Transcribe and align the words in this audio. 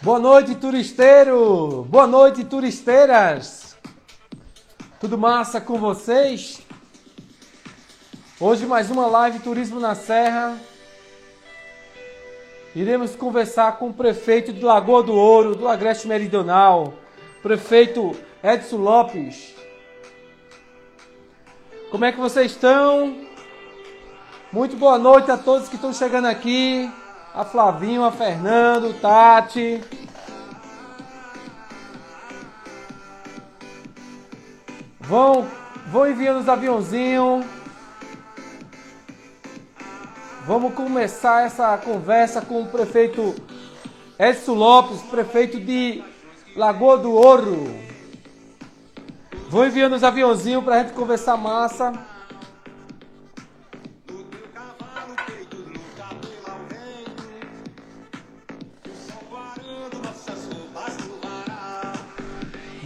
Boa 0.00 0.20
noite, 0.20 0.54
turisteiro! 0.54 1.84
Boa 1.88 2.06
noite, 2.06 2.44
turisteiras! 2.44 3.76
Tudo 5.00 5.18
massa 5.18 5.60
com 5.60 5.76
vocês? 5.76 6.60
Hoje 8.38 8.64
mais 8.64 8.92
uma 8.92 9.08
live 9.08 9.40
Turismo 9.40 9.80
na 9.80 9.96
Serra. 9.96 10.56
Iremos 12.76 13.16
conversar 13.16 13.76
com 13.78 13.88
o 13.88 13.92
prefeito 13.92 14.52
de 14.52 14.64
Lagoa 14.64 15.02
do 15.02 15.14
Ouro, 15.14 15.56
do 15.56 15.66
Agreste 15.66 16.06
Meridional, 16.06 16.94
prefeito 17.42 18.16
Edson 18.40 18.76
Lopes. 18.76 19.52
Como 21.90 22.04
é 22.04 22.12
que 22.12 22.20
vocês 22.20 22.52
estão? 22.52 23.26
Muito 24.52 24.76
boa 24.76 24.96
noite 24.96 25.28
a 25.28 25.36
todos 25.36 25.68
que 25.68 25.74
estão 25.74 25.92
chegando 25.92 26.26
aqui 26.26 26.88
a 27.38 27.44
Flavinho, 27.44 28.02
a 28.02 28.10
Fernando, 28.10 28.92
Tati. 29.00 29.80
Vão, 34.98 35.46
vão 35.86 36.10
enviando 36.10 36.40
os 36.40 36.48
aviãozinhos. 36.48 37.46
Vamos 40.44 40.74
começar 40.74 41.46
essa 41.46 41.78
conversa 41.78 42.42
com 42.42 42.62
o 42.62 42.66
prefeito 42.66 43.36
Edson 44.18 44.54
Lopes, 44.54 45.00
prefeito 45.02 45.60
de 45.60 46.02
Lagoa 46.56 46.98
do 46.98 47.12
Ouro. 47.12 47.72
Vão 49.48 49.64
enviando 49.64 49.94
os 49.94 50.02
aviãozinhos 50.02 50.64
para 50.64 50.74
a 50.74 50.78
gente 50.82 50.92
conversar 50.92 51.36
massa. 51.36 51.92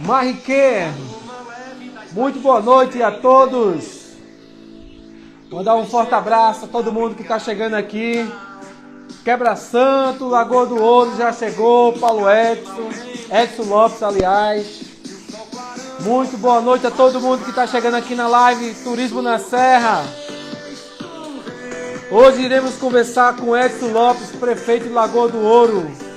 Marrique, 0.05 0.53
muito 2.11 2.37
boa 2.39 2.61
noite 2.61 3.01
a 3.01 3.09
todos. 3.09 4.03
Mandar 5.49 5.75
um 5.75 5.85
forte 5.85 6.13
abraço 6.13 6.65
a 6.65 6.67
todo 6.67 6.91
mundo 6.91 7.15
que 7.15 7.21
está 7.21 7.39
chegando 7.39 7.75
aqui. 7.75 8.29
Quebra 9.23 9.55
Santo, 9.55 10.27
Lagoa 10.27 10.65
do 10.65 10.81
Ouro 10.81 11.15
já 11.15 11.31
chegou, 11.31 11.93
Paulo 11.93 12.29
Edson, 12.29 12.89
Edson 13.31 13.63
Lopes, 13.63 14.03
aliás. 14.03 14.81
Muito 16.01 16.37
boa 16.37 16.59
noite 16.59 16.85
a 16.85 16.91
todo 16.91 17.21
mundo 17.21 17.45
que 17.45 17.51
está 17.51 17.65
chegando 17.65 17.95
aqui 17.95 18.13
na 18.13 18.27
live 18.27 18.75
Turismo 18.83 19.21
na 19.21 19.39
Serra. 19.39 20.03
Hoje 22.11 22.41
iremos 22.41 22.75
conversar 22.75 23.37
com 23.37 23.55
Edson 23.55 23.87
Lopes, 23.87 24.31
prefeito 24.37 24.83
de 24.83 24.93
Lagoa 24.93 25.29
do 25.29 25.39
Ouro. 25.39 26.12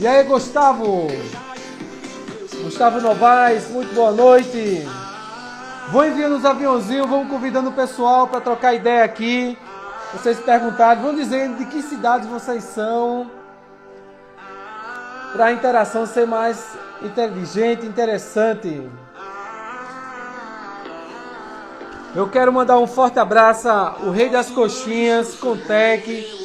E 0.00 0.06
aí, 0.06 0.22
Gustavo? 0.22 1.08
Gustavo 2.62 3.00
Novaes, 3.00 3.68
muito 3.68 3.92
boa 3.92 4.12
noite. 4.12 4.86
Vou 5.90 6.06
enviando 6.06 6.36
os 6.36 6.44
aviãozinhos, 6.44 7.10
vamos 7.10 7.28
convidando 7.28 7.70
o 7.70 7.72
pessoal 7.72 8.28
para 8.28 8.40
trocar 8.40 8.74
ideia 8.74 9.02
aqui. 9.02 9.58
Vocês 10.12 10.38
perguntaram, 10.38 11.02
vão 11.02 11.16
dizendo 11.16 11.58
de 11.58 11.64
que 11.64 11.82
cidades 11.82 12.28
vocês 12.28 12.62
são. 12.62 13.28
Para 15.32 15.46
a 15.46 15.52
interação 15.52 16.06
ser 16.06 16.28
mais 16.28 16.64
inteligente, 17.02 17.84
interessante. 17.84 18.88
Eu 22.14 22.28
quero 22.28 22.52
mandar 22.52 22.78
um 22.78 22.86
forte 22.86 23.18
abraço 23.18 23.68
ao 23.68 24.10
Rei 24.10 24.28
das 24.28 24.48
Coxinhas, 24.48 25.34
Contec, 25.34 26.37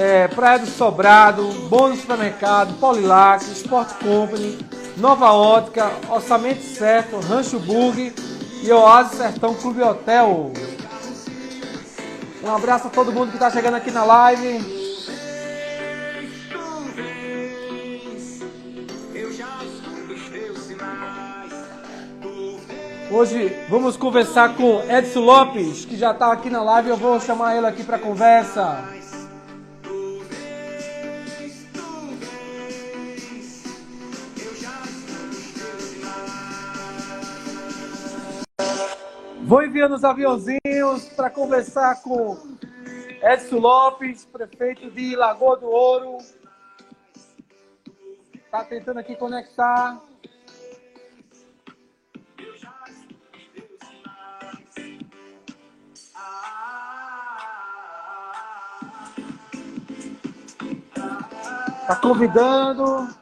é, 0.00 0.26
Praia 0.28 0.58
do 0.58 0.66
Sobrado, 0.66 1.42
Bônus 1.68 2.00
Supermercado, 2.00 2.72
Polilac, 2.80 3.44
Sport 3.52 3.98
Company, 4.02 4.58
Nova 4.96 5.30
Ótica, 5.30 5.90
Orçamento 6.08 6.62
Certo, 6.62 7.20
Rancho 7.20 7.58
Bug 7.58 8.10
e 8.62 8.72
Oásis 8.72 9.18
Sertão 9.18 9.54
Clube 9.54 9.82
Hotel. 9.82 10.52
Um 12.42 12.50
abraço 12.50 12.86
a 12.86 12.90
todo 12.90 13.12
mundo 13.12 13.28
que 13.28 13.36
está 13.36 13.50
chegando 13.50 13.74
aqui 13.74 13.90
na 13.90 14.02
live. 14.04 14.80
Hoje 23.10 23.54
vamos 23.68 23.98
conversar 23.98 24.54
com 24.54 24.82
Edson 24.88 25.20
Lopes, 25.20 25.84
que 25.84 25.96
já 25.96 26.12
está 26.12 26.32
aqui 26.32 26.48
na 26.48 26.62
live. 26.62 26.88
Eu 26.88 26.96
vou 26.96 27.20
chamar 27.20 27.54
ele 27.54 27.66
aqui 27.66 27.84
para 27.84 27.98
conversa. 27.98 28.99
Vou 39.50 39.64
enviando 39.64 39.96
os 39.96 40.04
aviãozinhos 40.04 41.08
para 41.16 41.28
conversar 41.28 42.00
com 42.02 42.38
Edson 43.20 43.56
Lopes, 43.58 44.24
prefeito 44.24 44.88
de 44.92 45.16
Lagoa 45.16 45.56
do 45.56 45.66
Ouro. 45.66 46.18
Está 48.32 48.62
tentando 48.62 49.00
aqui 49.00 49.16
conectar. 49.16 50.00
Está 61.80 61.96
convidando. 62.00 63.19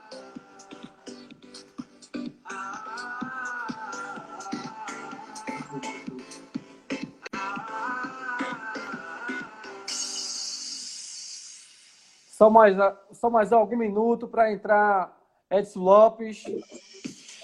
Só 12.38 12.48
mais, 12.48 12.76
só 13.10 13.28
mais 13.28 13.52
algum 13.52 13.76
minuto 13.76 14.28
para 14.28 14.52
entrar 14.52 15.12
Edson 15.50 15.80
Lopes. 15.80 16.44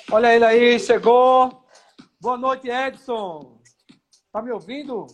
Olha 0.08 0.32
ele 0.32 0.44
aí, 0.44 0.78
chegou. 0.78 1.64
Boa 2.20 2.38
noite, 2.38 2.70
Edson. 2.70 3.58
Tá 4.32 4.40
me 4.40 4.52
ouvindo? 4.52 5.08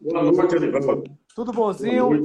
Boa 0.00 0.30
noite, 0.30 0.54
Edivaldo. 0.54 1.10
Tudo 1.34 1.50
bonzinho? 1.50 2.22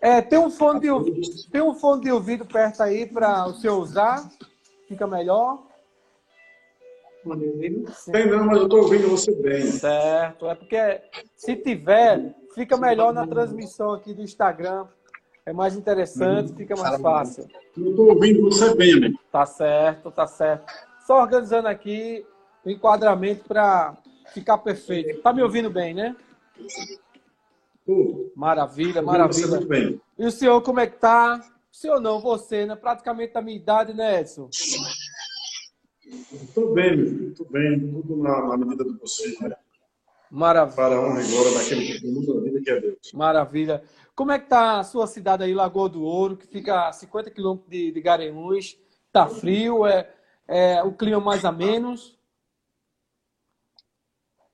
É, 0.00 0.20
tem 0.20 0.36
um 0.36 0.50
fone 0.50 0.80
de 0.80 1.48
tem 1.48 1.62
um 1.62 1.74
fone 1.74 2.02
de 2.02 2.10
ouvido 2.10 2.44
perto 2.44 2.82
aí 2.82 3.06
para 3.06 3.46
o 3.46 3.54
senhor 3.54 3.78
usar? 3.78 4.28
Fica 4.88 5.06
melhor? 5.06 5.67
Tem 8.12 8.26
não, 8.26 8.46
mas 8.46 8.58
eu 8.58 8.64
estou 8.64 8.82
ouvindo 8.82 9.08
você 9.08 9.32
bem. 9.34 9.62
Certo, 9.62 10.48
é 10.48 10.54
porque 10.54 11.00
se 11.36 11.56
tiver, 11.56 12.34
fica 12.54 12.76
melhor 12.76 13.12
na 13.12 13.26
transmissão 13.26 13.92
aqui 13.92 14.14
do 14.14 14.22
Instagram. 14.22 14.86
É 15.44 15.52
mais 15.52 15.74
interessante, 15.74 16.52
fica 16.52 16.76
mais 16.76 17.00
fácil. 17.00 17.48
Eu 17.76 17.90
estou 17.90 18.10
ouvindo 18.10 18.42
você 18.42 18.74
bem, 18.74 18.92
amigo. 18.94 19.18
Tá 19.32 19.46
certo, 19.46 20.10
tá 20.10 20.26
certo. 20.26 20.70
Só 21.06 21.22
organizando 21.22 21.68
aqui 21.68 22.26
o 22.64 22.70
enquadramento 22.70 23.44
para 23.44 23.96
ficar 24.34 24.58
perfeito. 24.58 25.22
Tá 25.22 25.32
me 25.32 25.42
ouvindo 25.42 25.70
bem, 25.70 25.94
né? 25.94 26.14
Maravilha, 28.36 29.00
maravilha. 29.00 29.60
Bem. 29.66 29.98
E 30.18 30.26
o 30.26 30.30
senhor, 30.30 30.60
como 30.60 30.80
é 30.80 30.86
que 30.86 30.98
tá? 30.98 31.40
O 31.72 31.76
senhor 31.76 31.98
não, 31.98 32.20
você, 32.20 32.66
né? 32.66 32.76
Praticamente 32.76 33.32
da 33.32 33.40
minha 33.40 33.56
idade, 33.56 33.94
né, 33.94 34.20
Edson? 34.20 34.50
Estou 36.32 36.72
bem, 36.72 36.96
meu 36.96 37.30
Estou 37.30 37.46
bem. 37.48 37.92
Tudo 37.92 38.16
na, 38.16 38.48
na 38.48 38.56
medida 38.56 38.84
do 38.84 38.94
possível. 38.98 39.52
Maravilha. 40.30 40.76
Para 40.76 40.96
a 40.96 41.00
honra 41.00 41.22
e 41.22 41.30
glória 41.30 41.52
daquele 41.52 41.86
que 41.86 42.00
tem 42.00 42.12
muita 42.12 42.40
vida, 42.40 42.60
que 42.60 42.70
é 42.70 42.80
Deus. 42.80 43.12
Maravilha. 43.14 43.82
Como 44.14 44.32
é 44.32 44.38
que 44.38 44.48
tá 44.48 44.80
a 44.80 44.84
sua 44.84 45.06
cidade 45.06 45.44
aí, 45.44 45.54
Lagoa 45.54 45.88
do 45.88 46.02
Ouro, 46.02 46.36
que 46.36 46.46
fica 46.46 46.88
a 46.88 46.92
50 46.92 47.30
quilômetros 47.30 47.70
de, 47.70 47.92
de 47.92 48.00
Garanhuns? 48.00 48.78
Tá 49.12 49.26
frio? 49.26 49.86
É, 49.86 50.10
é 50.46 50.82
o 50.82 50.92
clima 50.92 51.20
mais 51.20 51.44
a 51.44 51.52
menos? 51.52 52.18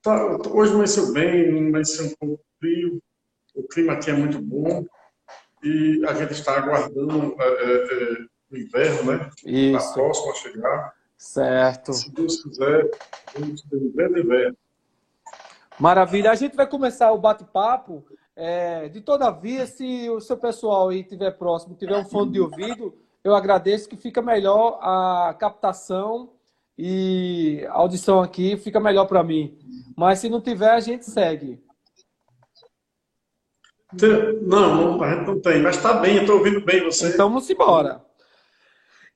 Tá, 0.03 0.37
hoje 0.50 0.73
amanheceu 0.73 1.12
bem, 1.12 1.69
amanheceu 1.69 2.07
um 2.07 2.15
pouco 2.21 2.45
frio. 2.61 3.03
O 3.55 3.62
clima 3.62 3.95
aqui 3.95 4.11
é 4.11 4.15
muito 4.15 4.41
bom. 4.41 4.85
E 5.62 6.05
a 6.07 6.12
gente 6.12 6.33
está 6.33 6.59
aguardando 6.59 7.35
é, 7.41 7.45
é, 7.45 8.23
é 8.23 8.27
o 8.50 8.57
inverno, 8.57 9.12
né? 9.12 9.31
Isso. 9.47 9.77
Está 9.79 9.93
próximo 9.95 10.31
a 10.31 10.35
chegar. 10.35 10.95
Certo. 11.25 11.94
Se 11.94 12.12
Deus 12.12 12.43
quiser, 12.43 12.91
vamos 13.35 13.62
ter 13.62 13.76
um 13.76 13.91
grande 13.91 14.21
inverno. 14.21 14.56
Maravilha. 15.81 16.31
A 16.31 16.35
gente 16.35 16.55
vai 16.55 16.67
começar 16.67 17.11
o 17.12 17.19
bate-papo. 17.19 18.05
É, 18.37 18.88
de 18.88 19.00
todavia, 19.00 19.67
se 19.67 20.11
o 20.11 20.21
seu 20.21 20.37
pessoal 20.37 20.91
aí 20.91 21.00
estiver 21.00 21.31
próximo, 21.31 21.76
tiver 21.76 21.97
um 21.97 22.05
fone 22.05 22.32
de 22.32 22.41
ouvido, 22.41 22.94
eu 23.23 23.35
agradeço 23.35 23.88
que 23.88 23.97
fica 23.97 24.21
melhor 24.21 24.79
a 24.82 25.35
captação 25.38 26.32
e 26.76 27.65
a 27.69 27.73
audição 27.73 28.21
aqui, 28.21 28.56
fica 28.59 28.79
melhor 28.79 29.06
para 29.06 29.23
mim. 29.23 29.56
Mas 29.97 30.19
se 30.19 30.29
não 30.29 30.41
tiver, 30.41 30.73
a 30.73 30.81
gente 30.81 31.06
segue. 31.06 31.59
Não, 34.43 35.03
a 35.03 35.15
gente 35.15 35.26
não 35.26 35.41
tem, 35.41 35.62
mas 35.62 35.76
está 35.76 35.94
bem, 35.94 36.19
estou 36.19 36.37
ouvindo 36.38 36.61
bem 36.65 36.85
você. 36.85 37.09
Então 37.09 37.31
vamos 37.31 37.49
embora. 37.49 38.05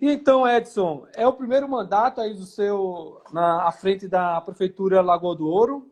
E 0.01 0.13
então, 0.13 0.47
Edson, 0.47 1.07
é 1.13 1.27
o 1.27 1.33
primeiro 1.33 1.69
mandato 1.69 2.21
aí 2.21 2.33
do 2.33 2.45
seu 2.45 3.21
na 3.33 3.67
à 3.67 3.73
frente 3.73 4.07
da 4.07 4.41
prefeitura 4.41 5.01
Lagoa 5.01 5.35
do 5.35 5.47
Ouro? 5.49 5.91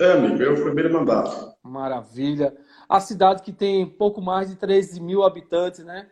É, 0.00 0.12
amigo, 0.12 0.42
é 0.42 0.50
o 0.50 0.62
primeiro 0.62 0.92
mandato. 0.92 1.54
Maravilha. 1.62 2.56
A 2.88 2.98
cidade 3.00 3.42
que 3.42 3.52
tem 3.52 3.88
pouco 3.88 4.20
mais 4.20 4.50
de 4.50 4.56
13 4.56 5.00
mil 5.00 5.22
habitantes, 5.22 5.84
né? 5.84 6.10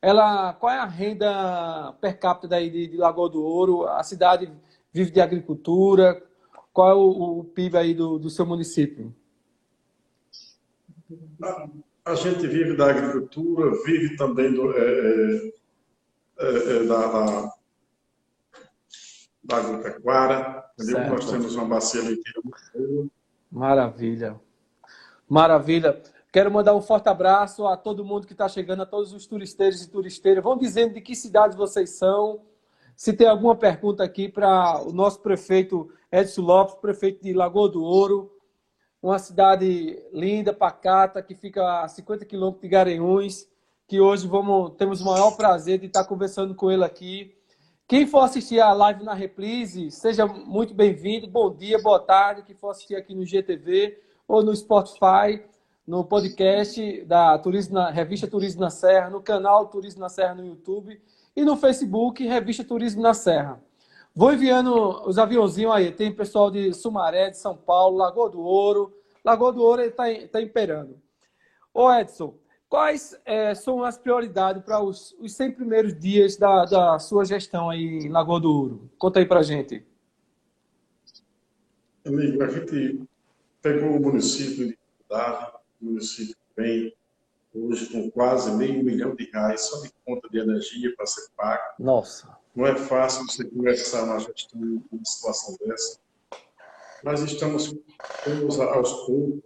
Ela, 0.00 0.52
qual 0.54 0.72
é 0.72 0.78
a 0.78 0.84
renda 0.84 1.92
per 2.00 2.18
capita 2.18 2.46
daí 2.46 2.70
de, 2.70 2.86
de 2.86 2.96
Lagoa 2.96 3.28
do 3.28 3.42
Ouro? 3.42 3.86
A 3.88 4.02
cidade 4.04 4.50
vive 4.92 5.10
de 5.10 5.20
agricultura? 5.20 6.22
Qual 6.72 6.88
é 6.88 6.94
o, 6.94 7.40
o 7.40 7.44
PIB 7.44 7.76
aí 7.76 7.94
do, 7.94 8.18
do 8.18 8.30
seu 8.30 8.46
município? 8.46 9.12
A, 12.06 12.14
gente 12.14 12.46
vive 12.46 12.76
da 12.76 12.90
agricultura, 12.90 13.72
vive 13.84 14.16
também 14.16 14.54
do, 14.54 14.72
é, 14.72 14.78
é, 14.78 15.52
é, 16.38 16.76
é 16.76 16.84
da, 16.84 17.06
da, 17.06 17.52
da 19.42 19.56
agropecuária. 19.56 20.64
Nós 21.10 21.28
temos 21.28 21.56
uma 21.56 21.64
bacia 21.64 22.02
leiteira. 22.02 22.40
Maravilha. 23.50 24.40
Maravilha. 25.28 26.00
Quero 26.32 26.50
mandar 26.50 26.76
um 26.76 26.82
forte 26.82 27.08
abraço 27.08 27.66
a 27.66 27.76
todo 27.76 28.04
mundo 28.04 28.26
que 28.26 28.34
está 28.34 28.48
chegando, 28.48 28.82
a 28.82 28.86
todos 28.86 29.12
os 29.12 29.26
turisteiros 29.26 29.82
e 29.82 29.90
turisteiras. 29.90 30.44
Vão 30.44 30.56
dizendo 30.56 30.94
de 30.94 31.00
que 31.00 31.16
cidades 31.16 31.56
vocês 31.56 31.90
são. 31.90 32.42
Se 32.94 33.12
tem 33.12 33.26
alguma 33.26 33.56
pergunta 33.56 34.04
aqui 34.04 34.28
para 34.28 34.80
o 34.82 34.92
nosso 34.92 35.20
prefeito 35.20 35.90
Edson 36.12 36.42
Lopes, 36.42 36.76
prefeito 36.76 37.22
de 37.22 37.32
Lagoa 37.32 37.68
do 37.68 37.82
Ouro, 37.82 38.35
uma 39.02 39.18
cidade 39.18 40.02
linda, 40.12 40.52
pacata, 40.52 41.22
que 41.22 41.34
fica 41.34 41.82
a 41.82 41.88
50 41.88 42.24
quilômetros 42.24 42.62
de 42.62 42.68
Garanhuns, 42.68 43.46
que 43.86 44.00
hoje 44.00 44.26
vamos, 44.26 44.72
temos 44.76 45.00
o 45.00 45.04
maior 45.04 45.36
prazer 45.36 45.78
de 45.78 45.86
estar 45.86 46.04
conversando 46.04 46.54
com 46.54 46.70
ele 46.70 46.84
aqui. 46.84 47.34
Quem 47.86 48.06
for 48.06 48.20
assistir 48.20 48.58
a 48.58 48.72
live 48.72 49.04
na 49.04 49.14
reprise, 49.14 49.90
seja 49.92 50.26
muito 50.26 50.74
bem-vindo. 50.74 51.28
Bom 51.28 51.54
dia, 51.54 51.80
boa 51.80 52.00
tarde. 52.00 52.42
Quem 52.42 52.56
for 52.56 52.70
assistir 52.70 52.96
aqui 52.96 53.14
no 53.14 53.24
GTV 53.24 53.96
ou 54.26 54.42
no 54.42 54.54
Spotify, 54.56 55.40
no 55.86 56.04
podcast 56.04 57.04
da 57.04 57.38
Turismo 57.38 57.74
na, 57.74 57.90
Revista 57.90 58.26
Turismo 58.26 58.60
na 58.60 58.70
Serra, 58.70 59.08
no 59.08 59.20
canal 59.20 59.68
Turismo 59.68 60.00
na 60.00 60.08
Serra 60.08 60.34
no 60.34 60.44
YouTube 60.44 61.00
e 61.36 61.44
no 61.44 61.56
Facebook 61.56 62.26
Revista 62.26 62.64
Turismo 62.64 63.00
na 63.02 63.14
Serra. 63.14 63.62
Vou 64.16 64.32
enviando 64.32 65.06
os 65.06 65.18
aviãozinhos 65.18 65.74
aí. 65.74 65.92
Tem 65.92 66.10
pessoal 66.10 66.50
de 66.50 66.72
Sumaré, 66.72 67.28
de 67.28 67.36
São 67.36 67.54
Paulo, 67.54 67.98
Lagoa 67.98 68.30
do 68.30 68.40
Ouro. 68.40 68.90
Lagoa 69.22 69.52
do 69.52 69.62
Ouro 69.62 69.82
está 69.82 70.04
tá 70.32 70.40
imperando. 70.40 70.98
Ô 71.74 71.92
Edson, 71.92 72.34
quais 72.66 73.14
é, 73.26 73.54
são 73.54 73.84
as 73.84 73.98
prioridades 73.98 74.64
para 74.64 74.80
os, 74.80 75.14
os 75.20 75.34
100 75.34 75.52
primeiros 75.52 75.94
dias 76.00 76.38
da, 76.38 76.64
da 76.64 76.98
sua 76.98 77.26
gestão 77.26 77.68
aí 77.68 78.06
em 78.06 78.08
Lagoa 78.08 78.40
do 78.40 78.50
Ouro? 78.50 78.90
Conta 78.96 79.18
aí 79.18 79.26
para 79.26 79.42
gente. 79.42 79.86
Amigo, 82.06 82.42
a 82.42 82.48
gente 82.48 83.06
pegou 83.60 83.98
o 83.98 84.00
município 84.00 84.68
de 84.68 84.78
dificuldade, 84.78 85.52
o 85.82 85.84
município 85.84 86.36
vem 86.56 86.96
hoje 87.54 87.92
com 87.92 88.10
quase 88.10 88.50
meio 88.56 88.82
milhão 88.82 89.14
de 89.14 89.30
reais 89.30 89.60
só 89.60 89.82
de 89.82 89.90
conta 90.06 90.26
de 90.30 90.38
energia 90.38 90.90
para 90.96 91.04
ser 91.04 91.28
pago. 91.36 91.62
Nossa. 91.78 92.45
Não 92.56 92.66
é 92.66 92.74
fácil 92.74 93.26
você 93.26 93.44
conversar 93.44 94.04
uma 94.04 94.18
gestão 94.18 94.82
uma 94.90 95.04
situação 95.04 95.56
dessa. 95.60 96.00
Nós 97.04 97.20
estamos, 97.20 97.76
estamos 98.18 98.58
aos 98.58 98.92
poucos, 99.04 99.44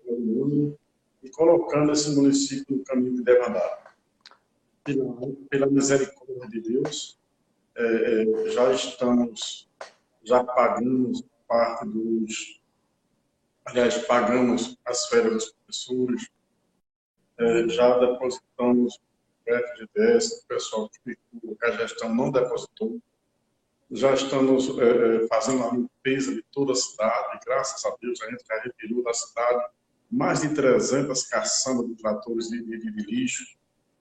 e 1.22 1.28
colocando 1.30 1.92
esse 1.92 2.14
município 2.14 2.76
no 2.76 2.84
caminho 2.84 3.16
que 3.16 3.24
deve 3.24 3.44
andar. 3.44 3.96
Pela, 4.84 5.14
pela 5.50 5.66
misericórdia 5.66 6.48
de 6.48 6.60
Deus, 6.60 7.18
é, 7.76 8.22
é, 8.22 8.50
já 8.50 8.72
estamos, 8.72 9.68
já 10.22 10.44
pagamos 10.44 11.22
parte 11.46 11.86
dos 11.88 12.60
aliás, 13.66 13.98
pagamos 14.06 14.78
as 14.84 15.06
férias 15.06 15.34
dos 15.34 15.52
professores, 15.52 16.28
é, 17.38 17.68
já 17.68 17.98
depositamos 17.98 18.98
o 19.52 19.68
FGTS, 19.68 20.42
o 20.44 20.48
pessoal 20.48 20.88
que 20.88 20.98
ficou, 21.02 21.56
a 21.62 21.70
gestão 21.72 22.14
não 22.14 22.30
depositou, 22.30 23.00
já 23.90 24.14
estamos 24.14 24.68
é, 24.78 25.26
fazendo 25.26 25.64
a 25.64 25.70
limpeza 25.72 26.34
de 26.34 26.44
toda 26.52 26.72
a 26.72 26.76
cidade, 26.76 27.40
graças 27.44 27.84
a 27.84 27.94
Deus 28.00 28.20
a 28.22 28.30
gente 28.30 28.44
já 28.46 28.60
retirou 28.60 29.02
da 29.02 29.12
cidade 29.12 29.64
mais 30.10 30.40
de 30.40 30.54
300 30.54 31.24
caçambas 31.24 31.88
de 31.88 31.94
tratores 31.96 32.48
de, 32.48 32.62
de, 32.64 32.78
de 32.78 33.02
lixo, 33.04 33.44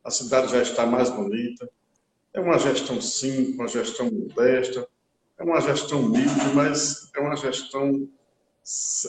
a 0.03 0.11
cidade 0.11 0.51
já 0.51 0.61
está 0.61 0.85
mais 0.85 1.09
bonita, 1.09 1.69
é 2.33 2.39
uma 2.39 2.57
gestão 2.57 3.01
simples, 3.01 3.55
uma 3.55 3.67
gestão 3.67 4.09
modesta, 4.09 4.87
é 5.37 5.43
uma 5.43 5.61
gestão 5.61 6.01
humilde, 6.01 6.53
mas 6.53 7.09
é 7.15 7.19
uma 7.19 7.35
gestão 7.35 8.07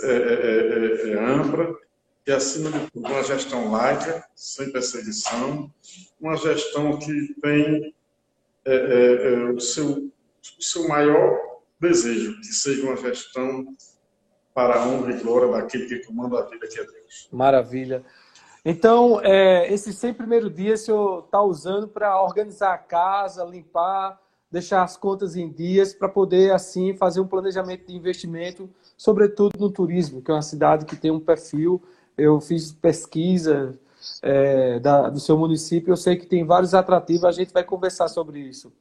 é, 0.02 0.12
é, 0.12 1.10
é, 1.10 1.18
ampla 1.18 1.76
e, 2.26 2.32
acima 2.32 2.70
de 2.70 2.90
tudo, 2.90 3.08
uma 3.08 3.22
gestão 3.22 3.70
laica, 3.70 4.24
sem 4.34 4.70
perseguição, 4.70 5.72
uma 6.20 6.36
gestão 6.36 6.98
que 6.98 7.34
tem 7.40 7.94
é, 8.64 9.52
o, 9.54 9.60
seu, 9.60 10.10
o 10.58 10.62
seu 10.62 10.86
maior 10.86 11.38
desejo, 11.80 12.38
que 12.40 12.46
seja 12.46 12.82
uma 12.82 12.96
gestão 12.96 13.74
para 14.54 14.76
a 14.76 14.86
honra 14.86 15.12
e 15.12 15.20
glória 15.22 15.50
daquele 15.50 15.86
que 15.86 16.04
comanda 16.06 16.40
a 16.40 16.42
vida, 16.42 16.66
que 16.66 16.78
é 16.78 16.84
Deus. 16.84 17.28
Maravilha. 17.32 18.04
Então, 18.64 19.20
é, 19.22 19.72
esses 19.72 19.96
100 19.96 20.14
primeiros 20.14 20.54
dias 20.54 20.82
o 20.82 20.84
senhor 20.84 21.24
está 21.24 21.40
usando 21.40 21.88
para 21.88 22.22
organizar 22.22 22.74
a 22.74 22.78
casa, 22.78 23.42
limpar, 23.44 24.20
deixar 24.52 24.82
as 24.82 24.96
contas 24.96 25.34
em 25.34 25.48
dias, 25.48 25.94
para 25.94 26.08
poder, 26.08 26.52
assim, 26.52 26.94
fazer 26.94 27.20
um 27.20 27.26
planejamento 27.26 27.86
de 27.86 27.96
investimento 27.96 28.68
sobretudo 29.00 29.58
no 29.58 29.70
turismo, 29.70 30.20
que 30.20 30.30
é 30.30 30.34
uma 30.34 30.42
cidade 30.42 30.84
que 30.84 30.94
tem 30.94 31.10
um 31.10 31.18
perfil. 31.18 31.82
Eu 32.20 32.40
fiz 32.40 32.72
pesquisa 32.72 33.78
é, 34.22 34.78
da, 34.78 35.08
do 35.08 35.20
seu 35.20 35.36
município, 35.36 35.92
eu 35.92 35.96
sei 35.96 36.16
que 36.16 36.26
tem 36.26 36.44
vários 36.44 36.74
atrativos, 36.74 37.24
a 37.24 37.32
gente 37.32 37.52
vai 37.52 37.64
conversar 37.64 38.08
sobre 38.08 38.40
isso. 38.40 38.72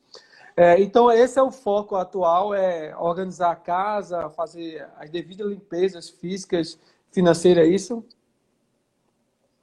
É, 0.56 0.82
então, 0.82 1.12
esse 1.12 1.40
é 1.40 1.44
o 1.44 1.52
foco 1.52 1.96
atual, 1.96 2.54
é 2.54 2.96
organizar 2.98 3.52
a 3.52 3.56
casa, 3.56 4.30
fazer 4.30 4.86
as 4.98 5.10
devidas 5.10 5.48
limpezas 5.48 6.10
físicas, 6.10 6.78
financeiras, 7.12 7.66
é 7.66 7.70
isso? 7.70 8.04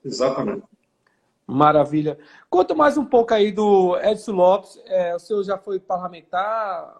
Exatamente. 0.05 0.65
Maravilha. 1.47 2.19
Conta 2.49 2.75
mais 2.75 2.97
um 2.97 3.05
pouco 3.05 3.33
aí 3.35 3.53
do 3.53 3.97
Edson 4.01 4.33
Lopes. 4.33 4.81
É, 4.87 5.15
o 5.15 5.19
senhor 5.19 5.45
já 5.45 5.57
foi 5.57 5.79
parlamentar 5.79 6.97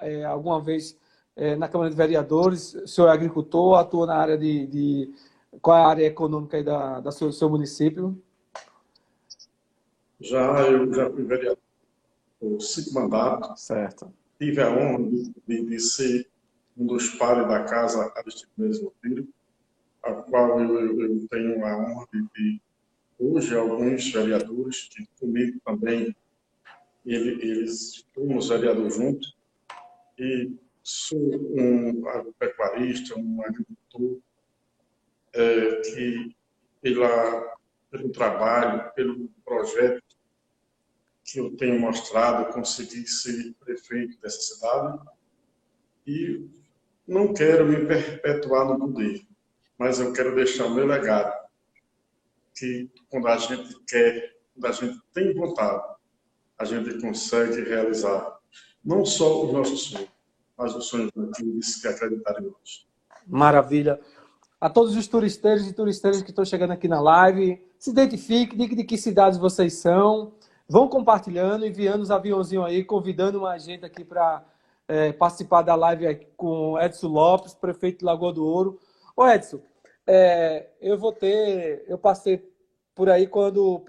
é, 0.00 0.24
alguma 0.24 0.60
vez 0.60 0.96
é, 1.36 1.54
na 1.54 1.68
Câmara 1.68 1.90
de 1.90 1.96
Vereadores, 1.96 2.74
o 2.74 2.88
senhor 2.88 3.08
é 3.08 3.12
agricultor, 3.12 3.78
atua 3.78 4.06
na 4.06 4.16
área 4.16 4.38
de, 4.38 4.66
de 4.66 5.14
qual 5.60 5.76
é 5.76 5.80
a 5.80 5.86
área 5.86 6.04
econômica 6.04 6.56
aí 6.56 6.62
da, 6.62 7.00
da 7.00 7.10
seu, 7.10 7.28
do 7.28 7.32
seu 7.32 7.48
município? 7.48 8.20
Já, 10.20 10.62
eu 10.62 10.92
já 10.92 11.10
fui 11.10 11.24
vereador 11.24 11.58
por 12.40 12.60
cinco 12.60 12.94
mandatos. 12.94 13.60
Certo. 13.60 14.12
Tive 14.38 14.62
a 14.62 14.70
honra 14.70 15.10
de, 15.46 15.64
de, 15.64 15.80
ser 15.80 16.28
um 16.76 16.86
dos 16.86 17.10
pares 17.10 17.48
da 17.48 17.64
casa 17.64 18.12
Aristide 18.16 18.50
Mendes 18.56 18.82
Monteiro, 18.82 19.28
a 20.02 20.12
qual 20.12 20.60
eu, 20.60 20.80
eu, 20.80 21.00
eu, 21.00 21.28
tenho 21.28 21.64
a 21.64 21.76
honra 21.78 22.06
de, 22.12 22.22
de 22.34 22.60
hoje 23.18 23.56
alguns 23.56 24.12
vereadores 24.12 24.88
que 24.90 25.06
comigo 25.18 25.58
também 25.64 26.14
ele, 27.04 27.42
eles 27.42 28.04
fomos 28.14 28.48
vereadores 28.48 28.96
juntos 28.96 29.36
e 30.18 30.52
sou 30.82 31.18
um 31.18 32.08
agropecuarista, 32.08 33.18
um 33.18 33.42
agricultor, 33.42 33.76
é, 35.36 35.80
que 35.82 36.36
pela, 36.80 37.56
pelo 37.90 38.10
trabalho, 38.10 38.90
pelo 38.94 39.28
projeto 39.44 40.02
que 41.24 41.38
eu 41.38 41.56
tenho 41.56 41.78
mostrado, 41.80 42.52
consegui 42.52 43.06
ser 43.06 43.54
prefeito 43.58 44.18
dessa 44.20 44.40
cidade 44.40 44.98
e 46.06 46.48
não 47.06 47.34
quero 47.34 47.66
me 47.66 47.84
perpetuar 47.84 48.66
no 48.66 48.78
poder, 48.78 49.26
mas 49.76 49.98
eu 49.98 50.12
quero 50.12 50.34
deixar 50.34 50.66
o 50.66 50.74
meu 50.74 50.86
legado, 50.86 51.34
que 52.54 52.90
quando 53.08 53.28
a 53.28 53.36
gente 53.36 53.76
quer, 53.86 54.36
quando 54.54 54.66
a 54.66 54.72
gente 54.72 55.00
tem 55.12 55.34
vontade, 55.34 55.96
a 56.58 56.64
gente 56.64 57.00
consegue 57.00 57.60
realizar 57.62 58.38
não 58.84 59.04
só 59.04 59.44
os 59.44 59.52
nossos 59.52 59.82
sonhos, 59.82 60.10
mas 60.56 60.74
os 60.74 60.86
sonhos 60.86 61.10
daqueles 61.14 61.80
que 61.82 61.88
acreditaram 61.88 62.46
em 62.46 62.50
nós. 62.50 62.86
Maravilha. 63.26 64.00
A 64.58 64.70
todos 64.70 64.96
os 64.96 65.06
turisteiros 65.06 65.68
e 65.68 65.72
turisteiras 65.72 66.22
que 66.22 66.30
estão 66.30 66.44
chegando 66.44 66.72
aqui 66.72 66.88
na 66.88 67.00
live, 67.00 67.62
se 67.78 67.90
identifiquem, 67.90 68.58
digam 68.58 68.76
de 68.76 68.84
que 68.84 68.96
cidades 68.96 69.38
vocês 69.38 69.74
são, 69.74 70.32
vão 70.66 70.88
compartilhando, 70.88 71.66
enviando 71.66 72.00
os 72.00 72.10
aviãozinhos 72.10 72.64
aí, 72.64 72.82
convidando 72.82 73.40
mais 73.40 73.64
gente 73.64 73.84
aqui 73.84 74.02
para 74.02 74.42
é, 74.88 75.12
participar 75.12 75.60
da 75.60 75.74
live 75.74 76.26
com 76.36 76.80
Edson 76.80 77.08
Lopes, 77.08 77.54
prefeito 77.54 77.98
de 77.98 78.04
Lagoa 78.06 78.32
do 78.32 78.46
Ouro. 78.46 78.80
Ô 79.14 79.26
Edson, 79.26 79.60
é, 80.06 80.68
eu 80.80 80.96
vou 80.96 81.12
ter, 81.12 81.84
eu 81.86 81.98
passei 81.98 82.42
por 82.94 83.10
aí 83.10 83.26
quando, 83.26 83.82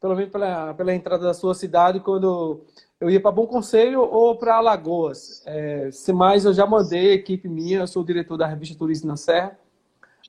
pelo 0.00 0.14
menos 0.14 0.30
pela, 0.30 0.72
pela 0.72 0.94
entrada 0.94 1.24
da 1.24 1.34
sua 1.34 1.52
cidade, 1.52 1.98
quando 1.98 2.60
eu 3.00 3.10
ia 3.10 3.20
para 3.20 3.32
Bom 3.32 3.48
Conselho 3.48 4.02
ou 4.02 4.36
para 4.36 4.54
Alagoas. 4.54 5.42
É, 5.46 5.90
se 5.90 6.12
mais, 6.12 6.44
eu 6.44 6.52
já 6.52 6.64
mandei 6.64 7.12
equipe 7.12 7.48
minha, 7.48 7.80
eu 7.80 7.86
sou 7.88 8.02
o 8.02 8.06
diretor 8.06 8.36
da 8.36 8.46
revista 8.46 8.78
Turismo 8.78 9.08
na 9.08 9.16
Serra, 9.16 9.58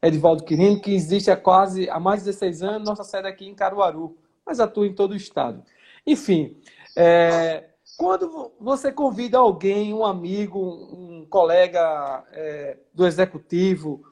Edvaldo 0.03 0.43
Quirino, 0.43 0.81
que 0.81 0.93
existe 0.93 1.31
há 1.31 1.37
quase 1.37 1.89
há 1.89 1.97
mais 1.97 2.19
de 2.19 2.25
16 2.25 2.61
anos, 2.61 2.87
nossa 2.87 3.05
sede 3.05 3.25
aqui 3.25 3.47
em 3.47 3.55
Caruaru, 3.55 4.17
mas 4.45 4.59
atua 4.59 4.85
em 4.85 4.93
todo 4.93 5.11
o 5.11 5.15
estado. 5.15 5.63
Enfim, 6.05 6.57
é, 6.93 7.69
quando 7.97 8.51
você 8.59 8.91
convida 8.91 9.37
alguém, 9.37 9.93
um 9.93 10.05
amigo, 10.05 10.59
um 10.59 11.25
colega 11.29 12.25
é, 12.33 12.77
do 12.93 13.07
executivo, 13.07 14.03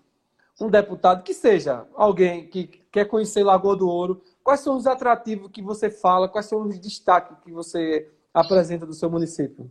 um 0.61 0.69
deputado, 0.69 1.23
que 1.23 1.33
seja 1.33 1.85
alguém 1.93 2.47
que 2.47 2.67
quer 2.89 3.05
conhecer 3.05 3.43
Lagoa 3.43 3.75
do 3.75 3.89
Ouro, 3.89 4.21
quais 4.41 4.61
são 4.61 4.77
os 4.77 4.87
atrativos 4.87 5.51
que 5.51 5.61
você 5.61 5.89
fala, 5.89 6.29
quais 6.29 6.45
são 6.45 6.61
os 6.61 6.79
destaques 6.79 7.37
que 7.43 7.51
você 7.51 8.09
apresenta 8.33 8.85
do 8.85 8.93
seu 8.93 9.09
município? 9.09 9.69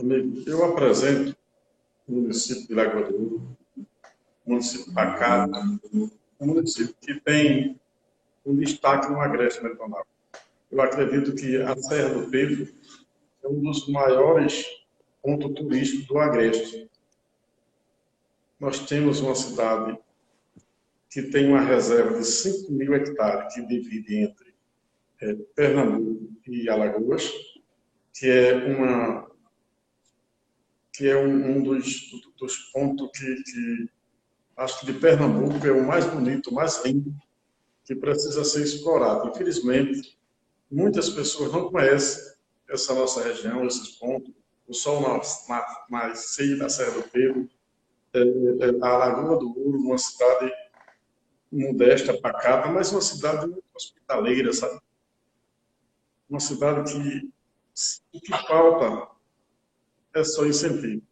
Amigo, 0.00 0.42
eu 0.48 0.64
apresento 0.64 1.36
o 2.08 2.12
município 2.12 2.66
de 2.66 2.74
Lagoa 2.74 3.02
do 3.02 3.14
Ouro, 3.14 3.56
município 4.46 4.92
pacato, 4.92 5.58
um 5.92 6.46
município 6.46 6.94
que 7.00 7.20
tem 7.20 7.80
um 8.44 8.56
destaque 8.56 9.10
no 9.10 9.20
agreste 9.20 9.62
meridional. 9.62 10.06
Eu 10.70 10.80
acredito 10.80 11.34
que 11.34 11.56
a 11.62 11.76
Serra 11.76 12.10
do 12.10 12.30
Pedro 12.30 12.68
é 13.42 13.48
um 13.48 13.60
dos 13.60 13.88
maiores 13.88 14.64
pontos 15.22 15.54
turísticos 15.54 16.06
do 16.06 16.18
agreste. 16.18 16.90
Nós 18.60 18.80
temos 18.80 19.20
uma 19.20 19.34
cidade 19.34 19.98
que 21.10 21.22
tem 21.22 21.48
uma 21.48 21.60
reserva 21.60 22.18
de 22.18 22.24
5 22.24 22.72
mil 22.72 22.94
hectares, 22.94 23.54
que 23.54 23.64
divide 23.66 24.16
entre 24.16 24.54
é, 25.20 25.34
Pernambuco 25.54 26.34
e 26.48 26.68
Alagoas, 26.68 27.30
que 28.12 28.28
é 28.28 28.54
uma 28.54 29.24
que 30.92 31.08
é 31.08 31.16
um, 31.16 31.56
um 31.56 31.62
dos, 31.62 32.08
dos 32.38 32.56
pontos 32.72 33.10
que, 33.18 33.42
que, 33.42 33.88
acho 34.56 34.80
que 34.80 34.86
de 34.86 34.98
Pernambuco 34.98 35.66
é 35.66 35.72
o 35.72 35.86
mais 35.86 36.04
bonito, 36.06 36.50
o 36.50 36.54
mais 36.54 36.84
lindo, 36.84 37.14
que 37.84 37.94
precisa 37.94 38.44
ser 38.44 38.62
explorado. 38.62 39.28
Infelizmente, 39.28 40.18
muitas 40.70 41.10
pessoas 41.10 41.52
não 41.52 41.70
conhecem 41.70 42.34
essa 42.68 42.94
nossa 42.94 43.22
região, 43.22 43.64
esses 43.66 43.90
pontos. 43.90 44.32
O 44.66 44.72
sol 44.72 45.02
nasce 45.02 46.56
da 46.56 46.68
Serra 46.68 46.92
do 46.92 47.02
Pedro, 47.10 47.48
é, 48.14 48.18
é, 48.20 48.68
a 48.80 48.96
Lagoa 48.96 49.38
do 49.38 49.48
Ouro, 49.58 49.78
uma 49.78 49.98
cidade 49.98 50.50
modesta, 51.52 52.18
pacata, 52.18 52.68
mas 52.68 52.90
uma 52.90 53.02
cidade 53.02 53.52
hospitaleira, 53.74 54.52
sabe? 54.52 54.80
uma 56.28 56.40
cidade 56.40 56.92
que 56.92 57.32
o 58.12 58.20
que 58.20 58.46
falta 58.46 59.08
é 60.14 60.24
só 60.24 60.46
incentivo. 60.46 61.02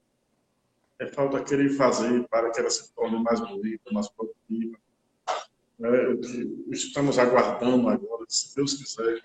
É 1.02 1.06
falta 1.08 1.42
querer 1.42 1.70
fazer 1.70 2.28
para 2.28 2.52
que 2.52 2.60
ela 2.60 2.70
se 2.70 2.94
torne 2.94 3.20
mais 3.20 3.40
bonita, 3.40 3.90
mais 3.90 4.08
produtiva. 4.08 4.78
É, 5.82 6.70
estamos 6.70 7.18
aguardando 7.18 7.88
agora, 7.88 8.24
se 8.28 8.54
Deus 8.54 8.74
quiser, 8.74 9.20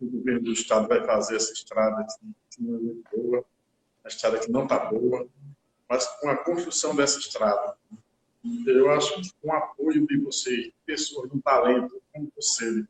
o 0.00 0.06
governo 0.06 0.40
do 0.42 0.52
estado 0.52 0.88
vai 0.88 1.04
fazer 1.06 1.36
essa 1.36 1.52
estrada 1.52 2.04
que, 2.50 2.60
não 2.60 2.74
é 2.74 2.80
muito 2.80 3.04
boa, 3.14 3.44
a 4.04 4.08
estrada 4.08 4.40
que 4.40 4.50
não 4.50 4.64
está 4.64 4.86
boa, 4.86 5.24
mas 5.88 6.04
com 6.20 6.28
a 6.28 6.36
construção 6.38 6.96
dessa 6.96 7.20
estrada, 7.20 7.76
eu 8.66 8.90
acho 8.90 9.22
que 9.22 9.30
com 9.40 9.50
o 9.50 9.52
apoio 9.52 10.04
de 10.04 10.16
vocês, 10.18 10.72
pessoas 10.84 11.30
do 11.30 11.40
talento, 11.40 12.02
como 12.12 12.32
você, 12.34 12.84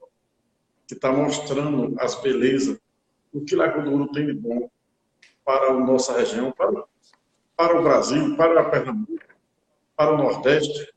que 0.89 0.95
está 0.95 1.13
mostrando 1.13 1.95
as 2.01 2.15
belezas 2.23 2.81
do 3.31 3.45
que 3.45 3.55
Lagoa 3.55 3.85
do 3.85 3.93
Ouro 3.93 4.13
tem 4.13 4.25
de 4.25 4.33
bom 4.33 4.71
para 5.45 5.73
a 5.73 5.75
nossa 5.75 6.17
região, 6.17 6.51
para, 6.53 6.87
para 7.57 7.79
o 7.79 7.83
Brasil, 7.83 8.37
para 8.37 8.61
a 8.61 8.65
Pernambuco, 8.71 9.23
para 9.97 10.15
o 10.15 10.19
Nordeste. 10.19 10.93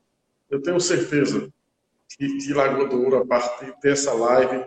Eu 0.50 0.62
tenho 0.62 0.80
certeza 0.80 1.48
que, 2.08 2.38
que 2.38 2.52
Lagoa 2.52 2.88
do 2.88 3.02
Ouro, 3.02 3.18
a 3.18 3.26
partir 3.26 3.74
dessa 3.82 4.12
live, 4.12 4.64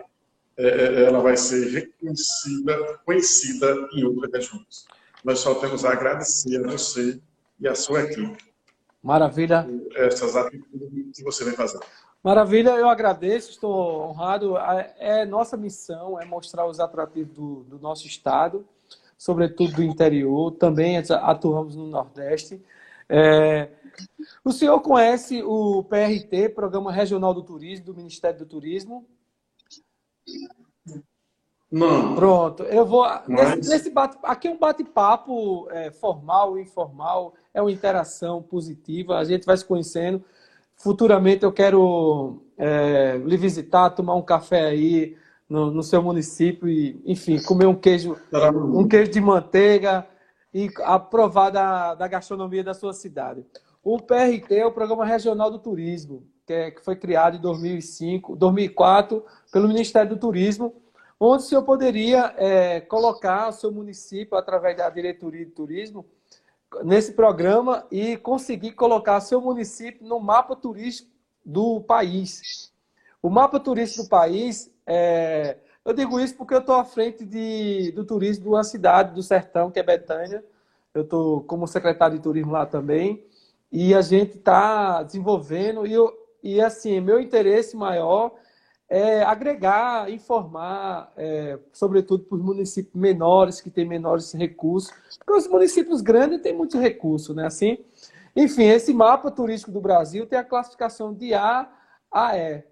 é, 0.56 0.68
é, 0.68 1.04
ela 1.04 1.20
vai 1.20 1.36
ser 1.36 1.70
reconhecida, 1.70 2.98
conhecida 3.04 3.88
em 3.92 4.04
outras 4.04 4.30
regiões. 4.32 4.86
Nós 5.24 5.38
só 5.38 5.54
temos 5.54 5.84
a 5.84 5.92
agradecer 5.92 6.64
a 6.64 6.70
você 6.70 7.20
e 7.58 7.68
a 7.68 7.74
sua 7.74 8.02
equipe. 8.02 8.50
Maravilha. 9.02 9.66
Essas 9.94 10.36
atitudes 10.36 11.16
que 11.16 11.24
você 11.24 11.44
vem 11.44 11.54
fazendo. 11.54 11.84
Maravilha, 12.22 12.70
eu 12.70 12.88
agradeço, 12.88 13.50
estou 13.50 14.02
honrado. 14.02 14.56
É 14.98 15.24
nossa 15.24 15.56
missão, 15.56 16.20
é 16.20 16.24
mostrar 16.26 16.66
os 16.66 16.78
atrativos 16.78 17.34
do, 17.34 17.64
do 17.64 17.78
nosso 17.78 18.06
estado, 18.06 18.66
sobretudo 19.20 19.74
do 19.74 19.82
interior, 19.82 20.52
também 20.52 20.96
atuamos 20.96 21.76
no 21.76 21.86
Nordeste. 21.86 22.58
É, 23.06 23.68
o 24.42 24.50
senhor 24.50 24.80
conhece 24.80 25.42
o 25.42 25.84
PRT, 25.84 26.48
Programa 26.54 26.90
Regional 26.90 27.34
do 27.34 27.42
Turismo, 27.42 27.84
do 27.84 27.94
Ministério 27.94 28.38
do 28.38 28.46
Turismo? 28.46 29.06
Não. 31.70 32.14
Pronto, 32.14 32.62
eu 32.62 32.86
vou. 32.86 33.06
Mas... 33.28 33.56
Nesse, 33.56 33.68
nesse 33.68 33.90
bate, 33.90 34.16
aqui 34.22 34.48
é 34.48 34.52
um 34.52 34.58
bate-papo 34.58 35.68
é, 35.70 35.90
formal, 35.90 36.58
informal, 36.58 37.34
é 37.52 37.60
uma 37.60 37.70
interação 37.70 38.42
positiva, 38.42 39.18
a 39.18 39.24
gente 39.24 39.44
vai 39.44 39.56
se 39.58 39.66
conhecendo. 39.66 40.24
Futuramente 40.76 41.44
eu 41.44 41.52
quero 41.52 42.42
é, 42.56 43.18
lhe 43.18 43.36
visitar, 43.36 43.90
tomar 43.90 44.14
um 44.14 44.22
café 44.22 44.68
aí 44.68 45.14
no, 45.50 45.70
no, 45.70 45.82
seu 45.82 46.00
município 46.00 46.68
e, 46.68 47.02
enfim, 47.04 47.42
comer 47.42 47.66
um 47.66 47.74
queijo, 47.74 48.16
um 48.72 48.86
queijo 48.86 49.10
de 49.10 49.20
manteiga 49.20 50.06
e 50.54 50.70
aprovar 50.84 51.50
da, 51.50 51.94
da 51.94 52.06
gastronomia 52.06 52.62
da 52.62 52.72
sua 52.72 52.92
cidade. 52.92 53.44
O 53.82 53.98
PRT 53.98 54.54
é 54.54 54.66
o 54.66 54.72
Programa 54.72 55.04
Regional 55.04 55.50
do 55.50 55.58
Turismo, 55.58 56.22
que, 56.46 56.52
é, 56.52 56.70
que 56.70 56.84
foi 56.84 56.94
criado 56.94 57.36
em 57.36 57.40
2005, 57.40 58.36
2004 58.36 59.24
pelo 59.52 59.68
Ministério 59.68 60.10
do 60.10 60.16
Turismo, 60.16 60.74
onde 61.18 61.42
o 61.42 61.46
senhor 61.46 61.62
poderia 61.62 62.32
é, 62.36 62.80
colocar 62.80 63.48
o 63.48 63.52
seu 63.52 63.72
município, 63.72 64.38
através 64.38 64.76
da 64.76 64.88
Diretoria 64.88 65.44
de 65.44 65.50
Turismo, 65.50 66.06
nesse 66.84 67.12
programa 67.12 67.84
e 67.90 68.16
conseguir 68.16 68.72
colocar 68.72 69.20
seu 69.20 69.40
município 69.40 70.06
no 70.06 70.20
mapa 70.20 70.54
turístico 70.54 71.10
do 71.44 71.80
país. 71.80 72.72
O 73.22 73.28
mapa 73.28 73.58
turístico 73.58 74.04
do 74.04 74.08
país, 74.08 74.72
é... 74.90 75.58
eu 75.84 75.92
digo 75.92 76.18
isso 76.20 76.36
porque 76.36 76.54
eu 76.54 76.60
estou 76.60 76.74
à 76.74 76.84
frente 76.84 77.24
de, 77.24 77.92
do 77.92 78.04
turismo 78.04 78.44
de 78.44 78.48
uma 78.48 78.64
cidade 78.64 79.14
do 79.14 79.22
sertão, 79.22 79.70
que 79.70 79.78
é 79.78 79.82
Betânia. 79.82 80.44
Eu 80.92 81.02
estou 81.02 81.42
como 81.42 81.66
secretário 81.66 82.16
de 82.16 82.22
turismo 82.22 82.52
lá 82.52 82.66
também. 82.66 83.24
E 83.70 83.94
a 83.94 84.02
gente 84.02 84.38
está 84.38 85.02
desenvolvendo. 85.02 85.86
E, 85.86 85.92
eu, 85.92 86.12
e 86.42 86.60
assim, 86.60 87.00
meu 87.00 87.20
interesse 87.20 87.76
maior 87.76 88.34
é, 88.90 89.22
agregar, 89.22 90.10
informar, 90.10 91.12
é, 91.16 91.56
sobretudo 91.72 92.24
para 92.24 92.36
os 92.36 92.42
municípios 92.42 93.00
menores, 93.00 93.60
que 93.60 93.70
têm 93.70 93.86
menores 93.86 94.32
recursos, 94.32 94.92
porque 95.16 95.32
os 95.32 95.46
municípios 95.46 96.00
grandes 96.00 96.42
têm 96.42 96.52
muitos 96.52 96.80
recursos, 96.80 97.34
né? 97.36 97.46
Assim, 97.46 97.78
enfim, 98.34 98.64
esse 98.64 98.92
mapa 98.92 99.30
turístico 99.30 99.70
do 99.70 99.80
Brasil 99.80 100.26
tem 100.26 100.38
a 100.38 100.44
classificação 100.44 101.14
de 101.14 101.32
A 101.32 101.70
a 102.10 102.36
E, 102.36 102.64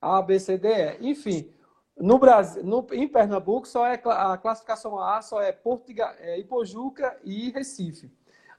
A, 0.00 0.20
B, 0.20 0.38
C, 0.38 0.58
D, 0.58 0.68
E. 0.68 0.98
Enfim, 1.00 1.50
no 1.96 2.18
Brasil, 2.18 2.64
no, 2.64 2.86
em 2.92 3.06
Pernambuco, 3.08 3.68
só 3.68 3.86
é 3.86 4.00
a 4.04 4.36
classificação 4.36 4.98
A 4.98 5.22
só 5.22 5.40
é, 5.40 5.52
Portugal, 5.52 6.12
é 6.18 6.38
Ipojuca 6.38 7.16
e 7.24 7.50
Recife. 7.50 8.10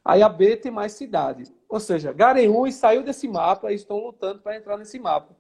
Aí 0.04 0.22
a 0.22 0.30
B 0.30 0.56
tem 0.56 0.72
mais 0.72 0.94
cidades. 0.94 1.54
Ou 1.68 1.80
seja, 1.80 2.14
Garanhuns 2.14 2.76
saiu 2.76 3.04
desse 3.04 3.28
mapa 3.28 3.72
e 3.72 3.76
estão 3.76 3.98
lutando 3.98 4.42
para 4.42 4.56
entrar 4.56 4.78
nesse 4.78 5.00
mapa 5.00 5.36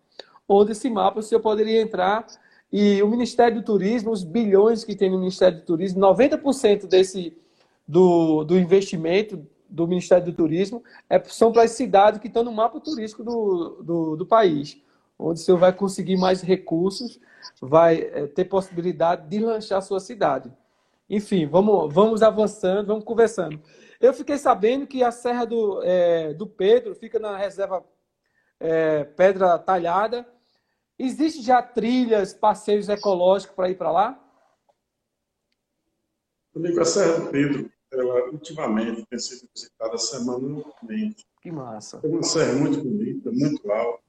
onde 0.47 0.71
esse 0.71 0.89
mapa 0.89 1.19
o 1.19 1.23
senhor 1.23 1.41
poderia 1.41 1.81
entrar 1.81 2.25
e 2.71 3.01
o 3.01 3.07
Ministério 3.07 3.57
do 3.57 3.63
Turismo, 3.63 4.11
os 4.11 4.23
bilhões 4.23 4.83
que 4.83 4.95
tem 4.95 5.09
no 5.09 5.19
Ministério 5.19 5.59
do 5.59 5.65
Turismo, 5.65 5.99
90% 6.01 6.87
desse, 6.87 7.35
do, 7.87 8.43
do 8.43 8.57
investimento 8.57 9.45
do 9.69 9.87
Ministério 9.87 10.25
do 10.25 10.33
Turismo 10.33 10.83
é, 11.09 11.21
são 11.25 11.51
para 11.51 11.63
as 11.63 11.71
cidades 11.71 12.19
que 12.19 12.27
estão 12.27 12.43
no 12.43 12.51
mapa 12.51 12.79
turístico 12.79 13.23
do, 13.23 13.81
do, 13.81 14.15
do 14.17 14.25
país, 14.25 14.81
onde 15.17 15.39
o 15.39 15.43
senhor 15.43 15.57
vai 15.57 15.73
conseguir 15.73 16.17
mais 16.17 16.41
recursos, 16.41 17.19
vai 17.61 18.01
é, 18.01 18.27
ter 18.27 18.45
possibilidade 18.45 19.27
de 19.27 19.39
lanchar 19.39 19.79
a 19.79 19.81
sua 19.81 19.99
cidade. 19.99 20.51
Enfim, 21.09 21.45
vamos, 21.45 21.93
vamos 21.93 22.23
avançando, 22.23 22.87
vamos 22.87 23.03
conversando. 23.03 23.61
Eu 24.01 24.13
fiquei 24.13 24.37
sabendo 24.37 24.87
que 24.87 25.03
a 25.03 25.11
Serra 25.11 25.45
do, 25.45 25.81
é, 25.83 26.33
do 26.33 26.47
Pedro 26.47 26.95
fica 26.95 27.19
na 27.19 27.37
reserva 27.37 27.85
é, 28.59 29.03
Pedra 29.03 29.59
Talhada, 29.59 30.27
Existe 30.97 31.41
já 31.41 31.61
trilhas, 31.61 32.33
passeios 32.33 32.87
ecológicos 32.87 33.53
para 33.55 33.69
ir 33.69 33.75
para 33.75 33.91
lá? 33.91 34.21
Amigo, 36.55 36.79
a 36.79 36.85
Serra 36.85 37.19
do 37.19 37.29
Pedro 37.29 37.69
ela 37.91 38.29
ultimamente 38.31 39.05
tem 39.05 39.19
sido 39.19 39.49
visitada 39.53 39.97
semanalmente. 39.97 41.25
Que 41.41 41.51
massa. 41.51 41.99
É 42.03 42.07
uma 42.07 42.23
serra 42.23 42.53
muito 42.53 42.81
bonita, 42.81 43.31
muito 43.31 43.71
alta. 43.71 44.03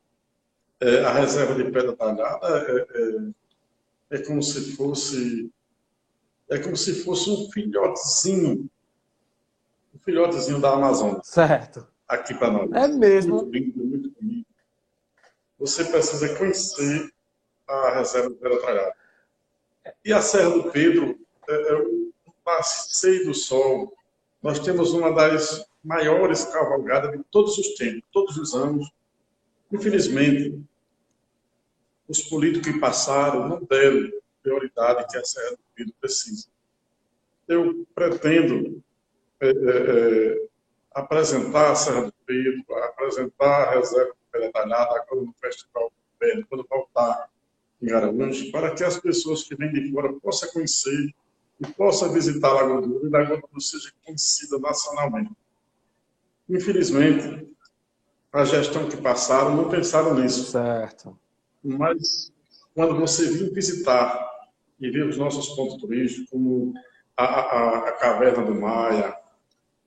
É, 0.80 1.04
a 1.04 1.12
reserva 1.12 1.54
de 1.54 1.64
pedra 1.70 1.96
talhada 1.96 2.46
é, 2.46 2.86
é, 2.90 4.16
é, 4.16 4.22
como 4.22 4.42
se 4.42 4.76
fosse 4.76 5.50
é 6.50 6.58
como 6.58 6.76
se 6.76 7.02
fosse 7.02 7.30
um 7.30 7.50
filhotezinho, 7.50 8.70
um 9.94 9.98
filhotezinho 10.04 10.60
da 10.60 10.74
Amazônia. 10.74 11.20
Certo. 11.24 11.86
Aqui 12.06 12.34
para 12.34 12.50
nós. 12.52 12.70
É 12.72 12.86
mesmo. 12.86 13.36
Muito 13.36 13.52
lindo, 13.52 13.84
muito 13.84 14.10
bonito. 14.10 14.46
Você 15.58 15.84
precisa 15.84 16.36
conhecer 16.36 17.10
a 17.66 17.94
reserva 17.96 18.30
de 18.30 18.36
pedra 18.36 18.60
talhada. 18.60 18.94
E 20.04 20.12
a 20.12 20.20
Serra 20.20 20.50
do 20.50 20.70
Pedro 20.70 21.18
é, 21.48 21.54
é 21.54 21.74
o 21.74 22.12
nascer 22.46 23.24
do 23.24 23.34
sol. 23.34 23.92
Nós 24.42 24.60
temos 24.60 24.92
uma 24.92 25.12
das 25.12 25.66
maiores 25.82 26.44
cavalgadas 26.44 27.10
de 27.16 27.24
todos 27.30 27.58
os 27.58 27.74
tempos, 27.74 28.02
todos 28.12 28.36
os 28.36 28.54
anos. 28.54 28.88
Infelizmente, 29.72 30.62
os 32.08 32.22
políticos 32.22 32.72
que 32.72 32.78
passaram 32.78 33.48
não 33.48 33.64
deram 33.64 34.10
prioridade 34.42 35.06
que 35.08 35.18
a 35.18 35.24
Serra 35.24 35.52
do 35.52 35.58
Pedro 35.74 35.94
precisa. 36.00 36.46
Eu 37.48 37.86
pretendo 37.94 38.82
é, 39.40 39.48
é, 39.48 39.50
é, 39.50 40.48
apresentar 40.94 41.72
a 41.72 41.74
Serra 41.74 42.02
do 42.02 42.14
Pedro, 42.24 42.64
apresentar 42.84 43.68
a 43.68 43.70
reserva 43.74 44.14
detalhada 44.32 45.00
agora 45.00 45.22
no 45.22 45.34
Festival 45.40 45.92
Pedro, 46.18 46.46
quando 46.48 46.66
voltar 46.68 47.28
em 47.82 47.86
Garanhuns, 47.86 48.50
para 48.50 48.74
que 48.74 48.84
as 48.84 48.98
pessoas 48.98 49.42
que 49.42 49.54
vêm 49.54 49.72
de 49.72 49.90
fora 49.90 50.12
possam 50.14 50.48
conhecer 50.50 51.14
e 51.60 51.66
possam 51.72 52.12
visitar 52.12 52.48
a 52.48 52.52
Lagoa 52.54 52.82
do 52.82 52.94
Ouro 52.94 53.08
e 53.08 53.16
a 53.16 53.18
Lagoa 53.18 53.42
do 53.52 53.60
seja 53.60 53.92
conhecida 54.04 54.58
nacionalmente. 54.58 55.32
Infelizmente, 56.48 57.55
a 58.36 58.44
gestão 58.44 58.86
que 58.86 58.96
passaram 58.96 59.56
não 59.56 59.68
pensaram 59.68 60.14
nisso. 60.14 60.50
Certo. 60.50 61.18
Mas 61.64 62.32
quando 62.74 62.96
você 62.96 63.26
vir 63.30 63.52
visitar 63.52 64.30
e 64.78 64.90
ver 64.90 65.06
os 65.06 65.16
nossos 65.16 65.48
pontos 65.56 65.78
turísticos, 65.78 66.28
como 66.30 66.74
a, 67.16 67.24
a, 67.24 67.78
a 67.88 67.92
Caverna 67.92 68.44
do 68.44 68.54
Maia, 68.54 69.16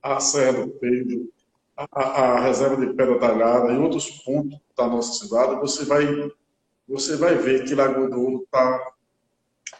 a 0.01 0.19
Serra 0.19 0.65
do 0.65 0.71
Pedro, 0.71 1.31
a, 1.77 2.01
a, 2.01 2.39
Reserva 2.39 2.77
de 2.77 2.93
Pedra 2.93 3.19
Talhada 3.19 3.71
e 3.71 3.77
outros 3.77 4.09
pontos 4.23 4.59
da 4.75 4.87
nossa 4.87 5.13
cidade, 5.23 5.59
você 5.61 5.85
vai, 5.85 6.31
você 6.87 7.15
vai 7.15 7.35
ver 7.35 7.65
que 7.65 7.75
Lagoa 7.75 8.09
do 8.09 8.19
Ouro 8.19 8.43
está 8.43 8.93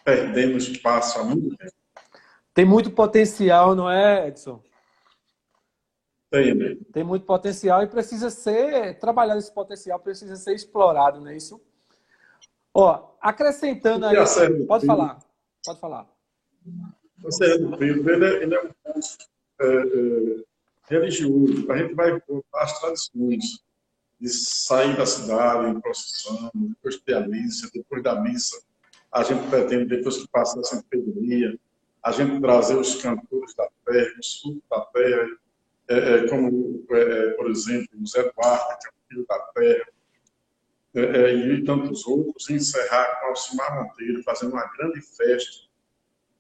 perdendo 0.04 0.58
espaço 0.58 1.20
há 1.20 1.24
muito 1.24 1.58
tempo. 1.58 1.74
Tem 2.54 2.66
muito 2.66 2.92
potencial, 2.92 3.74
não 3.74 3.90
é, 3.90 4.28
Edson? 4.28 4.62
Tem, 6.30 6.54
né? 6.54 6.78
Tem 6.94 7.04
muito 7.04 7.26
potencial 7.26 7.82
e 7.82 7.88
precisa 7.88 8.30
ser 8.30 9.00
trabalhado 9.00 9.40
esse 9.40 9.52
potencial, 9.52 10.00
precisa 10.00 10.36
ser 10.36 10.54
explorado, 10.54 11.20
não 11.20 11.30
é 11.30 11.38
isso? 11.38 11.60
Ó, 12.74 13.16
acrescentando 13.20 14.06
aí. 14.06 14.16
Pode 14.68 14.86
falar, 14.86 15.20
pode 15.66 15.80
falar. 15.80 16.08
O 17.24 17.32
Serra 17.32 17.58
do 17.58 17.78
Pedro, 17.78 18.10
ele 18.14 18.26
é, 18.26 18.44
ele 18.44 18.56
é 18.56 18.62
um 18.62 18.70
ponto 18.84 19.08
é, 19.60 19.66
é, 19.66 20.44
religioso. 20.88 21.72
A 21.72 21.78
gente 21.78 21.96
vai 21.96 22.22
às 22.54 22.80
tradições 22.80 23.64
de 24.20 24.30
sair 24.30 24.96
da 24.98 25.06
cidade 25.06 25.70
em 25.70 25.80
procissão, 25.82 26.52
depois 26.54 26.98
ter 26.98 27.16
a 27.16 27.28
missa, 27.28 27.70
depois 27.74 28.04
da 28.04 28.20
missa, 28.22 28.62
a 29.12 29.24
gente 29.24 29.48
pretende, 29.50 29.86
depois 29.86 30.18
que 30.18 30.28
passa 30.28 30.60
essa 30.60 30.78
epidemia, 30.78 31.58
a 32.04 32.12
gente 32.12 32.40
trazer 32.40 32.78
os 32.78 33.02
cantores 33.02 33.56
da 33.56 33.68
terra, 33.86 34.12
os 34.20 34.42
frutos 34.42 34.64
da 34.70 34.82
terra, 34.82 35.28
é, 35.90 35.98
é, 35.98 36.28
como, 36.28 36.86
é, 36.92 37.02
é 37.02 37.30
por 37.32 37.50
exemplo, 37.50 37.88
o 38.00 38.08
Zé 38.08 38.22
Duarte, 38.22 38.78
que 38.80 38.88
é 38.88 38.90
o 38.90 39.08
filho 39.10 39.26
da 39.28 39.40
terra, 39.56 39.86
é, 40.96 41.02
é, 41.02 41.34
e 41.34 41.64
tantos 41.64 42.06
outros, 42.06 42.50
e 42.50 42.54
encerrar 42.54 43.20
com 43.20 43.28
Alcimar 43.28 43.84
Monteiro, 43.84 44.24
fazendo 44.24 44.54
uma 44.54 44.66
grande 44.78 45.02
festa. 45.02 45.68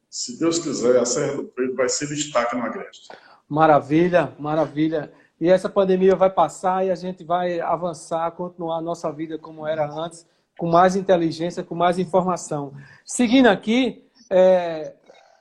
Se 0.09 0.39
Deus 0.39 0.59
quiser, 0.59 0.97
a 0.97 1.05
Serra 1.05 1.35
do 1.35 1.45
Preto 1.45 1.75
vai 1.75 1.89
ser 1.89 2.07
destaque 2.07 2.55
no 2.55 2.63
Agreste. 2.63 3.09
Maravilha, 3.47 4.33
maravilha. 4.39 5.12
E 5.39 5.49
essa 5.49 5.69
pandemia 5.69 6.15
vai 6.15 6.29
passar 6.29 6.85
e 6.85 6.91
a 6.91 6.95
gente 6.95 7.23
vai 7.23 7.59
avançar, 7.59 8.31
continuar 8.31 8.77
a 8.77 8.81
nossa 8.81 9.12
vida 9.12 9.38
como 9.38 9.65
era 9.65 9.89
antes, 9.89 10.27
com 10.57 10.67
mais 10.67 10.95
inteligência, 10.95 11.63
com 11.63 11.73
mais 11.73 11.97
informação. 11.97 12.73
Seguindo 13.05 13.47
aqui, 13.47 14.03
é, 14.29 14.93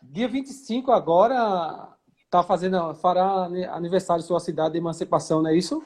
dia 0.02 0.28
25 0.28 0.92
agora 0.92 1.97
está 2.28 2.42
fazendo, 2.42 2.94
fará 2.96 3.46
aniversário 3.72 4.22
sua 4.22 4.38
cidade 4.38 4.72
de 4.72 4.78
emancipação, 4.78 5.40
não 5.40 5.48
é 5.48 5.56
isso? 5.56 5.82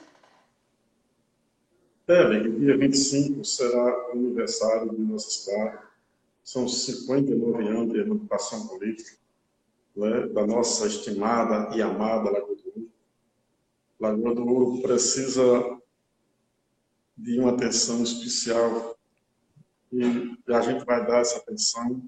É, 2.09 2.29
bem, 2.29 2.59
dia 2.59 2.77
25 2.77 3.45
será 3.45 4.09
o 4.09 4.13
aniversário 4.13 4.91
de 4.91 5.01
nossa 5.01 5.31
cidade. 5.31 5.79
São 6.43 6.67
59 6.67 7.69
anos 7.69 7.93
de 7.93 8.01
emancipação 8.01 8.67
política 8.67 9.17
né, 9.95 10.27
da 10.27 10.45
nossa 10.45 10.89
estimada 10.89 11.77
e 11.77 11.81
amada 11.81 12.29
Lagoa 12.29 12.57
do 12.57 12.73
Ouro. 12.75 12.91
Lagoa 14.01 14.35
do 14.35 14.47
Ouro 14.49 14.83
precisa 14.83 15.79
de 17.17 17.39
uma 17.39 17.53
atenção 17.53 18.03
especial 18.03 18.99
e 19.93 20.37
a 20.49 20.61
gente 20.61 20.85
vai 20.85 21.07
dar 21.07 21.21
essa 21.21 21.39
atenção 21.39 22.03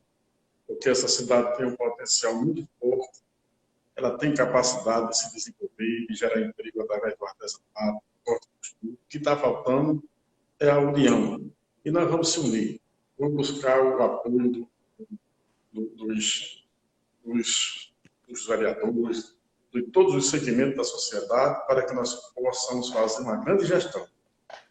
porque 0.67 0.89
essa 0.89 1.07
cidade 1.07 1.57
tem 1.57 1.67
um 1.67 1.77
potencial 1.77 2.35
muito 2.35 2.67
forte, 2.81 3.24
ela 4.05 4.19
tem 4.19 4.35
capacidade 4.35 5.09
de 5.09 5.19
se 5.19 5.33
desenvolver 5.33 6.07
e 6.11 6.15
gerar 6.15 6.41
emprego 6.41 6.83
através 6.83 7.17
do 7.17 7.25
artesanato, 7.25 8.03
o 8.83 8.97
que 9.09 9.17
está 9.17 9.37
faltando 9.37 10.03
é 10.61 10.71
a 10.71 10.79
união. 10.79 11.51
E 11.85 11.91
nós 11.91 12.11
vamos 12.11 12.31
se 12.31 12.41
unir. 12.41 12.81
Vamos 13.19 13.51
buscar 13.51 13.81
o 13.83 14.03
apoio 14.03 14.51
do, 14.51 14.69
do, 15.73 15.87
dos, 15.97 16.67
dos, 17.25 17.95
dos 18.29 18.47
vereadores, 18.47 19.35
de 19.73 19.83
todos 19.85 20.15
os 20.15 20.29
segmentos 20.29 20.77
da 20.77 20.85
sociedade, 20.85 21.67
para 21.67 21.87
que 21.87 21.95
nós 21.95 22.15
possamos 22.35 22.91
fazer 22.91 23.23
uma 23.23 23.37
grande 23.37 23.65
gestão. 23.65 24.07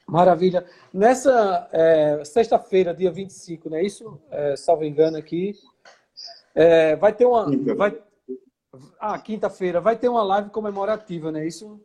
Maravilha. 0.07 0.65
Nessa 0.93 1.67
é, 1.71 2.23
sexta-feira, 2.23 2.93
dia 2.93 3.11
25, 3.11 3.69
não 3.69 3.77
é 3.77 3.83
isso? 3.83 4.19
É, 4.29 4.55
salvo 4.55 4.83
engano 4.83 5.17
aqui. 5.17 5.55
É, 6.53 6.95
vai 6.95 7.13
ter 7.13 7.25
uma. 7.25 7.47
Vai, 7.75 7.97
ah, 8.99 9.17
quinta-feira. 9.19 9.79
Vai 9.79 9.95
ter 9.95 10.09
uma 10.09 10.23
live 10.23 10.49
comemorativa, 10.49 11.31
não 11.31 11.39
é 11.39 11.47
isso? 11.47 11.79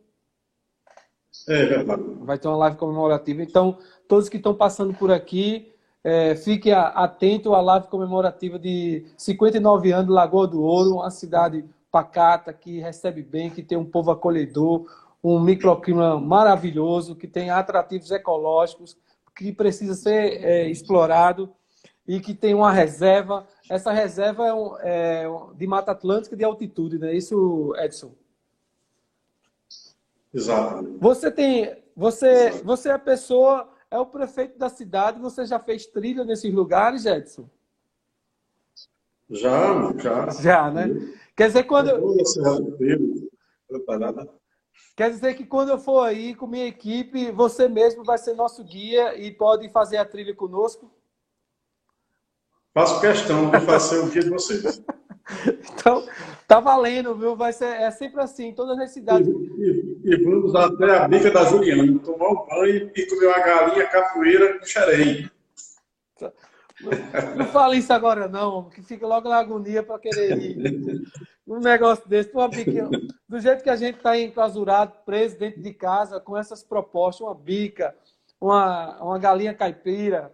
É 1.47 1.65
verdade. 1.65 2.03
Vai 2.21 2.37
ter 2.37 2.47
uma 2.47 2.57
live 2.57 2.77
comemorativa. 2.77 3.41
Então, 3.41 3.77
todos 4.07 4.29
que 4.29 4.37
estão 4.37 4.55
passando 4.55 4.93
por 4.93 5.11
aqui, 5.11 5.71
é, 6.03 6.35
fiquem 6.35 6.73
atentos 6.73 7.51
à 7.51 7.61
live 7.61 7.87
comemorativa 7.87 8.57
de 8.57 9.05
59 9.17 9.91
anos 9.91 10.07
de 10.07 10.13
Lagoa 10.13 10.47
do 10.47 10.61
Ouro, 10.61 10.95
uma 10.95 11.11
cidade 11.11 11.65
pacata, 11.91 12.53
que 12.53 12.79
recebe 12.79 13.21
bem, 13.21 13.49
que 13.49 13.63
tem 13.63 13.77
um 13.77 13.85
povo 13.85 14.11
acolhedor, 14.11 14.85
um 15.23 15.39
microclima 15.39 16.19
maravilhoso, 16.19 17.15
que 17.15 17.27
tem 17.27 17.49
atrativos 17.49 18.11
ecológicos, 18.11 18.97
que 19.35 19.51
precisa 19.51 19.93
ser 19.93 20.43
é, 20.43 20.69
explorado 20.69 21.53
e 22.09 22.19
que 22.19 22.33
tem 22.33 22.55
uma 22.55 22.71
reserva. 22.71 23.47
Essa 23.69 23.91
reserva 23.91 24.47
é, 24.47 24.51
um, 24.51 24.75
é 24.79 25.25
de 25.55 25.67
Mata 25.67 25.91
Atlântica 25.91 26.35
de 26.35 26.43
altitude, 26.43 26.97
não 26.97 27.07
é 27.07 27.15
isso, 27.15 27.71
Edson? 27.77 28.11
Exato. 30.33 30.97
Você 30.99 31.29
tem, 31.29 31.77
você, 31.95 32.49
você 32.63 32.89
é 32.89 32.93
a 32.93 32.99
pessoa, 32.99 33.69
é 33.91 33.99
o 33.99 34.07
prefeito 34.07 34.57
da 34.57 34.69
cidade, 34.69 35.19
você 35.19 35.45
já 35.45 35.59
fez 35.59 35.85
trilha 35.85 36.23
nesses 36.23 36.51
lugares, 36.51 37.05
Edson? 37.05 37.47
Já, 39.29 39.93
já. 39.99 40.29
Já, 40.31 40.71
né? 40.71 40.87
Quer 41.37 41.49
dizer, 41.49 41.63
quando 41.65 41.89
eu... 41.89 42.17
Preparada. 43.67 44.27
Quer 44.95 45.11
dizer 45.11 45.35
que 45.35 45.45
quando 45.45 45.69
eu 45.69 45.77
for 45.77 46.01
aí 46.01 46.33
com 46.33 46.47
minha 46.47 46.65
equipe, 46.65 47.29
você 47.29 47.67
mesmo 47.67 48.03
vai 48.03 48.17
ser 48.17 48.33
nosso 48.33 48.63
guia 48.63 49.15
e 49.15 49.31
pode 49.31 49.69
fazer 49.69 49.97
a 49.97 50.05
trilha 50.05 50.33
conosco? 50.33 50.91
Faço 52.73 53.01
questão 53.01 53.49
de 53.49 53.59
fazer 53.61 53.99
o 53.99 54.07
guia 54.07 54.23
de 54.23 54.29
vocês. 54.29 54.81
Então, 55.73 56.05
tá 56.47 56.59
valendo, 56.59 57.15
viu? 57.15 57.35
Vai 57.35 57.53
ser, 57.53 57.65
é 57.65 57.91
sempre 57.91 58.21
assim, 58.21 58.53
todas 58.53 58.77
as 58.79 58.91
cidades. 58.91 59.27
E, 59.27 60.01
e, 60.03 60.13
e 60.13 60.23
vamos 60.23 60.55
até 60.55 60.97
a 60.97 61.07
bica 61.07 61.31
da 61.31 61.45
Juliana, 61.45 61.99
tomar 61.99 62.29
um 62.29 62.45
banho 62.47 62.91
e 62.95 63.05
comer 63.05 63.27
uma 63.27 63.39
galinha 63.39 63.87
capoeira 63.87 64.59
com 64.59 64.65
xerém. 64.65 65.29
Não, 66.81 67.35
não 67.37 67.45
fala 67.47 67.75
isso 67.75 67.91
agora, 67.91 68.27
não, 68.27 68.69
que 68.69 68.81
fica 68.81 69.05
logo 69.05 69.29
na 69.29 69.37
agonia 69.37 69.83
para 69.83 69.99
querer 69.99 70.37
ir. 70.37 71.03
Um 71.45 71.59
negócio 71.59 72.07
desse, 72.07 72.31
uma 72.33 72.47
bica, 72.47 72.89
do 73.27 73.39
jeito 73.39 73.63
que 73.63 73.69
a 73.69 73.75
gente 73.75 73.97
está 73.97 74.17
enclausurado, 74.17 74.93
preso 75.05 75.37
dentro 75.37 75.61
de 75.61 75.73
casa, 75.73 76.19
com 76.19 76.37
essas 76.37 76.63
propostas, 76.63 77.25
uma 77.25 77.35
bica, 77.35 77.95
uma, 78.39 79.01
uma 79.01 79.19
galinha 79.19 79.53
caipira, 79.53 80.31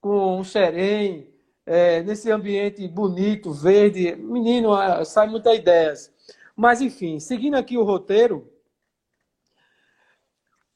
com 0.00 0.38
um 0.38 0.44
xerém, 0.44 1.32
é, 1.66 2.02
nesse 2.04 2.30
ambiente 2.30 2.86
bonito, 2.86 3.52
verde. 3.52 4.14
Menino, 4.14 4.72
sai 5.04 5.28
muitas 5.28 5.58
ideias. 5.58 6.12
Mas, 6.54 6.80
enfim, 6.80 7.18
seguindo 7.18 7.56
aqui 7.56 7.76
o 7.76 7.82
roteiro, 7.82 8.50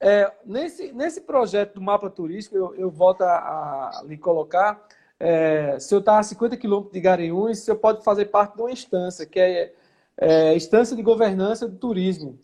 é, 0.00 0.32
nesse, 0.44 0.92
nesse 0.92 1.20
projeto 1.20 1.74
do 1.74 1.80
mapa 1.80 2.10
turístico, 2.10 2.56
eu, 2.56 2.74
eu 2.74 2.90
volto 2.90 3.22
a, 3.22 4.00
a 4.00 4.02
lhe 4.04 4.18
colocar, 4.18 4.82
é, 5.18 5.78
se 5.78 5.94
eu 5.94 6.00
estar 6.00 6.18
a 6.18 6.22
50 6.22 6.56
quilômetros 6.56 6.92
de 6.92 7.00
Garanhuns, 7.00 7.58
você 7.58 7.74
pode 7.74 8.02
fazer 8.02 8.26
parte 8.26 8.56
de 8.56 8.62
uma 8.62 8.72
instância, 8.72 9.26
que 9.26 9.38
é, 9.38 9.72
é 10.16 10.54
Instância 10.56 10.96
de 10.96 11.02
Governança 11.02 11.68
do 11.68 11.76
Turismo. 11.76 12.38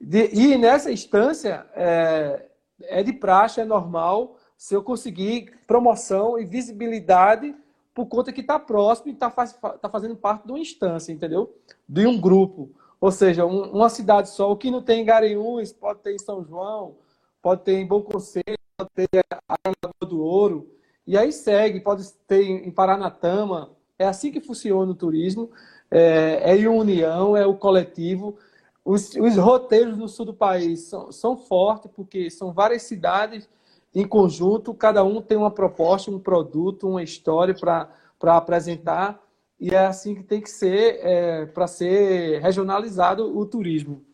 De, 0.00 0.28
e 0.32 0.58
nessa 0.58 0.92
instância, 0.92 1.66
é, 1.74 2.46
é 2.82 3.02
de 3.02 3.12
praxe, 3.12 3.60
é 3.60 3.64
normal, 3.64 4.36
se 4.56 4.74
eu 4.74 4.82
conseguir 4.82 5.56
promoção 5.66 6.38
e 6.38 6.44
visibilidade 6.44 7.54
por 7.98 8.06
conta 8.06 8.32
que 8.32 8.42
está 8.42 8.60
próximo 8.60 9.10
e 9.10 9.12
está 9.12 9.28
faz, 9.28 9.58
tá 9.82 9.88
fazendo 9.90 10.14
parte 10.14 10.46
de 10.46 10.52
uma 10.52 10.60
instância, 10.60 11.10
entendeu? 11.10 11.52
De 11.88 12.06
um 12.06 12.20
grupo. 12.20 12.70
Ou 13.00 13.10
seja, 13.10 13.44
um, 13.44 13.72
uma 13.72 13.88
cidade 13.88 14.30
só. 14.30 14.52
O 14.52 14.56
que 14.56 14.70
não 14.70 14.80
tem 14.80 15.02
em 15.02 15.04
Garanhuns, 15.04 15.72
pode 15.72 15.98
ter 15.98 16.14
em 16.14 16.18
São 16.20 16.44
João, 16.44 16.94
pode 17.42 17.62
ter 17.62 17.72
em 17.72 17.84
Bom 17.84 18.00
Conselho, 18.00 18.56
pode 18.76 18.90
ter 18.94 19.08
Lagoa 19.50 20.08
do 20.08 20.22
Ouro. 20.22 20.70
E 21.04 21.18
aí 21.18 21.32
segue, 21.32 21.80
pode 21.80 22.08
ter 22.28 22.44
em 22.44 22.70
Paranatama. 22.70 23.72
É 23.98 24.06
assim 24.06 24.30
que 24.30 24.40
funciona 24.40 24.92
o 24.92 24.94
turismo. 24.94 25.50
É, 25.90 26.52
é 26.52 26.56
em 26.56 26.68
união, 26.68 27.36
é 27.36 27.44
o 27.44 27.56
coletivo. 27.56 28.38
Os, 28.84 29.12
os, 29.16 29.36
roteiros 29.36 29.98
no 29.98 30.06
sul 30.06 30.26
do 30.26 30.34
país 30.34 30.82
são, 30.82 31.10
são 31.10 31.36
fortes, 31.36 31.90
porque 31.96 32.30
são 32.30 32.52
várias 32.52 32.82
cidades 32.82 33.50
em 33.94 34.06
conjunto, 34.06 34.74
cada 34.74 35.02
um 35.02 35.20
tem 35.20 35.36
uma 35.36 35.50
proposta, 35.50 36.10
um 36.10 36.18
produto, 36.18 36.88
uma 36.88 37.02
história 37.02 37.54
para 37.54 38.36
apresentar, 38.36 39.22
e 39.58 39.74
é 39.74 39.86
assim 39.86 40.14
que 40.14 40.22
tem 40.22 40.40
que 40.40 40.50
ser 40.50 41.00
é, 41.02 41.46
para 41.46 41.66
ser 41.66 42.40
regionalizado 42.40 43.36
o 43.36 43.44
turismo. 43.44 44.04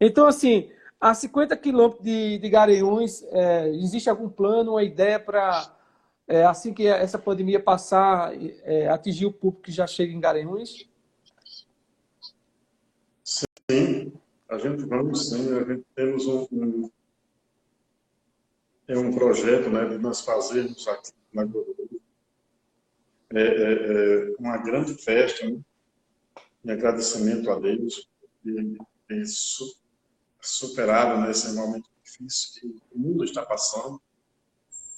Então, 0.00 0.26
assim, 0.26 0.70
a 1.00 1.14
50 1.14 1.56
quilômetros 1.56 2.02
de, 2.02 2.38
de 2.38 2.48
Garanhuns, 2.48 3.22
é, 3.30 3.68
existe 3.70 4.10
algum 4.10 4.28
plano, 4.28 4.72
uma 4.72 4.82
ideia 4.82 5.20
para, 5.20 5.72
é, 6.26 6.44
assim 6.44 6.74
que 6.74 6.86
essa 6.86 7.18
pandemia 7.18 7.60
passar, 7.60 8.32
é, 8.64 8.88
atingir 8.88 9.26
o 9.26 9.32
público 9.32 9.62
que 9.62 9.72
já 9.72 9.86
chega 9.86 10.12
em 10.12 10.20
Garanhuns? 10.20 10.88
Sim, 13.22 14.12
a 14.48 14.58
gente 14.58 14.84
vamos 14.86 15.28
sim, 15.28 15.56
a 15.56 15.62
gente 15.62 15.84
temos 15.94 16.26
um, 16.26 16.46
um 16.50 16.90
é 18.88 18.98
um 18.98 19.12
projeto 19.12 19.68
né, 19.68 19.86
de 19.86 19.98
nós 19.98 20.22
fazermos 20.22 20.88
aqui 20.88 21.12
na 21.32 21.42
é, 23.34 23.40
é, 23.40 23.42
é, 23.42 24.34
uma 24.38 24.56
grande 24.56 24.94
festa, 24.94 25.46
né, 25.46 25.60
em 26.64 26.70
agradecimento 26.70 27.50
a 27.50 27.60
Deus 27.60 28.08
por 28.42 28.86
ter 29.06 29.24
superado 30.40 31.20
né, 31.20 31.30
esse 31.30 31.54
momento 31.54 31.88
difícil 32.02 32.60
que 32.60 32.82
o 32.90 32.98
mundo 32.98 33.24
está 33.24 33.44
passando. 33.44 34.00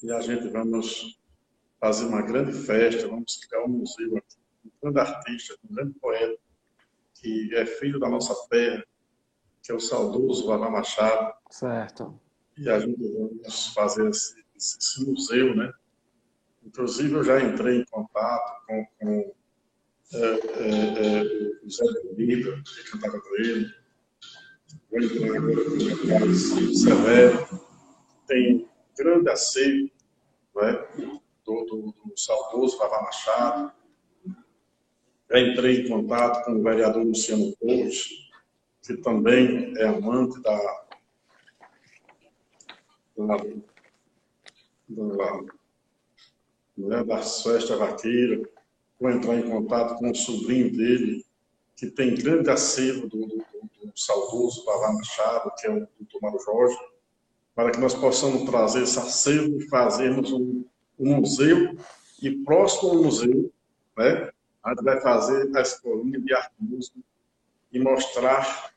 E 0.02 0.12
a 0.12 0.20
gente 0.20 0.48
vamos 0.48 1.18
fazer 1.80 2.06
uma 2.06 2.22
grande 2.22 2.52
festa, 2.52 3.08
vamos 3.08 3.36
criar 3.44 3.64
um 3.64 3.68
museu 3.68 4.16
aqui, 4.16 4.36
um 4.64 4.70
grande 4.80 5.00
artista, 5.00 5.56
um 5.68 5.74
grande 5.74 5.94
poeta, 5.98 6.38
que 7.14 7.54
é 7.56 7.66
filho 7.66 7.98
da 7.98 8.08
nossa 8.08 8.34
terra, 8.48 8.84
que 9.62 9.72
é 9.72 9.74
o 9.74 9.80
saudoso 9.80 10.46
Vavá 10.46 10.70
Machado. 10.70 11.34
Certo 11.50 12.20
e 12.60 12.68
a 12.68 12.78
gente 12.78 13.02
vamos 13.12 13.68
fazer 13.68 14.08
esse, 14.10 14.34
esse, 14.54 15.04
museu, 15.04 15.56
né? 15.56 15.72
Inclusive, 16.62 17.14
eu 17.14 17.24
já 17.24 17.42
entrei 17.42 17.78
em 17.78 17.84
contato 17.86 18.66
com, 18.66 18.86
com 18.98 19.34
é, 20.12 20.18
é, 20.18 21.22
o 21.64 21.70
Zé 21.70 21.84
Benito, 22.14 22.62
que 22.62 22.90
cantava 22.90 23.18
com 23.18 23.36
ele, 23.36 23.66
vou 24.90 25.00
entrar 25.00 25.36
agora 25.36 25.64
com 25.64 25.70
o 25.70 26.08
Carlos 26.08 26.42
Severo, 26.82 27.60
tem 28.26 28.68
grande 28.96 29.30
aceito 29.30 29.94
né? 30.54 30.86
do, 31.46 31.64
do, 31.64 31.94
do 32.04 32.12
saudoso 32.14 32.76
Vavá 32.76 33.02
Machado. 33.02 33.72
Já 35.30 35.40
entrei 35.40 35.80
em 35.80 35.88
contato 35.88 36.44
com 36.44 36.56
o 36.56 36.62
vereador 36.62 37.04
Luciano 37.04 37.56
Couto, 37.56 37.96
que 38.82 38.96
também 38.98 39.72
é 39.78 39.86
amante 39.86 40.42
da, 40.42 40.89
da, 43.26 43.36
né, 46.76 47.04
da 47.04 47.18
festa 47.18 47.76
vaqueira, 47.76 48.42
vou 48.98 49.10
entrar 49.10 49.36
em 49.36 49.48
contato 49.48 49.98
com 49.98 50.10
o 50.10 50.14
sobrinho 50.14 50.70
dele, 50.70 51.24
que 51.76 51.90
tem 51.90 52.14
grande 52.14 52.50
acervo 52.50 53.08
do, 53.08 53.26
do, 53.26 53.36
do, 53.36 53.86
do 53.86 53.92
saudoso 53.94 54.64
Vavá 54.64 54.92
Machado, 54.92 55.52
que 55.58 55.66
é 55.66 55.70
o 55.70 55.88
doutor 55.98 56.22
Mário 56.22 56.40
Jorge, 56.40 56.78
para 57.54 57.70
que 57.70 57.80
nós 57.80 57.94
possamos 57.94 58.44
trazer 58.44 58.82
esse 58.82 58.98
acervo 58.98 59.58
e 59.58 59.68
fazermos 59.68 60.32
um, 60.32 60.64
um 60.98 61.16
museu, 61.16 61.76
e 62.22 62.30
próximo 62.44 62.90
ao 62.90 63.02
museu, 63.02 63.50
né, 63.96 64.30
a 64.62 64.70
gente 64.70 64.84
vai 64.84 65.00
fazer 65.00 65.56
a 65.56 65.62
escolinha 65.62 66.20
de 66.20 66.34
arte 66.34 66.52
música 66.58 66.98
e 67.72 67.78
mostrar, 67.78 68.74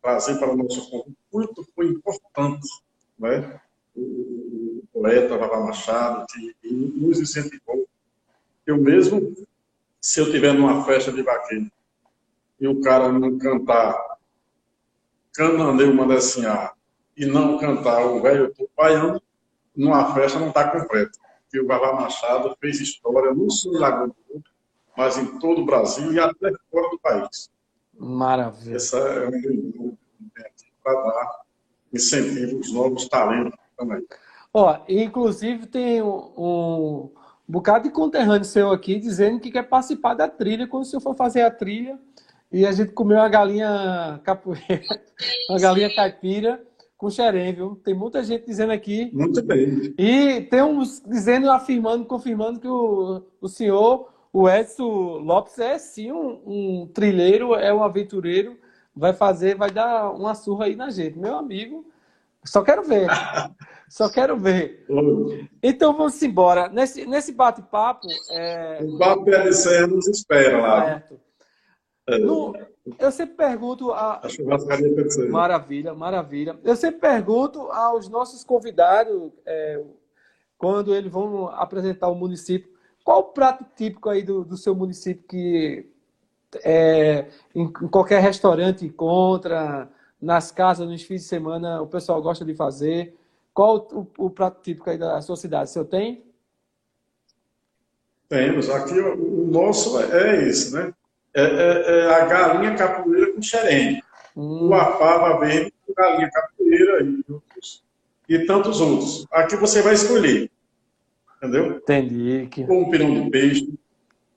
trazer 0.00 0.38
para 0.38 0.52
o 0.52 0.56
nosso 0.56 0.88
povo 0.90 1.12
quanto 1.30 1.64
foi 1.74 1.88
importante 1.88 2.68
né, 3.18 3.60
o, 3.98 4.82
poeta 4.92 5.36
Vavá 5.36 5.60
Machado, 5.60 6.26
que, 6.26 6.56
nos 6.72 7.20
incentivou. 7.20 7.86
Eu 8.66 8.76
mesmo, 8.76 9.34
se 10.00 10.20
eu 10.20 10.30
tiver 10.30 10.52
numa 10.52 10.84
festa 10.84 11.12
de 11.12 11.22
vaqueiro 11.22 11.70
e 12.60 12.66
o 12.66 12.80
cara 12.80 13.12
não 13.12 13.38
cantar 13.38 13.96
Cananeio 15.32 15.94
Mandecinhar 15.94 16.74
e 17.16 17.24
não 17.26 17.58
cantar 17.58 18.04
o 18.06 18.20
velho 18.20 18.52
baiano, 18.76 19.22
numa 19.74 20.12
festa 20.14 20.38
não 20.38 20.48
está 20.48 20.68
completa. 20.70 21.18
Porque 21.42 21.60
o 21.60 21.66
Vavá 21.66 21.92
Machado 21.94 22.56
fez 22.60 22.80
história 22.80 23.32
no 23.32 23.50
sul 23.50 23.72
do 23.72 23.78
Lagoa 23.78 24.08
do 24.08 24.44
mas 24.96 25.16
em 25.16 25.38
todo 25.38 25.60
o 25.62 25.64
Brasil 25.64 26.12
e 26.12 26.18
até 26.18 26.50
fora 26.72 26.90
do 26.90 26.98
país. 26.98 27.48
Maravilha. 27.96 28.74
Essa 28.74 28.98
é 28.98 29.28
um 29.28 29.96
para 30.82 31.00
dar 31.02 31.40
incentivo 31.92 32.56
aos 32.56 32.72
novos 32.72 33.08
talentos 33.08 33.56
também. 33.78 34.04
Ó, 34.52 34.78
inclusive 34.88 35.66
tem 35.66 36.02
um, 36.02 36.32
um 36.36 37.10
bocado 37.46 37.84
de 37.84 37.94
conterrâneo 37.94 38.44
seu 38.44 38.70
aqui 38.70 38.98
dizendo 38.98 39.40
que 39.40 39.50
quer 39.50 39.62
participar 39.62 40.14
da 40.14 40.28
trilha 40.28 40.66
quando 40.66 40.82
o 40.82 40.86
senhor 40.86 41.00
for 41.00 41.14
fazer 41.14 41.42
a 41.42 41.50
trilha 41.50 41.98
e 42.50 42.66
a 42.66 42.72
gente 42.72 42.92
comeu 42.92 43.18
uma 43.18 43.28
galinha 43.28 44.20
capoeira, 44.24 44.84
uma 45.48 45.58
galinha 45.60 45.94
caipira 45.94 46.62
com 46.96 47.08
xerém, 47.08 47.54
viu? 47.54 47.80
Tem 47.84 47.94
muita 47.94 48.24
gente 48.24 48.44
dizendo 48.44 48.72
aqui. 48.72 49.10
Muito 49.14 49.40
bem. 49.42 49.94
E 49.96 50.40
tem 50.50 50.62
uns 50.62 51.00
dizendo, 51.06 51.48
afirmando, 51.50 52.04
confirmando 52.04 52.58
que 52.58 52.66
o, 52.66 53.22
o 53.40 53.48
senhor, 53.48 54.12
o 54.32 54.48
Edson 54.48 55.18
Lopes, 55.18 55.58
é 55.60 55.78
sim 55.78 56.10
um, 56.10 56.40
um 56.44 56.86
trilheiro, 56.92 57.54
é 57.54 57.72
um 57.72 57.84
aventureiro, 57.84 58.58
vai 58.96 59.12
fazer, 59.12 59.54
vai 59.54 59.70
dar 59.70 60.10
uma 60.10 60.34
surra 60.34 60.64
aí 60.64 60.74
na 60.74 60.90
gente. 60.90 61.16
Meu 61.16 61.36
amigo, 61.36 61.86
só 62.50 62.62
quero 62.62 62.82
ver. 62.82 63.06
Só 63.88 64.08
quero 64.10 64.36
ver. 64.36 64.84
Então 65.62 65.96
vamos 65.96 66.22
embora. 66.22 66.68
Nesse, 66.68 67.06
nesse 67.06 67.32
bate-papo. 67.32 68.06
É... 68.30 68.80
O 68.82 68.98
Papo 68.98 69.24
PLC 69.24 69.86
nos 69.86 70.06
espera 70.06 70.60
lá. 70.60 70.84
Certo. 70.84 71.20
É. 72.06 72.18
No, 72.18 72.54
eu 72.98 73.10
sempre 73.10 73.34
pergunto. 73.34 73.90
A... 73.92 74.20
a 74.22 74.28
churrascaria 74.28 74.94
PLC. 74.94 75.28
Maravilha, 75.28 75.94
maravilha. 75.94 76.58
Eu 76.62 76.76
sempre 76.76 77.00
pergunto 77.00 77.62
aos 77.70 78.08
nossos 78.08 78.44
convidados, 78.44 79.32
é, 79.46 79.82
quando 80.58 80.94
eles 80.94 81.10
vão 81.10 81.48
apresentar 81.48 82.08
o 82.08 82.14
município, 82.14 82.70
qual 83.02 83.20
o 83.20 83.32
prato 83.32 83.64
típico 83.74 84.10
aí 84.10 84.22
do, 84.22 84.44
do 84.44 84.56
seu 84.56 84.74
município 84.74 85.24
que 85.26 85.90
é, 86.62 87.26
em, 87.54 87.64
em 87.64 87.88
qualquer 87.88 88.20
restaurante 88.20 88.84
encontra? 88.84 89.90
Nas 90.20 90.50
casas, 90.50 90.88
nos 90.88 91.02
fins 91.02 91.22
de 91.22 91.28
semana, 91.28 91.80
o 91.80 91.86
pessoal 91.86 92.20
gosta 92.20 92.44
de 92.44 92.54
fazer. 92.54 93.14
Qual 93.54 93.88
o, 93.92 94.26
o 94.26 94.30
prato 94.30 94.60
típico 94.62 94.90
aí 94.90 94.98
da 94.98 95.20
sua 95.22 95.36
cidade? 95.36 95.70
O 95.70 95.72
senhor 95.72 95.84
tem? 95.86 96.24
Temos. 98.28 98.68
Aqui 98.68 98.98
o, 98.98 99.44
o 99.44 99.50
nosso 99.50 99.98
é 100.00 100.44
esse, 100.44 100.74
né? 100.74 100.92
É, 101.34 101.42
é, 101.42 102.00
é, 102.00 102.14
a 102.14 102.26
galinha 102.26 102.74
capoeira 102.74 103.32
com 103.32 103.42
xerém. 103.42 104.02
Hum. 104.36 104.68
O 104.68 104.74
afava 104.74 105.38
verde 105.40 105.72
com 105.86 105.94
galinha 105.94 106.30
capoeira 106.30 107.02
e, 107.02 107.24
outros, 107.32 107.84
e 108.28 108.38
tantos 108.46 108.80
outros. 108.80 109.26
Aqui 109.30 109.56
você 109.56 109.82
vai 109.82 109.94
escolher. 109.94 110.50
Entendeu? 111.36 111.76
Entendi. 111.76 112.48
Que... 112.50 112.64
Ou 112.64 112.82
um 112.82 112.90
pirão 112.90 113.24
de 113.24 113.30
peixe. 113.30 113.72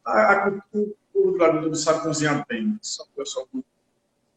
A, 0.06 0.48
a, 0.48 0.62
o, 0.74 0.96
o 1.14 1.32
Brasil 1.34 1.76
sabe 1.76 2.04
cozinhar 2.04 2.46
bem. 2.48 2.78
Só 2.82 3.04
pessoal 3.16 3.48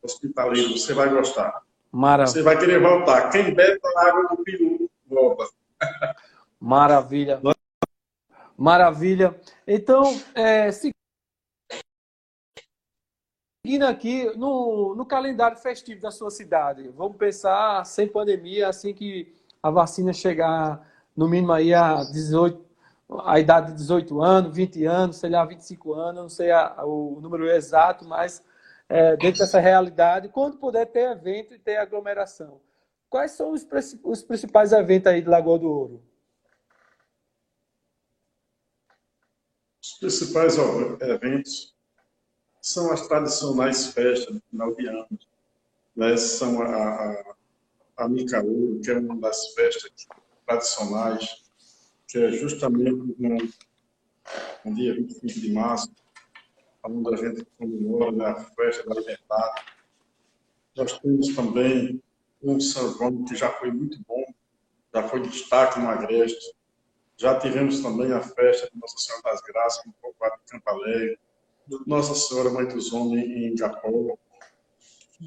hospitaleiro, 0.04 0.76
você 0.76 0.92
vai 0.92 1.08
gostar. 1.08 1.62
Maravilha. 1.90 2.32
Você 2.32 2.42
vai 2.42 2.58
querer 2.58 2.80
voltar. 2.80 3.30
Quem 3.30 3.54
bebe 3.54 3.80
a 3.84 4.08
água 4.08 4.28
do 4.28 4.42
peru, 4.42 4.90
volta. 5.06 5.48
Maravilha. 6.60 7.40
Maravilha. 8.56 9.40
Então, 9.66 10.20
é, 10.34 10.70
se 10.70 10.94
Seguindo 13.66 13.84
aqui 13.84 14.26
no, 14.36 14.94
no 14.94 15.06
calendário 15.06 15.56
festivo 15.56 15.98
da 15.98 16.10
sua 16.10 16.30
cidade, 16.30 16.86
vamos 16.94 17.16
pensar 17.16 17.82
sem 17.86 18.06
pandemia, 18.06 18.68
assim 18.68 18.92
que 18.92 19.34
a 19.62 19.70
vacina 19.70 20.12
chegar 20.12 20.86
no 21.16 21.26
mínimo 21.26 21.50
aí 21.50 21.72
a 21.72 22.04
18, 22.04 22.62
a 23.24 23.40
idade 23.40 23.68
de 23.68 23.78
18 23.78 24.20
anos, 24.20 24.54
20 24.54 24.84
anos, 24.84 25.16
sei 25.16 25.30
lá, 25.30 25.42
25 25.46 25.94
anos, 25.94 26.22
não 26.22 26.28
sei 26.28 26.50
a, 26.50 26.84
o 26.84 27.18
número 27.22 27.48
exato, 27.48 28.04
mas 28.04 28.44
é, 28.94 29.16
dentro 29.16 29.40
dessa 29.40 29.59
realidade, 29.59 30.28
quando 30.28 30.57
puder 30.57 30.87
ter 30.87 31.11
evento 31.11 31.52
e 31.52 31.59
ter 31.59 31.78
aglomeração. 31.78 32.61
Quais 33.11 33.33
são 33.33 33.50
os, 33.50 33.66
os 34.04 34.22
principais 34.22 34.70
eventos 34.70 35.09
aí 35.09 35.20
de 35.20 35.28
Lagoa 35.28 35.59
do 35.59 35.68
Ouro? 35.68 36.02
Os 39.83 39.94
principais 39.98 40.57
eventos 41.00 41.74
são 42.62 42.92
as 42.92 43.09
tradicionais 43.09 43.88
festas 43.88 44.33
de 44.33 44.40
final 44.48 44.72
de 44.76 44.87
ano. 44.87 45.09
Né? 45.96 46.16
São 46.16 46.62
a, 46.62 46.66
a, 46.68 47.35
a 47.96 48.09
que 48.09 48.90
é 48.92 48.96
uma 48.96 49.16
das 49.16 49.54
festas 49.54 49.90
tradicionais, 50.46 51.42
que 52.07 52.18
é 52.18 52.30
justamente 52.30 53.16
no, 53.18 53.38
no 54.64 54.74
dia 54.76 54.94
25 54.94 55.40
de 55.40 55.52
março, 55.52 55.90
onde 56.85 57.14
a 57.14 57.16
gente 57.16 57.47
comemora 57.59 58.12
né, 58.12 58.27
a 58.27 58.35
festa 58.35 58.88
da 58.88 59.01
liberdade. 59.01 59.62
Nós 60.77 60.99
temos 60.99 61.35
também 61.35 62.03
um 62.42 62.61
João 62.61 63.25
que 63.25 63.35
já 63.35 63.51
foi 63.51 63.70
muito 63.70 63.99
bom, 64.07 64.25
já 64.92 65.03
foi 65.09 65.20
destaque 65.20 65.81
no 65.81 65.88
Agreste. 65.88 66.55
Já 67.16 67.38
tivemos 67.38 67.81
também 67.81 68.12
a 68.12 68.20
festa 68.20 68.68
de 68.73 68.79
Nossa 68.79 68.99
Senhora 68.99 69.23
das 69.23 69.40
Graças, 69.42 69.85
no 69.87 69.92
povoado 70.03 70.37
de 70.44 70.51
Campo 70.51 70.70
Alegre, 70.70 71.18
Nossa 71.87 72.14
Senhora 72.14 72.51
Mãe 72.51 72.66
dos 72.66 72.92
Homens 72.92 73.29
em 73.29 73.57
Japão, 73.57 74.18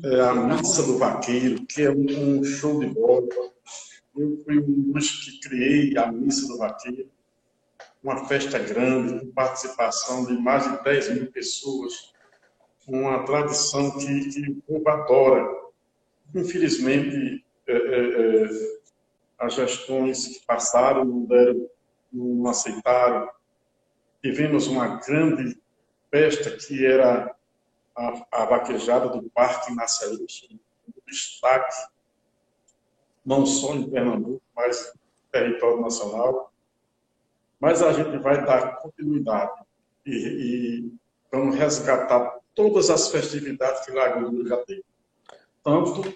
é, 0.03 0.19
a 0.19 0.33
Missa 0.33 0.83
do 0.83 0.97
Vaqueiro, 0.97 1.65
que 1.65 1.83
é 1.83 1.91
um, 1.91 2.43
show 2.43 2.79
de 2.79 2.87
bola. 2.87 3.27
Eu 4.15 4.37
fui 4.43 4.59
um 4.59 4.91
dos 4.91 5.09
que 5.23 5.39
criei 5.39 5.97
a 5.97 6.11
Missa 6.11 6.47
do 6.47 6.57
Vaqueiro, 6.57 7.09
uma 8.03 8.25
festa 8.25 8.59
grande, 8.59 9.19
com 9.19 9.31
participação 9.31 10.25
de 10.25 10.33
mais 10.33 10.63
de 10.63 10.83
10 10.83 11.13
mil 11.13 11.31
pessoas, 11.31 12.13
uma 12.87 13.23
tradição 13.25 13.91
que, 13.91 14.29
que 14.29 14.51
o 14.51 14.61
povo 14.61 14.89
adora. 14.89 15.45
Infelizmente, 16.33 17.45
é, 17.67 17.73
é, 17.73 18.43
é, 18.43 18.49
as 19.39 19.53
gestões 19.53 20.27
que 20.27 20.45
passaram 20.45 21.03
não 21.03 21.25
deram, 21.25 21.69
não 22.11 22.49
aceitaram. 22.49 23.29
Tivemos 24.21 24.67
uma 24.67 24.97
grande 25.05 25.61
festa 26.09 26.51
que 26.51 26.85
era 26.85 27.35
a, 27.95 28.27
a 28.31 28.45
vaquejada 28.45 29.09
do 29.09 29.29
Parque 29.29 29.73
Nasceus, 29.75 30.47
um 30.51 30.57
destaque, 31.05 31.75
não 33.25 33.45
só 33.45 33.73
em 33.73 33.89
Pernambuco, 33.89 34.41
mas 34.55 34.93
no 34.93 35.31
território 35.31 35.81
nacional. 35.81 36.53
Mas 37.59 37.81
a 37.81 37.91
gente 37.91 38.17
vai 38.19 38.43
dar 38.45 38.77
continuidade 38.77 39.61
e, 40.05 40.11
e 40.11 40.93
vamos 41.31 41.55
resgatar 41.55 42.39
todas 42.53 42.89
as 42.89 43.09
festividades 43.09 43.85
que 43.85 43.91
Lagoa 43.91 44.47
já 44.47 44.57
tem. 44.65 44.83
Tanto 45.63 46.13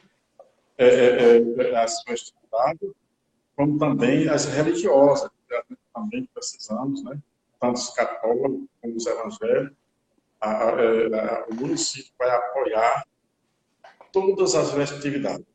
é, 0.78 0.88
é, 0.88 1.38
é, 1.38 1.76
as 1.76 2.02
festividades, 2.04 2.90
como 3.56 3.78
também 3.78 4.28
as 4.30 4.46
religiosas, 4.46 5.30
que 5.68 5.78
também 5.94 6.28
precisamos, 6.34 7.04
né? 7.04 7.20
tanto 7.60 7.76
os 7.76 7.90
católicos 7.90 8.68
como 8.82 8.96
os 8.96 9.06
evangélicos, 9.06 9.78
a, 10.40 10.50
a, 10.50 10.70
a, 10.70 11.46
o 11.50 11.56
município 11.56 12.12
vai 12.18 12.30
apoiar 12.30 13.06
todas 14.12 14.56
as 14.56 14.72
festividades. 14.72 15.46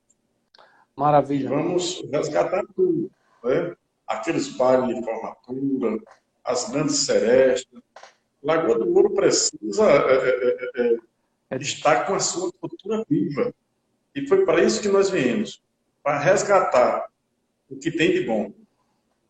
Maravilha. 0.94 1.51
Vamos 1.51 2.03
resgatar 2.12 2.62
tudo. 2.75 3.11
Né? 3.44 3.77
Aqueles 4.06 4.48
bailes 4.48 4.96
de 4.96 5.04
formatura, 5.04 5.98
as 6.44 6.70
grandes 6.70 7.04
serestas. 7.04 7.80
Lagoa 8.42 8.78
do 8.78 8.94
Ouro 8.94 9.10
precisa 9.10 9.90
é, 9.90 10.28
é, 10.28 10.70
é, 10.76 10.96
é, 11.50 11.56
estar 11.56 12.06
com 12.06 12.14
a 12.14 12.20
sua 12.20 12.52
cultura 12.52 13.04
viva. 13.08 13.52
E 14.14 14.26
foi 14.26 14.44
para 14.44 14.62
isso 14.62 14.80
que 14.80 14.88
nós 14.88 15.10
viemos 15.10 15.62
para 16.02 16.18
resgatar 16.18 17.08
o 17.68 17.76
que 17.76 17.90
tem 17.90 18.12
de 18.12 18.20
bom. 18.24 18.52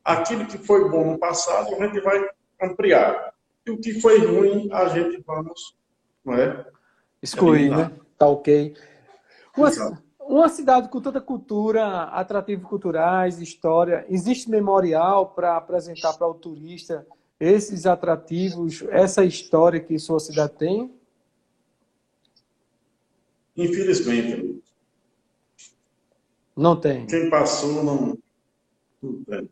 Aquilo 0.04 0.46
que 0.46 0.58
foi 0.58 0.88
bom 0.90 1.12
no 1.12 1.18
passado, 1.18 1.74
a 1.74 1.86
gente 1.86 2.00
vai 2.00 2.28
ampliar. 2.62 3.32
E 3.64 3.70
o 3.70 3.78
que 3.78 4.00
foi 4.00 4.18
ruim, 4.24 4.68
a 4.70 4.88
gente 4.88 5.22
vamos, 5.26 5.76
não 6.24 6.34
é? 6.34 6.66
Excluir, 7.22 7.70
né? 7.70 7.90
Tá 8.18 8.28
ok. 8.28 8.76
Uma, 9.56 9.70
uma, 10.28 10.48
cidade 10.48 10.88
com 10.88 11.00
tanta 11.00 11.20
cultura, 11.20 12.04
atrativos 12.04 12.68
culturais, 12.68 13.40
história, 13.40 14.04
existe 14.08 14.50
memorial 14.50 15.30
para 15.30 15.56
apresentar 15.56 16.14
para 16.14 16.26
o 16.26 16.34
turista 16.34 17.06
esses 17.38 17.86
atrativos, 17.86 18.82
essa 18.90 19.24
história 19.24 19.80
que 19.80 19.98
sua 19.98 20.18
cidade 20.18 20.52
tem? 20.54 20.94
Infelizmente. 23.56 24.62
Não 26.56 26.78
tem. 26.78 27.06
Quem 27.06 27.28
passou 27.28 27.82
não. 27.84 28.18
Não 29.02 29.24
tem. 29.24 29.50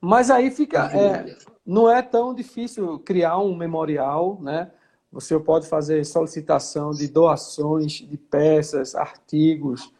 Mas 0.00 0.30
aí 0.30 0.50
fica. 0.50 0.86
É, 0.94 1.36
não 1.64 1.90
é 1.90 2.02
tão 2.02 2.34
difícil 2.34 2.98
criar 2.98 3.38
um 3.38 3.56
memorial, 3.56 4.38
né? 4.42 4.70
Você 5.14 5.38
pode 5.38 5.68
fazer 5.68 6.04
solicitação 6.04 6.90
de 6.90 7.06
doações 7.06 7.92
de 7.92 8.16
peças, 8.16 8.96
artigos 8.96 9.92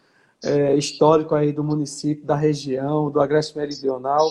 é, 0.42 0.74
históricos 0.74 1.38
aí 1.38 1.52
do 1.52 1.62
município, 1.62 2.26
da 2.26 2.34
região, 2.34 3.08
do 3.12 3.20
Agreste 3.20 3.56
Meridional. 3.56 4.28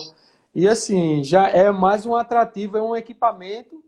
E 0.54 0.68
assim, 0.68 1.24
já 1.24 1.48
é 1.48 1.70
mais 1.72 2.04
um 2.04 2.14
atrativo, 2.14 2.76
é 2.76 2.82
um 2.82 2.94
equipamento 2.94 3.82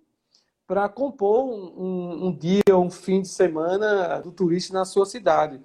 para 0.67 0.89
compor 0.89 1.45
um, 1.45 1.73
um, 1.77 2.27
um, 2.29 2.33
dia, 2.33 2.63
um 2.71 2.91
fim 2.91 3.21
de 3.21 3.29
semana 3.29 4.19
do 4.21 4.33
turista 4.33 4.73
na 4.73 4.87
sua 4.87 5.05
cidade. 5.05 5.61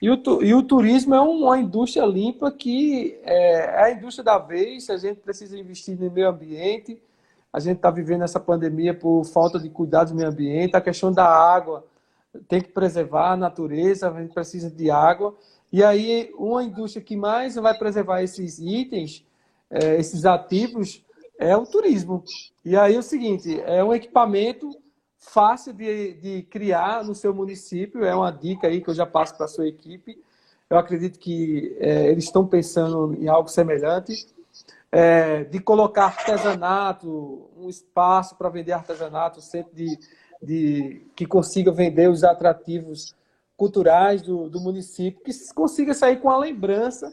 E 0.00 0.08
o, 0.08 0.42
e 0.44 0.54
o 0.54 0.62
turismo 0.62 1.12
é 1.12 1.20
uma 1.20 1.58
indústria 1.58 2.06
limpa 2.06 2.52
que 2.52 3.18
é, 3.24 3.80
é 3.80 3.82
a 3.82 3.90
indústria 3.90 4.22
da 4.22 4.38
vez, 4.38 4.88
a 4.88 4.96
gente 4.96 5.18
precisa 5.18 5.58
investir 5.58 5.98
no 5.98 6.08
meio 6.08 6.28
ambiente, 6.28 7.02
a 7.52 7.60
gente 7.60 7.76
está 7.76 7.90
vivendo 7.90 8.24
essa 8.24 8.38
pandemia 8.38 8.92
por 8.94 9.24
falta 9.24 9.58
de 9.58 9.70
cuidado 9.70 10.10
do 10.10 10.14
meio 10.14 10.28
ambiente, 10.28 10.76
a 10.76 10.80
questão 10.80 11.12
da 11.12 11.26
água, 11.26 11.84
tem 12.46 12.60
que 12.60 12.68
preservar 12.68 13.32
a 13.32 13.36
natureza, 13.36 14.10
a 14.10 14.20
gente 14.20 14.34
precisa 14.34 14.70
de 14.70 14.90
água. 14.90 15.34
E 15.72 15.82
aí, 15.82 16.32
uma 16.38 16.62
indústria 16.62 17.02
que 17.02 17.16
mais 17.16 17.54
vai 17.54 17.76
preservar 17.76 18.22
esses 18.22 18.58
itens, 18.58 19.24
é, 19.70 19.96
esses 19.96 20.24
ativos, 20.24 21.04
é 21.38 21.56
o 21.56 21.64
turismo. 21.64 22.22
E 22.64 22.76
aí 22.76 22.94
é 22.94 22.98
o 22.98 23.02
seguinte, 23.02 23.60
é 23.62 23.82
um 23.82 23.94
equipamento 23.94 24.70
fácil 25.18 25.72
de, 25.72 26.14
de 26.14 26.42
criar 26.44 27.04
no 27.04 27.14
seu 27.14 27.34
município, 27.34 28.04
é 28.04 28.14
uma 28.14 28.30
dica 28.30 28.66
aí 28.66 28.80
que 28.80 28.88
eu 28.90 28.94
já 28.94 29.06
passo 29.06 29.36
para 29.36 29.46
a 29.46 29.48
sua 29.48 29.66
equipe. 29.66 30.22
Eu 30.68 30.76
acredito 30.76 31.18
que 31.18 31.76
é, 31.80 32.10
eles 32.10 32.24
estão 32.24 32.46
pensando 32.46 33.14
em 33.14 33.26
algo 33.26 33.48
semelhante 33.48 34.12
é, 34.90 35.44
de 35.44 35.60
colocar 35.60 36.06
artesanato, 36.06 37.50
um 37.56 37.68
espaço 37.68 38.36
para 38.36 38.48
vender 38.48 38.72
artesanato, 38.72 39.40
sempre 39.40 39.74
de, 39.74 39.98
de, 40.42 41.06
que 41.14 41.26
consiga 41.26 41.70
vender 41.70 42.08
os 42.08 42.24
atrativos 42.24 43.14
culturais 43.56 44.22
do, 44.22 44.48
do 44.48 44.60
município, 44.60 45.22
que 45.22 45.32
consiga 45.54 45.92
sair 45.92 46.20
com 46.20 46.30
a 46.30 46.38
lembrança 46.38 47.12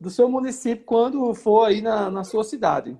do 0.00 0.10
seu 0.10 0.28
município 0.28 0.84
quando 0.84 1.34
for 1.34 1.64
aí 1.64 1.82
na, 1.82 2.10
na 2.10 2.24
sua 2.24 2.44
cidade. 2.44 2.96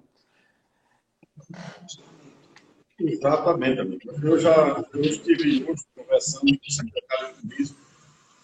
Exatamente, 2.99 3.81
amigo. 3.81 4.01
Eu 4.23 4.39
já 4.39 4.85
eu 4.95 5.01
estive 5.01 5.65
hoje 5.69 5.83
conversando 5.97 6.47
com 6.47 6.69
o 6.69 6.73
secretário 6.73 7.35
de 7.35 7.49
turismo, 7.49 7.77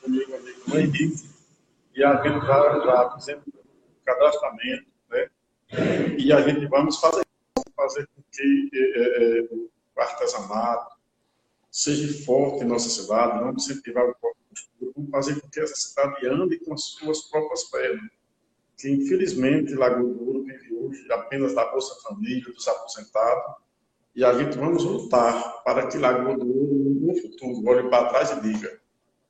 comigo, 0.02 0.34
amigo 0.34 0.78
Henrique, 0.78 1.28
e 1.94 2.02
a 2.02 2.22
gente 2.22 2.46
já, 2.46 2.80
já 2.84 3.10
fizemos 3.16 3.44
cadastramento? 4.04 4.87
E 6.18 6.32
a 6.32 6.40
gente 6.40 6.66
vamos 6.66 6.98
fazer, 6.98 7.26
fazer 7.76 8.08
com 8.14 8.22
que 8.32 8.70
é, 8.74 9.38
é, 9.40 9.48
o 9.52 9.70
artesanato 9.96 10.96
seja 11.70 12.24
forte 12.24 12.64
em 12.64 12.68
nossa 12.68 12.88
cidade, 12.88 13.38
vamos 13.38 13.64
incentivar 13.64 14.04
o 14.04 14.14
próprio 14.14 14.38
vamos 14.80 15.10
fazer 15.10 15.40
com 15.40 15.48
que 15.48 15.60
essa 15.60 15.76
cidade 15.76 16.26
ande 16.26 16.58
com 16.58 16.74
as 16.74 16.82
suas 16.82 17.22
próprias 17.22 17.64
pernas. 17.64 18.10
Que, 18.76 18.90
infelizmente, 18.90 19.74
Lagoa 19.74 20.14
do 20.14 20.26
Ouro 20.26 20.44
vive 20.44 20.72
hoje 20.74 21.12
apenas 21.12 21.54
da 21.54 21.66
Bolsa 21.66 22.00
Família, 22.02 22.52
dos 22.52 22.66
aposentados, 22.66 23.56
e 24.14 24.24
a 24.24 24.32
gente 24.34 24.56
vamos 24.56 24.84
lutar 24.84 25.62
para 25.64 25.86
que 25.86 25.98
Lagoa 25.98 26.36
do 26.36 26.46
Ouro, 26.46 27.00
no 27.00 27.14
futuro, 27.16 27.68
olhe 27.68 27.88
para 27.88 28.08
trás 28.08 28.30
e 28.30 28.40
diga: 28.40 28.80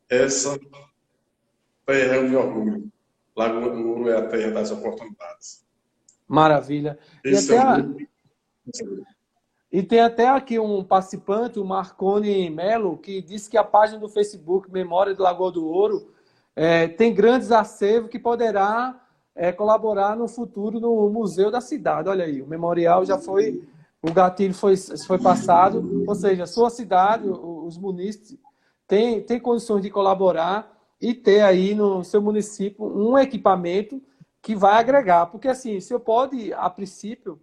essa 0.08 0.58
terra 1.86 2.16
é 2.16 2.18
o 2.18 2.28
meu 2.28 2.40
orgulho. 2.40 2.92
Lagoa 3.34 3.70
do 3.70 3.88
Ouro 3.88 4.10
é 4.10 4.18
a 4.18 4.26
terra 4.28 4.50
das 4.50 4.70
oportunidades. 4.70 5.67
Maravilha. 6.28 6.98
E 7.24 7.34
até, 7.34 7.58
a, 7.58 7.78
E 9.72 9.82
tem 9.82 10.00
até 10.00 10.28
aqui 10.28 10.58
um 10.58 10.84
participante, 10.84 11.58
o 11.58 11.64
Marconi 11.64 12.48
Melo, 12.50 12.96
que 12.96 13.20
disse 13.20 13.50
que 13.50 13.56
a 13.56 13.64
página 13.64 13.98
do 13.98 14.08
Facebook 14.08 14.70
Memória 14.70 15.14
do 15.14 15.22
Lagoa 15.22 15.52
do 15.52 15.66
Ouro 15.66 16.12
é, 16.54 16.88
tem 16.88 17.14
grandes 17.14 17.52
acervos 17.52 18.10
que 18.10 18.18
poderá 18.18 19.00
é, 19.34 19.52
colaborar 19.52 20.16
no 20.16 20.26
futuro 20.26 20.80
no 20.80 21.08
museu 21.08 21.50
da 21.50 21.60
cidade. 21.60 22.08
Olha 22.08 22.24
aí, 22.24 22.42
o 22.42 22.46
memorial 22.46 23.04
já 23.04 23.18
foi, 23.18 23.62
o 24.02 24.12
gatilho 24.12 24.54
foi, 24.54 24.76
foi 24.76 25.18
passado, 25.18 26.04
ou 26.06 26.14
seja, 26.14 26.44
a 26.44 26.46
sua 26.46 26.70
cidade, 26.70 27.28
os 27.28 27.78
munícipes, 27.78 28.36
têm 28.86 29.22
tem 29.22 29.38
condições 29.38 29.82
de 29.82 29.90
colaborar 29.90 30.76
e 31.00 31.14
ter 31.14 31.42
aí 31.42 31.74
no 31.74 32.02
seu 32.02 32.20
município 32.20 32.84
um 32.84 33.16
equipamento 33.18 34.02
que 34.42 34.54
vai 34.54 34.78
agregar. 34.78 35.26
Porque 35.26 35.48
assim, 35.48 35.76
o 35.76 35.82
senhor 35.82 36.00
pode, 36.00 36.52
a 36.52 36.68
princípio, 36.70 37.40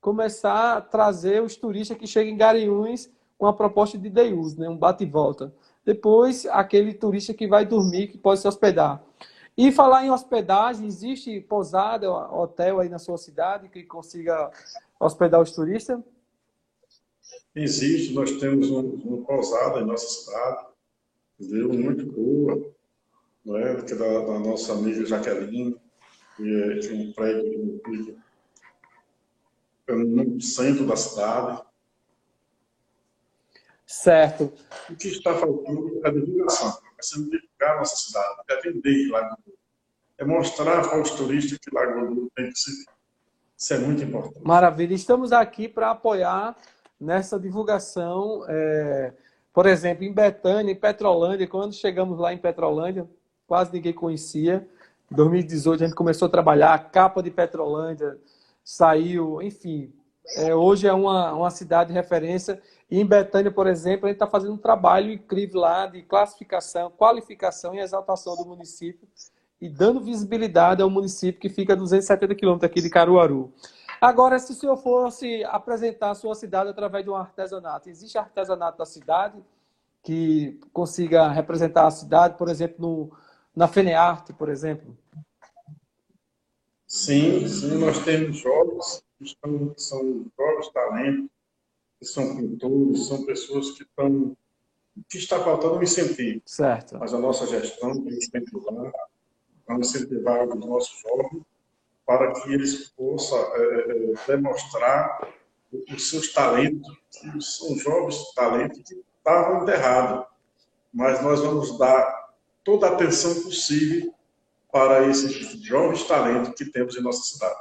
começar 0.00 0.76
a 0.76 0.80
trazer 0.80 1.42
os 1.42 1.56
turistas 1.56 1.96
que 1.96 2.06
chegam 2.06 2.32
em 2.32 2.36
Garanhuns 2.36 3.10
com 3.36 3.46
a 3.46 3.52
proposta 3.52 3.98
de 3.98 4.08
day 4.08 4.32
use, 4.32 4.58
né? 4.58 4.68
um 4.68 4.76
bate 4.76 5.04
e 5.04 5.10
volta. 5.10 5.54
Depois, 5.84 6.46
aquele 6.46 6.94
turista 6.94 7.34
que 7.34 7.46
vai 7.46 7.64
dormir, 7.64 8.08
que 8.08 8.18
pode 8.18 8.40
se 8.40 8.48
hospedar. 8.48 9.04
E 9.56 9.72
falar 9.72 10.04
em 10.04 10.10
hospedagem, 10.10 10.86
existe 10.86 11.40
pousada, 11.40 12.10
hotel 12.10 12.80
aí 12.80 12.88
na 12.88 12.98
sua 12.98 13.16
cidade 13.16 13.68
que 13.68 13.82
consiga 13.84 14.50
hospedar 15.00 15.40
os 15.40 15.50
turistas? 15.50 16.00
Existe, 17.54 18.12
nós 18.12 18.32
temos 18.32 18.68
uma 18.68 19.24
pousada 19.24 19.80
em 19.80 19.86
nossa 19.86 20.06
cidade, 20.06 20.66
viu? 21.38 21.72
muito 21.72 22.04
boa, 22.12 22.54
né? 23.46 23.70
é 23.72 23.94
da, 23.94 24.20
da 24.26 24.38
nossa 24.40 24.74
amiga 24.74 25.06
Jaqueline, 25.06 25.72
que 25.72 25.85
é, 26.40 26.92
um 26.92 27.12
prédio 27.12 27.80
que 27.84 28.16
no 29.94 30.40
centro 30.40 30.86
da 30.86 30.96
cidade. 30.96 31.62
Certo. 33.86 34.52
O 34.90 34.96
que 34.96 35.08
está 35.08 35.34
faltando 35.34 36.00
é 36.04 36.08
a 36.08 36.12
divulgação. 36.12 36.78
É 36.98 37.02
sendo 37.02 37.30
divulgar 37.30 37.76
a 37.76 37.78
nossa 37.78 37.96
cidade, 37.96 38.40
é 38.48 38.54
atender 38.54 39.08
Lagoa 39.10 39.38
É 40.18 40.24
mostrar 40.24 40.88
para 40.88 41.00
os 41.00 41.10
turistas 41.10 41.58
que 41.58 41.70
Lagoa 41.72 42.28
tem 42.34 42.50
que 42.50 42.58
ser. 42.58 42.84
Isso 43.56 43.74
é 43.74 43.78
muito 43.78 44.02
importante. 44.02 44.44
Maravilha. 44.44 44.94
Estamos 44.94 45.32
aqui 45.32 45.68
para 45.68 45.90
apoiar 45.90 46.56
nessa 47.00 47.38
divulgação. 47.38 48.44
É, 48.48 49.12
por 49.52 49.66
exemplo, 49.66 50.04
em 50.04 50.12
Betânia, 50.12 50.72
em 50.72 50.76
Petrolândia, 50.76 51.46
quando 51.46 51.72
chegamos 51.72 52.18
lá 52.18 52.32
em 52.32 52.38
Petrolândia, 52.38 53.08
quase 53.46 53.72
ninguém 53.72 53.92
conhecia. 53.92 54.68
Em 55.10 55.14
2018 55.14 55.82
a 55.82 55.86
gente 55.86 55.96
começou 55.96 56.26
a 56.26 56.30
trabalhar 56.30 56.74
a 56.74 56.78
capa 56.78 57.22
de 57.22 57.30
Petrolândia, 57.30 58.18
saiu, 58.64 59.40
enfim. 59.40 59.92
É, 60.36 60.54
hoje 60.54 60.88
é 60.88 60.92
uma, 60.92 61.32
uma 61.32 61.50
cidade 61.50 61.88
de 61.88 61.94
referência. 61.94 62.60
E 62.90 63.00
em 63.00 63.06
Betânia, 63.06 63.50
por 63.50 63.66
exemplo, 63.66 64.06
a 64.06 64.08
gente 64.08 64.16
está 64.16 64.26
fazendo 64.26 64.54
um 64.54 64.58
trabalho 64.58 65.12
incrível 65.12 65.60
lá 65.60 65.86
de 65.86 66.02
classificação, 66.02 66.90
qualificação 66.90 67.74
e 67.74 67.78
exaltação 67.78 68.36
do 68.36 68.44
município 68.44 69.06
e 69.60 69.68
dando 69.68 70.00
visibilidade 70.00 70.82
ao 70.82 70.90
município 70.90 71.40
que 71.40 71.48
fica 71.48 71.72
a 71.72 71.76
270 71.76 72.34
quilômetros 72.34 72.70
aqui 72.70 72.82
de 72.82 72.90
Caruaru. 72.90 73.52
Agora, 74.00 74.38
se 74.38 74.52
o 74.52 74.54
senhor 74.54 74.76
fosse 74.76 75.42
apresentar 75.44 76.10
a 76.10 76.14
sua 76.14 76.34
cidade 76.34 76.68
através 76.68 77.04
de 77.04 77.10
um 77.10 77.14
artesanato, 77.14 77.88
existe 77.88 78.18
artesanato 78.18 78.78
da 78.78 78.84
cidade 78.84 79.42
que 80.02 80.60
consiga 80.72 81.28
representar 81.28 81.86
a 81.86 81.90
cidade, 81.90 82.36
por 82.36 82.48
exemplo, 82.48 82.76
no, 82.78 83.12
na 83.56 83.66
FENEARTE, 83.66 84.34
por 84.34 84.50
exemplo? 84.50 84.96
Sim, 86.86 87.48
sim, 87.48 87.78
nós 87.78 88.04
temos 88.04 88.36
jovens 88.36 89.02
que, 89.18 89.34
são 89.76 90.26
jovens 90.38 90.68
talentos, 90.72 91.30
que 91.98 92.06
são 92.06 92.36
pintores, 92.36 93.06
são 93.06 93.24
pessoas 93.24 93.70
que 93.72 93.82
estão. 93.82 94.36
que 95.08 95.16
está 95.16 95.42
faltando 95.42 95.78
um 95.78 95.82
incentivo. 95.82 96.42
Certo. 96.44 96.98
Mas 96.98 97.14
a 97.14 97.18
nossa 97.18 97.46
gestão 97.46 97.94
tem 97.94 98.04
que 98.04 98.16
incentivar, 98.16 98.92
vamos 99.66 99.88
incentivar 99.88 100.46
os 100.46 100.54
nossos 100.54 101.00
jovens 101.00 101.42
para 102.04 102.32
que 102.34 102.52
eles 102.52 102.90
possam 102.90 103.38
é, 103.56 104.12
é, 104.12 104.14
demonstrar 104.28 105.28
os 105.92 106.08
seus 106.08 106.32
talentos, 106.32 106.96
que 107.10 107.40
são 107.40 107.76
jovens 107.76 108.32
talentos 108.34 108.80
que 108.82 109.02
estavam 109.18 109.62
enterrados. 109.62 110.26
Mas 110.94 111.20
nós 111.22 111.40
vamos 111.40 111.76
dar 111.78 112.15
toda 112.66 112.88
a 112.88 112.92
atenção 112.94 113.32
possível 113.42 114.12
para 114.72 115.06
esses 115.06 115.32
jovens 115.62 116.02
talentos 116.02 116.52
que 116.54 116.64
temos 116.64 116.96
em 116.96 117.00
nossa 117.00 117.22
cidade. 117.22 117.54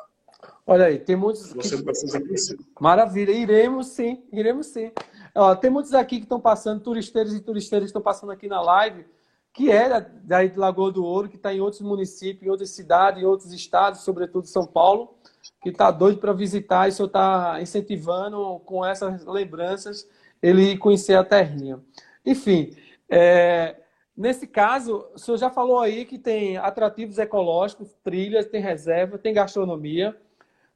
Olha 0.65 0.85
aí, 0.85 0.97
tem 0.97 1.15
muitos. 1.15 1.53
Você 1.53 1.81
precisa 1.81 2.19
conhecer. 2.19 2.57
Maravilha, 2.81 3.31
iremos 3.31 3.89
sim, 3.89 4.23
iremos 4.33 4.67
sim. 4.67 4.91
Ó, 5.35 5.55
tem 5.55 5.69
muitos 5.69 5.93
aqui 5.93 6.17
que 6.17 6.23
estão 6.23 6.41
passando, 6.41 6.81
turisteiros 6.81 7.35
e 7.35 7.39
turisteiras 7.39 7.85
que 7.85 7.89
estão 7.91 8.01
passando 8.01 8.31
aqui 8.31 8.47
na 8.47 8.59
live, 8.61 9.05
que 9.53 9.69
é 9.69 10.01
daí 10.23 10.49
de 10.49 10.57
Lagoa 10.57 10.91
do 10.91 11.05
Ouro, 11.05 11.29
que 11.29 11.35
está 11.35 11.53
em 11.53 11.61
outros 11.61 11.81
municípios, 11.81 12.43
em 12.43 12.49
outras 12.49 12.71
cidades, 12.71 13.21
em 13.21 13.25
outros 13.25 13.53
estados, 13.53 14.01
sobretudo 14.01 14.47
São 14.47 14.65
Paulo, 14.65 15.13
que 15.61 15.69
está 15.69 15.91
doido 15.91 16.17
para 16.19 16.33
visitar 16.33 16.87
e 16.87 16.89
o 16.89 16.93
senhor 16.93 17.07
está 17.07 17.61
incentivando 17.61 18.59
com 18.65 18.83
essas 18.83 19.23
lembranças 19.23 20.07
ele 20.41 20.77
conhecer 20.77 21.13
a 21.13 21.23
terrinha. 21.23 21.79
Enfim, 22.25 22.75
é, 23.07 23.75
Nesse 24.15 24.47
caso, 24.47 25.05
o 25.13 25.19
senhor 25.19 25.37
já 25.37 25.49
falou 25.49 25.79
aí 25.79 26.05
que 26.05 26.17
tem 26.17 26.55
atrativos 26.55 27.17
ecológicos, 27.17 27.93
trilhas, 28.01 28.45
tem 28.45 28.61
reserva, 28.61 29.17
tem 29.17 29.33
gastronomia, 29.33 30.15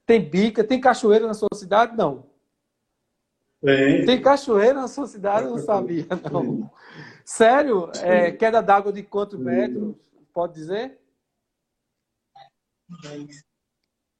tem 0.04 0.20
bica, 0.20 0.62
tem 0.62 0.78
cachoeira 0.78 1.26
na 1.26 1.32
sua 1.32 1.48
cidade? 1.54 1.96
Não. 1.96 2.26
Tem. 3.62 4.04
Tem 4.04 4.20
cachoeira 4.20 4.74
na 4.74 4.88
sua 4.88 5.06
cidade? 5.06 5.44
Eu 5.44 5.52
não 5.52 5.58
sabia, 5.58 6.06
não. 6.30 6.70
Sério? 7.24 7.90
É, 8.02 8.30
queda 8.30 8.60
d'água 8.60 8.92
de 8.92 9.02
quantos 9.02 9.38
metros? 9.38 9.94
Pode 10.34 10.54
dizer? 10.54 10.98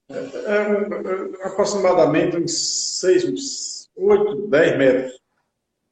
É, 0.09 0.17
é, 0.17 1.47
aproximadamente 1.47 2.37
uns 2.37 2.99
6, 3.01 3.91
8, 3.97 4.49
10 4.49 4.79
metros. 4.79 5.21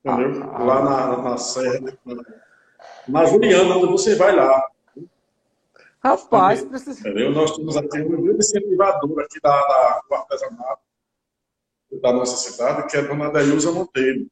Entendeu? 0.04 0.44
Ah, 0.44 0.62
Lá 0.62 0.84
na, 0.84 1.22
na 1.22 1.36
serra. 1.36 1.98
Na 3.08 3.24
Juliana, 3.24 3.76
onde 3.76 3.92
você 3.92 4.14
vai 4.14 4.34
lá. 4.34 4.70
Rapaz, 6.02 6.62
precisa... 6.62 7.00
Entendeu? 7.00 7.32
Nós 7.32 7.56
temos 7.56 7.76
aqui 7.76 8.00
um 8.00 8.22
grande 8.22 8.38
incentivador 8.38 9.20
aqui 9.20 9.40
da, 9.42 9.50
da, 9.50 10.02
do 10.08 10.14
artesanato 10.14 10.82
da 12.00 12.12
nossa 12.12 12.36
cidade, 12.36 12.86
que 12.88 12.96
é 12.96 13.00
a 13.00 13.02
dona 13.02 13.26
Adeusa 13.26 13.72
Monteiro. 13.72 14.26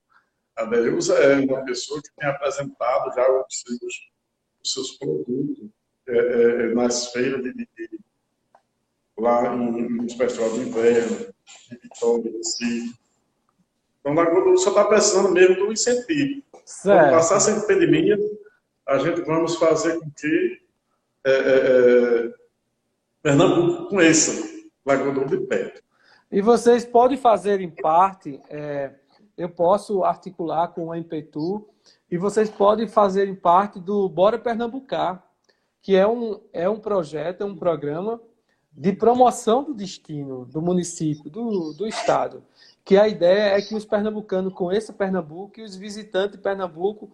A 0.55 0.63
Adeusa 0.63 1.15
é 1.15 1.37
uma 1.37 1.65
pessoa 1.65 2.01
que 2.03 2.11
tem 2.17 2.29
apresentado 2.29 3.15
já 3.15 3.29
os 3.31 3.47
seus, 3.51 4.11
os 4.63 4.73
seus 4.73 4.91
produtos 4.93 5.69
é, 6.09 6.19
é, 6.19 6.75
nas 6.75 7.11
feiras 7.13 7.43
de, 7.43 7.53
de, 7.53 7.69
de 7.77 8.01
lá 9.19 9.55
em, 9.55 9.89
nos 9.89 10.13
festivais 10.15 10.53
de 10.53 10.61
inverno, 10.61 11.17
de 11.71 11.79
Vitória, 11.83 12.31
Recife. 12.31 12.95
Então, 14.01 14.15
na 14.15 14.25
Globo 14.25 14.57
só 14.59 14.71
está 14.71 14.85
precisando 14.85 15.33
mesmo 15.33 15.57
do 15.57 15.73
incentivo. 15.73 16.43
Certo. 16.65 17.01
Quando 17.01 17.13
passar 17.13 17.37
essa 17.37 17.51
epidemia, 17.59 18.17
a 18.87 18.99
gente 18.99 19.23
vamos 19.23 19.57
fazer 19.57 19.99
com 19.99 20.11
que 20.11 20.61
é, 21.25 21.33
é, 21.33 22.27
é 22.27 22.33
Pernambuco 23.23 23.89
conheça 23.89 24.57
Lagoa 24.85 25.13
do 25.13 25.25
de 25.25 25.39
perto. 25.47 25.83
E 26.31 26.41
vocês 26.41 26.85
podem 26.85 27.19
fazer 27.19 27.61
em 27.61 27.71
parte, 27.71 28.41
é, 28.49 28.93
eu 29.37 29.49
posso 29.49 30.05
articular 30.05 30.69
com 30.69 30.87
o 30.87 30.95
Impetu, 30.95 31.69
e 32.11 32.17
vocês 32.17 32.49
podem 32.49 32.87
fazer 32.87 33.29
em 33.29 33.35
parte 33.35 33.81
do 33.81 34.09
Bora 34.09 34.39
Pernambucar, 34.39 35.25
que 35.83 35.97
é 35.97 36.07
um, 36.07 36.41
é 36.53 36.69
um 36.69 36.79
projeto, 36.79 37.43
é 37.43 37.45
um 37.45 37.57
programa 37.57 38.21
de 38.73 38.93
promoção 38.93 39.65
do 39.65 39.75
destino 39.75 40.45
do 40.45 40.61
município, 40.61 41.31
do, 41.31 41.73
do 41.73 41.87
estado. 41.87 42.45
Que 42.85 42.97
a 42.97 43.09
ideia 43.09 43.57
é 43.57 43.63
que 43.63 43.75
os 43.75 43.85
pernambucanos 43.85 44.53
conheçam 44.53 44.95
Pernambuco 44.95 45.59
e 45.59 45.63
os 45.63 45.75
visitantes 45.75 46.37
de 46.37 46.43
Pernambuco 46.43 47.11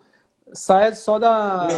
sai 0.54 0.94
só 0.94 1.18
da, 1.18 1.68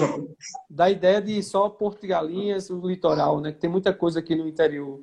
da 0.69 0.91
ideia 0.91 1.21
de 1.21 1.43
só 1.43 1.69
Porto 1.69 2.01
de 2.01 2.09
Galinhas, 2.09 2.71
o 2.71 2.87
litoral, 2.87 3.41
né? 3.41 3.53
Que 3.53 3.59
tem 3.59 3.71
muita 3.71 3.93
coisa 3.93 4.21
aqui 4.21 4.35
no 4.35 4.49
interior. 4.49 5.01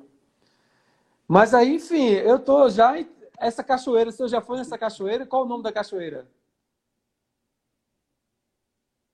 Mas 1.26 1.54
aí, 1.54 1.76
enfim, 1.76 2.10
eu 2.10 2.38
tô 2.38 2.68
já. 2.68 2.94
Essa 3.38 3.64
cachoeira, 3.64 4.12
se 4.12 4.22
eu 4.22 4.28
já 4.28 4.40
foi 4.40 4.58
nessa 4.58 4.78
cachoeira, 4.78 5.26
qual 5.26 5.44
o 5.44 5.48
nome 5.48 5.62
da 5.62 5.72
cachoeira? 5.72 6.28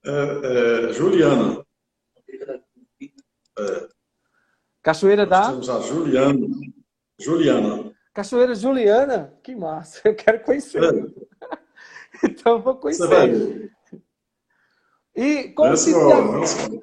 É, 0.05 0.89
é, 0.89 0.93
Juliana. 0.93 1.65
É. 3.59 3.89
Cachoeira 4.83 5.27
da? 5.27 5.51
temos 5.51 5.69
a 5.69 5.81
Juliana. 5.81 6.47
Juliana. 7.19 7.93
Cachoeira 8.13 8.55
Juliana? 8.55 9.35
Que 9.43 9.55
massa, 9.55 10.01
eu 10.09 10.15
quero 10.15 10.43
conhecer. 10.45 10.83
É. 10.83 12.27
então 12.29 12.55
eu 12.55 12.63
vou 12.63 12.77
conhecer. 12.77 13.73
E 15.21 15.49
qual, 15.49 15.75
tipo 15.75 16.69
de... 16.69 16.81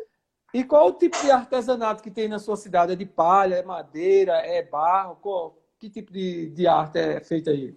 e 0.53 0.63
qual 0.63 0.87
o 0.87 0.93
tipo 0.93 1.17
de 1.21 1.31
artesanato 1.31 2.03
que 2.03 2.11
tem 2.11 2.27
na 2.27 2.37
sua 2.37 2.57
cidade? 2.57 2.91
É 2.91 2.95
de 2.95 3.05
palha, 3.05 3.55
é 3.55 3.63
madeira, 3.63 4.33
é 4.33 4.61
barro? 4.61 5.15
Qual... 5.21 5.57
Que 5.79 5.89
tipo 5.89 6.11
de, 6.11 6.49
de 6.49 6.67
arte 6.67 6.97
é 6.97 7.21
feita 7.21 7.51
aí? 7.51 7.75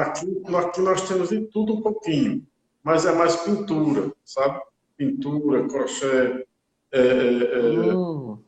aqui, 0.00 0.42
aqui 0.54 0.80
nós 0.80 1.08
temos 1.08 1.30
de 1.30 1.40
tudo 1.46 1.74
um 1.74 1.80
pouquinho, 1.80 2.46
mas 2.82 3.06
é 3.06 3.12
mais 3.12 3.36
pintura, 3.36 4.12
sabe? 4.24 4.60
Pintura, 4.96 5.66
crochê, 5.68 6.46
é, 6.92 7.00
é, 7.00 7.94
hum. 7.94 8.38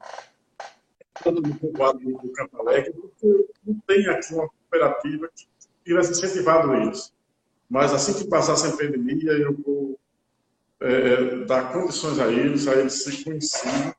todo 1.23 1.43
mundo 1.47 1.73
quadro 1.77 2.05
do 2.05 2.33
Campo 2.33 2.61
Alegre, 2.61 2.93
porque 2.93 3.49
não 3.67 3.79
tem 3.87 4.07
aqui 4.09 4.35
uma 4.35 4.49
cooperativa 4.49 5.29
que 5.35 5.49
tivesse 5.85 6.13
incentivado 6.13 6.75
isso. 6.91 7.13
Mas 7.69 7.93
assim 7.93 8.15
que 8.15 8.29
passasse 8.29 8.67
a 8.67 8.77
pandemia, 8.77 9.33
eu 9.33 9.55
vou 9.55 9.99
é, 10.81 11.45
dar 11.45 11.73
condições 11.73 12.19
a 12.19 12.29
eles, 12.29 12.67
a 12.67 12.75
eles 12.75 13.03
se 13.03 13.25
conhecerem, 13.25 13.93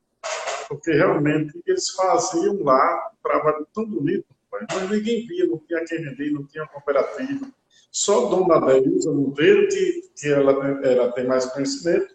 porque 0.68 0.92
realmente 0.92 1.60
eles 1.66 1.90
faziam 1.90 2.62
lá 2.62 3.12
um 3.12 3.22
trabalho 3.22 3.66
tão 3.72 3.86
bonito, 3.86 4.26
mas 4.50 4.90
ninguém 4.90 5.26
via, 5.26 5.46
não 5.46 5.58
tinha 5.58 5.84
quem 5.84 6.02
vender, 6.02 6.32
não 6.32 6.44
tinha 6.44 6.66
cooperativa. 6.66 7.48
Só 7.92 8.26
Dona 8.26 8.60
Deilza 8.60 9.12
Monteiro, 9.12 9.68
que, 9.68 10.10
que 10.16 10.28
ela, 10.28 10.52
ela 10.84 11.12
tem 11.12 11.26
mais 11.26 11.46
conhecimento, 11.46 12.14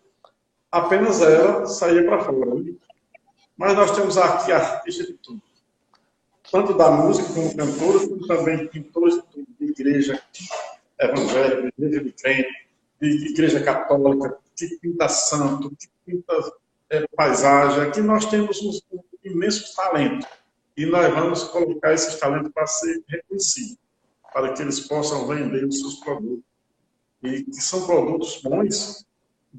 apenas 0.72 1.22
ela 1.22 1.66
saía 1.68 2.04
para 2.04 2.24
fora. 2.24 2.56
Né? 2.56 2.74
Mas 3.58 3.76
nós 3.76 3.96
temos 3.96 4.18
aqui 4.18 4.52
artistas 4.52 5.08
de 5.08 5.14
tudo. 5.14 5.42
Tanto 6.52 6.74
da 6.74 6.92
música 6.92 7.34
como 7.34 7.56
cantores, 7.56 8.08
como 8.08 8.28
também 8.28 8.68
pintores 8.68 9.22
de 9.60 9.66
igreja 9.66 10.22
evangélica, 11.00 11.74
igreja 11.78 12.04
de 12.04 12.12
crente, 12.12 12.68
de 13.02 13.30
igreja 13.30 13.64
católica, 13.64 14.38
que 14.56 14.78
pinta 14.80 15.10
santo, 15.10 15.70
que 15.72 15.88
pinta 16.06 16.34
é, 16.90 17.06
paisagem. 17.16 17.82
Aqui 17.82 18.02
nós 18.02 18.26
temos 18.26 18.62
um, 18.62 18.98
um 18.98 19.04
imenso 19.24 19.76
talento. 19.76 20.28
E 20.78 20.86
nós 20.86 21.14
vamos 21.14 21.44
colocar 21.46 21.94
esses 21.94 22.20
talentos 22.20 22.52
para 22.54 22.68
ser 22.68 23.04
reconhecidos, 23.08 23.78
para 24.34 24.54
que 24.54 24.62
eles 24.62 24.82
possam 24.82 25.28
vender 25.28 25.66
os 25.66 25.80
seus 25.80 25.96
produtos. 25.96 26.44
E 27.24 27.44
que 27.44 27.56
são 27.56 27.86
produtos 27.86 28.42
bons, 28.44 29.06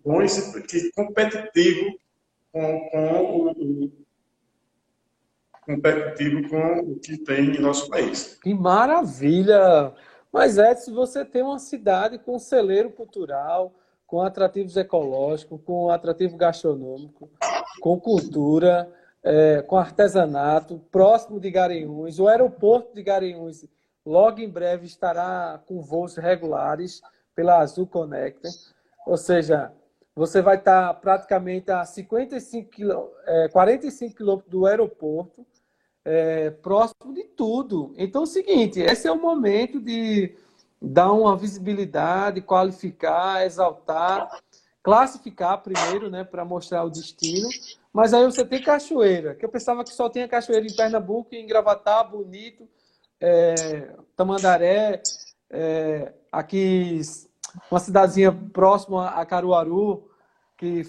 bons 0.05 0.37
e 0.37 0.62
que 0.62 0.93
competitivos 0.93 1.95
com, 2.53 2.89
com 2.91 3.51
o, 3.51 3.93
competitivo 5.62 6.49
com 6.49 6.93
o 6.93 6.99
que 7.01 7.18
tem 7.18 7.57
em 7.57 7.61
nosso 7.61 7.91
país. 7.91 8.39
Que 8.43 8.55
maravilha! 8.55 9.93
Mas, 10.37 10.59
Edson, 10.59 10.93
você 10.93 11.24
tem 11.24 11.43
uma 11.43 11.59
cidade 11.59 12.18
com 12.18 12.37
um 12.37 12.39
celeiro 12.39 12.91
cultural, 12.91 13.72
com 14.07 14.20
atrativos 14.20 14.76
ecológicos, 14.76 15.59
com 15.64 15.89
atrativo 15.89 16.37
gastronômico, 16.37 17.30
com 17.80 17.99
cultura, 17.99 18.87
é, 19.24 19.62
com 19.62 19.78
artesanato, 19.78 20.78
próximo 20.93 21.41
de 21.41 21.51
Garanhuns. 21.51 22.18
O 22.18 22.28
aeroporto 22.28 22.95
de 22.95 23.03
Garanhuns 23.03 23.64
logo 24.05 24.39
em 24.39 24.51
breve 24.51 24.84
estará 24.84 25.59
com 25.66 25.80
voos 25.80 26.16
regulares 26.16 27.01
pela 27.34 27.61
Azul 27.61 27.87
Connector. 27.87 28.51
Ou 29.07 29.16
seja, 29.16 29.72
você 30.14 30.43
vai 30.43 30.57
estar 30.57 30.93
praticamente 31.01 31.70
a 31.70 31.82
55 31.82 32.68
quilô, 32.68 33.11
é, 33.24 33.49
45 33.49 34.14
quilômetros 34.14 34.51
do 34.51 34.66
aeroporto, 34.66 35.47
é, 36.07 36.51
próximo 36.51 37.13
de 37.13 37.25
tudo. 37.25 37.93
Então 37.99 38.23
é 38.23 38.25
o 38.25 38.29
seguinte, 38.29 38.79
esse 38.79 39.09
é 39.09 39.13
o 39.13 39.21
momento 39.21 39.81
de 39.81 40.37
dar 40.81 41.13
uma 41.13 41.37
visibilidade, 41.37 42.41
qualificar, 42.41 43.45
exaltar, 43.45 44.41
classificar 44.85 45.61
primeiro, 45.63 46.09
né, 46.09 46.23
para 46.23 46.45
mostrar 46.45 46.85
o 46.85 46.91
destino. 46.91 47.49
Mas 47.93 48.15
aí 48.15 48.25
você 48.25 48.45
tem 48.45 48.63
cachoeira, 48.63 49.35
que 49.35 49.45
eu 49.45 49.49
pensava 49.49 49.83
que 49.83 49.93
só 49.93 50.09
tinha 50.09 50.29
cachoeira 50.29 50.65
em 50.65 50.77
Pernambuco, 50.77 51.35
em 51.35 51.45
Gravatá, 51.45 52.05
Bonito, 52.05 52.69
é, 53.21 53.91
Tamandaré, 54.15 55.03
é, 55.51 56.13
aqui 56.31 57.01
uma 57.69 57.81
cidadezinha 57.81 58.31
próxima 58.53 59.09
a 59.09 59.27
Caruaru, 59.27 60.09
que 60.57 60.83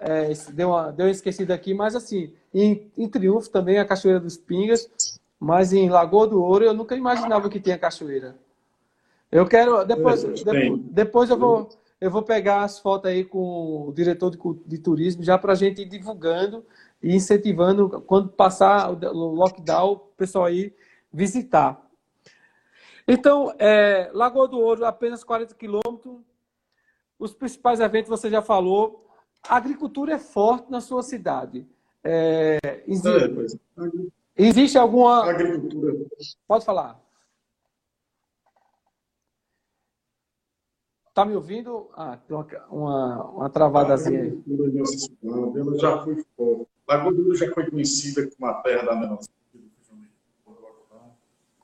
é, 0.00 0.32
deu, 0.52 0.70
uma, 0.70 0.90
deu 0.90 1.06
uma 1.06 1.12
esquecida 1.12 1.54
aqui, 1.54 1.72
mas 1.74 1.94
assim, 1.94 2.32
em, 2.54 2.90
em 2.96 3.08
Triunfo 3.08 3.50
também 3.50 3.78
a 3.78 3.84
Cachoeira 3.84 4.20
dos 4.20 4.36
Pingas, 4.36 5.18
mas 5.38 5.72
em 5.72 5.90
Lagoa 5.90 6.26
do 6.26 6.42
Ouro 6.42 6.64
eu 6.64 6.72
nunca 6.72 6.94
imaginava 6.94 7.50
que 7.50 7.60
tinha 7.60 7.76
cachoeira. 7.76 8.36
Eu 9.30 9.46
quero. 9.46 9.84
Depois, 9.84 10.22
depois, 10.22 10.80
depois, 10.90 11.30
eu, 11.30 11.36
vou, 11.36 11.68
eu 12.00 12.10
vou 12.10 12.22
pegar 12.22 12.62
as 12.62 12.78
fotos 12.78 13.10
aí 13.10 13.24
com 13.24 13.88
o 13.88 13.92
diretor 13.92 14.30
de, 14.30 14.38
de 14.64 14.78
turismo, 14.78 15.24
já 15.24 15.36
para 15.36 15.52
a 15.52 15.56
gente 15.56 15.82
ir 15.82 15.86
divulgando 15.86 16.64
e 17.02 17.14
incentivando, 17.14 18.00
quando 18.06 18.28
passar 18.28 18.90
o 18.90 19.12
lockdown, 19.12 19.92
o 19.92 19.96
pessoal 20.16 20.44
aí 20.44 20.72
visitar. 21.12 21.84
Então, 23.06 23.54
é, 23.58 24.10
Lagoa 24.14 24.48
do 24.48 24.58
Ouro, 24.58 24.86
apenas 24.86 25.22
40 25.22 25.54
quilômetros. 25.56 26.20
Os 27.18 27.34
principais 27.34 27.80
eventos 27.80 28.08
você 28.08 28.30
já 28.30 28.40
falou. 28.40 29.06
A 29.46 29.56
agricultura 29.56 30.14
é 30.14 30.18
forte 30.18 30.70
na 30.70 30.80
sua 30.80 31.02
cidade. 31.02 31.66
É, 32.04 32.58
existe, 32.86 33.08
é, 33.08 34.12
existe 34.36 34.78
alguma. 34.78 35.30
Agricultura. 35.30 35.94
Pode 36.46 36.64
falar. 36.64 37.02
Tá 41.14 41.24
me 41.24 41.36
ouvindo? 41.36 41.90
Ah, 41.94 42.16
tem 42.16 42.36
uma, 42.36 42.46
uma, 42.68 43.24
uma 43.30 43.50
travadazinha 43.50 44.22
aí. 44.22 44.42
Ela 45.22 45.78
já 45.78 46.04
foi 46.04 46.24
forte. 46.36 46.68
Lagoa 46.86 47.34
já 47.36 47.54
foi 47.54 47.70
conhecida 47.70 48.28
como 48.28 48.50
a 48.50 48.54
terra 48.62 48.82
da 48.82 48.96
melancia. 48.96 49.32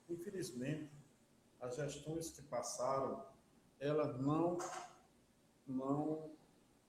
Infelizmente, 0.09 0.91
as 1.61 1.77
gestões 1.77 2.31
que 2.31 2.43
passaram, 2.43 3.23
elas 3.79 4.19
não, 4.19 4.57
não, 5.67 6.31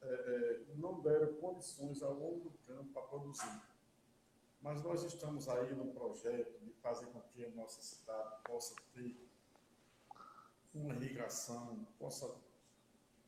é, 0.02 0.08
é, 0.08 0.76
não 0.76 1.00
deram 1.02 1.34
condições 1.36 2.02
ao 2.02 2.20
homem 2.20 2.40
do 2.40 2.52
campo 2.66 2.92
para 2.92 3.04
produzir. 3.04 3.62
Mas 4.62 4.84
nós 4.84 5.04
estamos 5.04 5.48
aí 5.48 5.74
num 5.74 5.94
projeto 5.94 6.60
de 6.60 6.72
fazer 6.74 7.08
com 7.08 7.22
que 7.22 7.46
a 7.46 7.50
nossa 7.52 7.82
cidade 7.82 8.42
possa 8.44 8.76
ter 8.94 9.30
uma 10.74 10.94
irrigação, 10.96 11.86
possa 12.00 12.34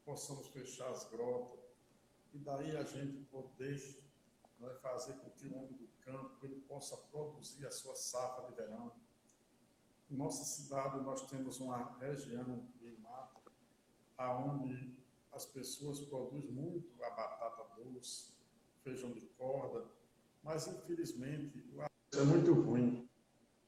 possamos 0.06 0.48
fechar 0.48 0.90
as 0.90 1.10
grotas 1.10 1.60
e 2.34 2.38
daí 2.38 2.76
a 2.76 2.84
gente 2.84 3.24
poder 3.26 3.80
né, 4.60 4.70
fazer 4.82 5.14
com 5.14 5.30
que 5.30 5.48
o 5.48 5.56
homem 5.56 5.74
do 5.74 5.88
campo 6.02 6.46
ele 6.46 6.60
possa 6.62 6.98
produzir 6.98 7.66
a 7.66 7.72
sua 7.72 7.96
safra 7.96 8.48
de 8.48 8.56
verão. 8.56 8.92
Em 10.12 10.16
nossa 10.16 10.44
cidade 10.44 11.00
nós 11.02 11.22
temos 11.28 11.60
uma 11.60 11.98
região 12.00 12.68
de 12.80 12.98
mata 12.98 13.40
aonde 14.18 15.03
as 15.34 15.46
pessoas 15.46 16.00
produzem 16.02 16.52
muito 16.52 17.04
a 17.04 17.10
batata 17.10 17.64
doce, 17.78 18.34
feijão 18.84 19.12
de 19.12 19.22
corda, 19.38 19.86
mas 20.44 20.68
infelizmente 20.68 21.64
é 22.14 22.24
muito 22.24 22.54
ruim. 22.54 23.10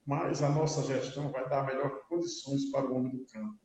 Mas 0.05 0.43
a 0.43 0.49
nossa 0.49 0.83
gestão 0.83 1.31
vai 1.31 1.49
dar 1.49 1.65
melhores 1.65 2.03
condições 2.07 2.69
para 2.71 2.85
o 2.85 2.95
homem 2.95 3.15
do 3.15 3.25
campo. 3.25 3.57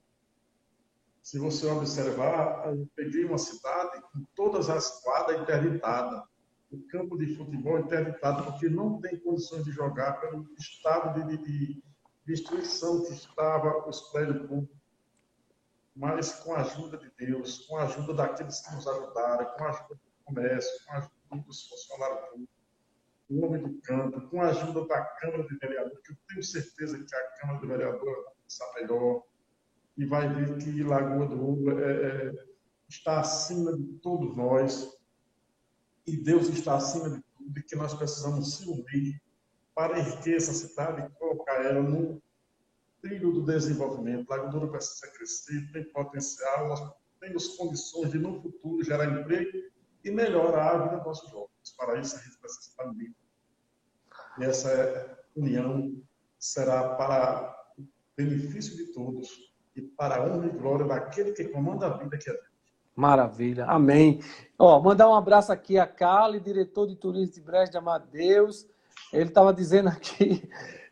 Se 1.22 1.38
você 1.38 1.66
observar, 1.66 2.74
eu 2.74 2.88
peguei 2.96 3.24
uma 3.24 3.36
cidade 3.36 4.00
com 4.10 4.24
todas 4.34 4.70
as 4.70 5.02
quadras 5.02 5.42
interditadas, 5.42 6.22
o 6.72 6.80
campo 6.86 7.18
de 7.18 7.36
futebol 7.36 7.78
interditado, 7.78 8.44
porque 8.44 8.68
não 8.68 9.00
tem 9.00 9.18
condições 9.20 9.64
de 9.64 9.72
jogar 9.72 10.20
pelo 10.20 10.48
estado 10.58 11.26
de, 11.26 11.36
de 11.36 11.82
destruição 12.24 13.04
que 13.04 13.12
estava 13.12 13.86
os 13.88 14.00
prédios 14.12 14.46
públicos. 14.46 14.79
Mas 16.00 16.32
com 16.36 16.54
a 16.54 16.62
ajuda 16.62 16.96
de 16.96 17.10
Deus, 17.18 17.66
com 17.66 17.76
a 17.76 17.82
ajuda 17.82 18.14
daqueles 18.14 18.60
que 18.60 18.74
nos 18.74 18.88
ajudaram, 18.88 19.44
com 19.44 19.64
a 19.64 19.68
ajuda 19.68 19.94
do 19.96 20.24
comércio, 20.24 20.86
com 20.86 20.92
a 20.92 20.96
ajuda 20.96 21.44
dos 21.46 21.68
funcionários 21.68 22.20
públicos, 22.30 22.56
o 23.28 23.44
homem 23.44 23.62
do 23.62 23.82
campo, 23.82 24.28
com 24.30 24.40
a 24.40 24.48
ajuda 24.48 24.86
da 24.86 25.04
Câmara 25.04 25.46
de 25.46 25.58
Vereadores, 25.58 26.00
que 26.02 26.12
eu 26.12 26.16
tenho 26.26 26.42
certeza 26.42 26.98
que 26.98 27.14
a 27.14 27.30
Câmara 27.38 27.60
de 27.60 27.66
Vereadores 27.66 28.24
está 28.48 28.64
melhor, 28.76 29.22
e 29.98 30.06
vai 30.06 30.26
ver 30.32 30.56
que 30.56 30.82
Lagoa 30.82 31.28
do 31.28 31.46
Ouro 31.46 31.78
é, 31.78 32.28
é, 32.28 32.32
está 32.88 33.20
acima 33.20 33.76
de 33.76 33.84
todos 33.98 34.34
nós 34.34 34.98
e 36.06 36.16
Deus 36.16 36.48
está 36.48 36.76
acima 36.76 37.10
de 37.10 37.22
tudo 37.36 37.58
e 37.58 37.62
que 37.62 37.76
nós 37.76 37.92
precisamos 37.92 38.56
se 38.56 38.66
unir 38.66 39.20
para 39.74 39.98
erguer 39.98 40.38
essa 40.38 40.54
cidade 40.54 41.02
e 41.02 41.18
colocar 41.18 41.62
ela 41.62 41.82
no 41.82 42.22
trilho 43.00 43.32
do 43.32 43.42
desenvolvimento. 43.42 44.28
Lagoa 44.28 44.50
do 44.50 44.56
Ouro 44.58 44.70
precisa 44.70 45.10
crescer, 45.12 45.70
tem 45.72 45.84
potencial, 45.84 46.68
nós 46.68 46.92
temos 47.20 47.48
condições 47.56 48.10
de 48.10 48.18
no 48.18 48.40
futuro 48.40 48.82
gerar 48.82 49.06
emprego 49.06 49.58
e 50.04 50.10
melhorar 50.10 50.74
a 50.74 50.78
vida 50.84 50.96
dos 50.96 51.06
nossos 51.06 51.30
jovens. 51.30 51.50
Para 51.76 52.00
isso 52.00 52.16
a 52.16 52.18
gente 52.20 52.38
precisa 52.38 52.70
estar 52.70 52.86
unido. 52.86 53.14
E 54.38 54.44
essa 54.44 55.18
união 55.36 55.94
será 56.38 56.94
para 56.94 57.56
benefício 58.16 58.76
de 58.76 58.92
todos 58.92 59.28
e 59.76 59.82
para 59.82 60.16
a 60.16 60.26
honra 60.26 60.46
e 60.46 60.50
glória 60.50 60.86
daquele 60.86 61.32
que 61.32 61.44
comanda 61.44 61.86
a 61.86 61.96
vida 61.96 62.16
que 62.16 62.30
é 62.30 62.32
Deus. 62.32 62.50
Maravilha, 62.96 63.64
amém. 63.66 64.20
Ó, 64.58 64.80
mandar 64.80 65.08
um 65.08 65.14
abraço 65.14 65.52
aqui 65.52 65.78
a 65.78 65.86
Cali, 65.86 66.40
diretor 66.40 66.86
de 66.86 66.96
turismo 66.96 67.34
de 67.34 67.40
Brejo 67.40 67.70
de 67.70 67.78
Amadeus. 67.78 68.66
Ele 69.12 69.28
estava 69.28 69.52
dizendo 69.54 69.88
aqui 69.88 70.48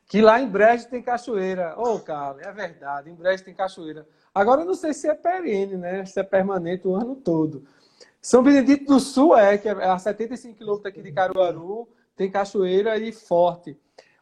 que 0.09 0.23
lá 0.23 0.41
em 0.41 0.49
Brejo 0.49 0.89
tem 0.89 1.03
cachoeira. 1.03 1.75
Ô, 1.79 1.95
oh, 1.95 2.01
Cali, 2.01 2.43
é 2.43 2.51
verdade, 2.51 3.11
em 3.11 3.15
Brejo 3.15 3.45
tem 3.45 3.55
cachoeira. 3.55 4.09
Agora, 4.35 4.63
eu 4.63 4.67
não 4.67 4.75
sei 4.75 4.95
se 4.95 5.07
é 5.07 5.15
perene, 5.15 5.77
né? 5.77 6.05
Se 6.07 6.19
é 6.19 6.23
permanente 6.23 6.89
o 6.89 6.95
ano 6.95 7.15
todo. 7.15 7.65
São 8.21 8.43
Benedito 8.43 8.87
do 8.87 8.99
Sul 8.99 9.37
é, 9.37 9.59
que 9.59 9.69
é 9.69 9.73
a 9.73 9.99
75 9.99 10.57
quilômetros 10.57 10.87
aqui 10.87 11.03
de 11.03 11.13
Caruaru, 11.13 11.89
tem 12.17 12.31
cachoeira 12.31 12.97
e 12.97 13.13
forte. 13.13 13.79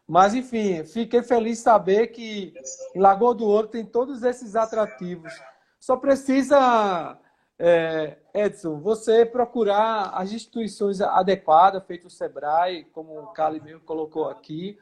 Mas, 0.06 0.34
enfim, 0.34 0.84
fiquei 0.84 1.22
feliz 1.22 1.58
de 1.58 1.64
saber 1.64 2.08
que 2.08 2.52
em 2.94 3.00
Lagoa 3.00 3.34
do 3.34 3.44
Ouro 3.44 3.68
tem 3.68 3.84
todos 3.84 4.22
esses 4.22 4.54
atrativos. 4.54 5.32
Só 5.80 5.96
precisa, 5.96 7.18
é, 7.58 8.16
Edson, 8.34 8.80
você 8.80 9.24
procurar 9.24 10.10
as 10.14 10.32
instituições 10.32 11.00
adequadas, 11.00 11.84
feito 11.86 12.06
o 12.06 12.10
SEBRAE, 12.10 12.84
como 12.92 13.18
o 13.20 13.26
Cali 13.28 13.60
mesmo 13.60 13.80
colocou 13.80 14.28
aqui. 14.28 14.78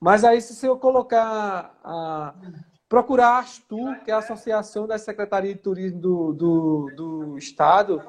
Mas 0.00 0.24
aí, 0.24 0.40
se 0.40 0.66
eu 0.66 0.78
colocar, 0.78 1.78
a, 1.84 2.34
procurar 2.88 3.28
a 3.28 3.38
ASTU, 3.40 4.00
que 4.04 4.10
é 4.10 4.14
a 4.14 4.18
Associação 4.18 4.86
da 4.86 4.98
Secretaria 4.98 5.54
de 5.54 5.60
Turismo 5.60 6.00
do, 6.00 6.32
do, 6.32 6.90
do 6.96 7.38
Estado, 7.38 8.02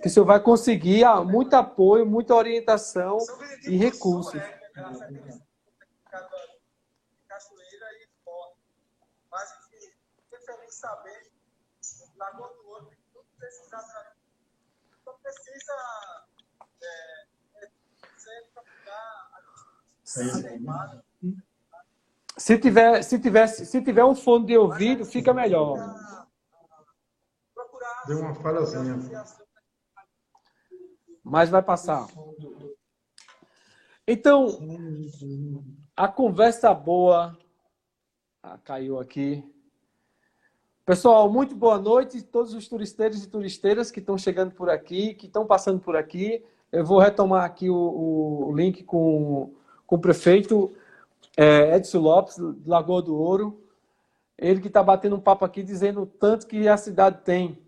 que 0.00 0.08
o 0.08 0.10
senhor 0.10 0.24
vai 0.24 0.40
conseguir 0.40 1.04
muito 1.26 1.54
apoio, 1.54 2.06
muita 2.06 2.34
orientação 2.34 3.18
e 3.66 3.76
recursos. 3.76 4.40
saber, 10.86 11.32
Lagoa 12.16 12.48
do 12.54 12.68
Ouro, 12.68 12.86
tem 12.86 12.98
tudo 13.12 13.26
precisar 13.38 14.14
precisa 15.22 15.72
é, 16.82 17.64
é, 17.64 17.70
ser 18.16 18.50
procurar 18.52 19.30
adequada. 20.38 21.04
Se 22.38 22.58
tiver, 22.58 23.02
se, 23.02 23.18
tiver, 23.18 23.46
se 23.46 23.82
tiver 23.82 24.04
um 24.04 24.14
fone 24.14 24.46
de 24.46 24.58
ouvido, 24.58 25.06
fica 25.06 25.32
melhor. 25.32 25.78
Deu 28.06 28.20
uma 28.20 28.34
falhazinha. 28.34 28.98
Mas 31.24 31.48
vai 31.48 31.62
passar. 31.62 32.06
Então, 34.06 34.46
a 35.96 36.06
conversa 36.06 36.72
boa. 36.74 37.36
Ah, 38.42 38.58
caiu 38.58 39.00
aqui. 39.00 39.42
Pessoal, 40.84 41.32
muito 41.32 41.56
boa 41.56 41.78
noite. 41.78 42.22
Todos 42.22 42.52
os 42.52 42.68
turisteiros 42.68 43.24
e 43.24 43.28
turisteiras 43.28 43.90
que 43.90 43.98
estão 43.98 44.16
chegando 44.16 44.54
por 44.54 44.68
aqui, 44.68 45.14
que 45.14 45.26
estão 45.26 45.46
passando 45.46 45.80
por 45.80 45.96
aqui. 45.96 46.44
Eu 46.70 46.84
vou 46.84 47.00
retomar 47.00 47.44
aqui 47.44 47.70
o, 47.70 48.46
o 48.46 48.54
link 48.54 48.84
com, 48.84 49.54
com 49.86 49.96
o 49.96 50.00
prefeito 50.00 50.76
é, 51.36 51.76
Edson 51.76 52.00
Lopes, 52.00 52.36
Lagoa 52.66 53.02
do 53.02 53.14
Ouro. 53.14 53.62
Ele 54.38 54.60
que 54.60 54.68
está 54.68 54.82
batendo 54.82 55.16
um 55.16 55.20
papo 55.20 55.44
aqui, 55.44 55.62
dizendo 55.62 56.02
o 56.02 56.06
tanto 56.06 56.46
que 56.46 56.68
a 56.68 56.76
cidade 56.76 57.22
tem. 57.24 57.58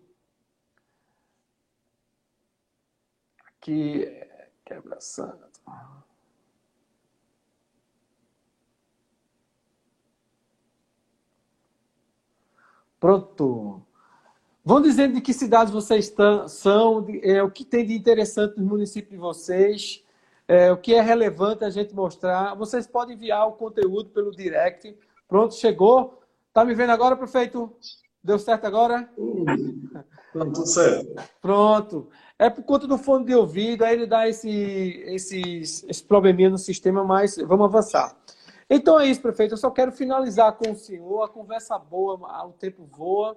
Aqui, 3.47 4.07
quebra 4.65 5.01
santo. 5.01 5.49
Pronto. 13.01 13.83
Vão 14.65 14.83
dizendo 14.83 15.15
de 15.15 15.21
que 15.21 15.33
cidades 15.33 15.73
vocês 15.73 16.15
são, 16.49 17.07
é, 17.23 17.43
o 17.43 17.51
que 17.51 17.65
tem 17.65 17.87
de 17.87 17.95
interessante 17.95 18.59
no 18.59 18.67
município 18.67 19.11
de 19.11 19.17
vocês, 19.17 20.05
é, 20.49 20.73
o 20.73 20.79
que 20.79 20.95
é 20.95 21.03
relevante 21.03 21.63
a 21.63 21.71
gente 21.71 21.95
mostrar. 21.95 22.55
Vocês 22.55 22.87
podem 22.87 23.15
enviar 23.15 23.47
o 23.47 23.53
conteúdo 23.53 24.09
pelo 24.09 24.35
direct. 24.35 24.97
Pronto, 25.29 25.55
chegou. 25.55 26.23
Tá 26.55 26.65
me 26.65 26.75
vendo 26.75 26.91
agora, 26.91 27.15
prefeito? 27.15 27.77
Deu 28.25 28.39
certo 28.39 28.65
agora? 28.65 29.09
Tá 30.33 30.41
tudo 30.41 30.67
certo. 30.67 31.23
Pronto. 31.41 32.09
É 32.39 32.49
por 32.49 32.63
conta 32.63 32.87
do 32.87 32.97
fone 32.97 33.27
de 33.27 33.35
ouvido, 33.35 33.85
aí 33.85 33.95
ele 33.95 34.07
dá 34.07 34.29
esse, 34.29 34.49
esses, 35.07 35.85
esse 35.85 36.03
probleminha 36.03 36.49
no 36.49 36.59
sistema, 36.59 37.05
mas 37.05 37.37
vamos 37.37 37.67
avançar. 37.67 38.17
Então 38.71 38.99
é 38.99 39.07
isso, 39.07 39.21
prefeito. 39.21 39.53
Eu 39.53 39.59
só 39.59 39.71
quero 39.71 39.93
finalizar 39.93 40.53
com 40.53 40.73
o 40.73 40.77
senhor. 40.77 41.23
A 41.23 41.29
conversa 41.29 41.79
boa, 41.79 42.47
o 42.47 42.53
tempo 42.53 42.87
voa. 42.87 43.37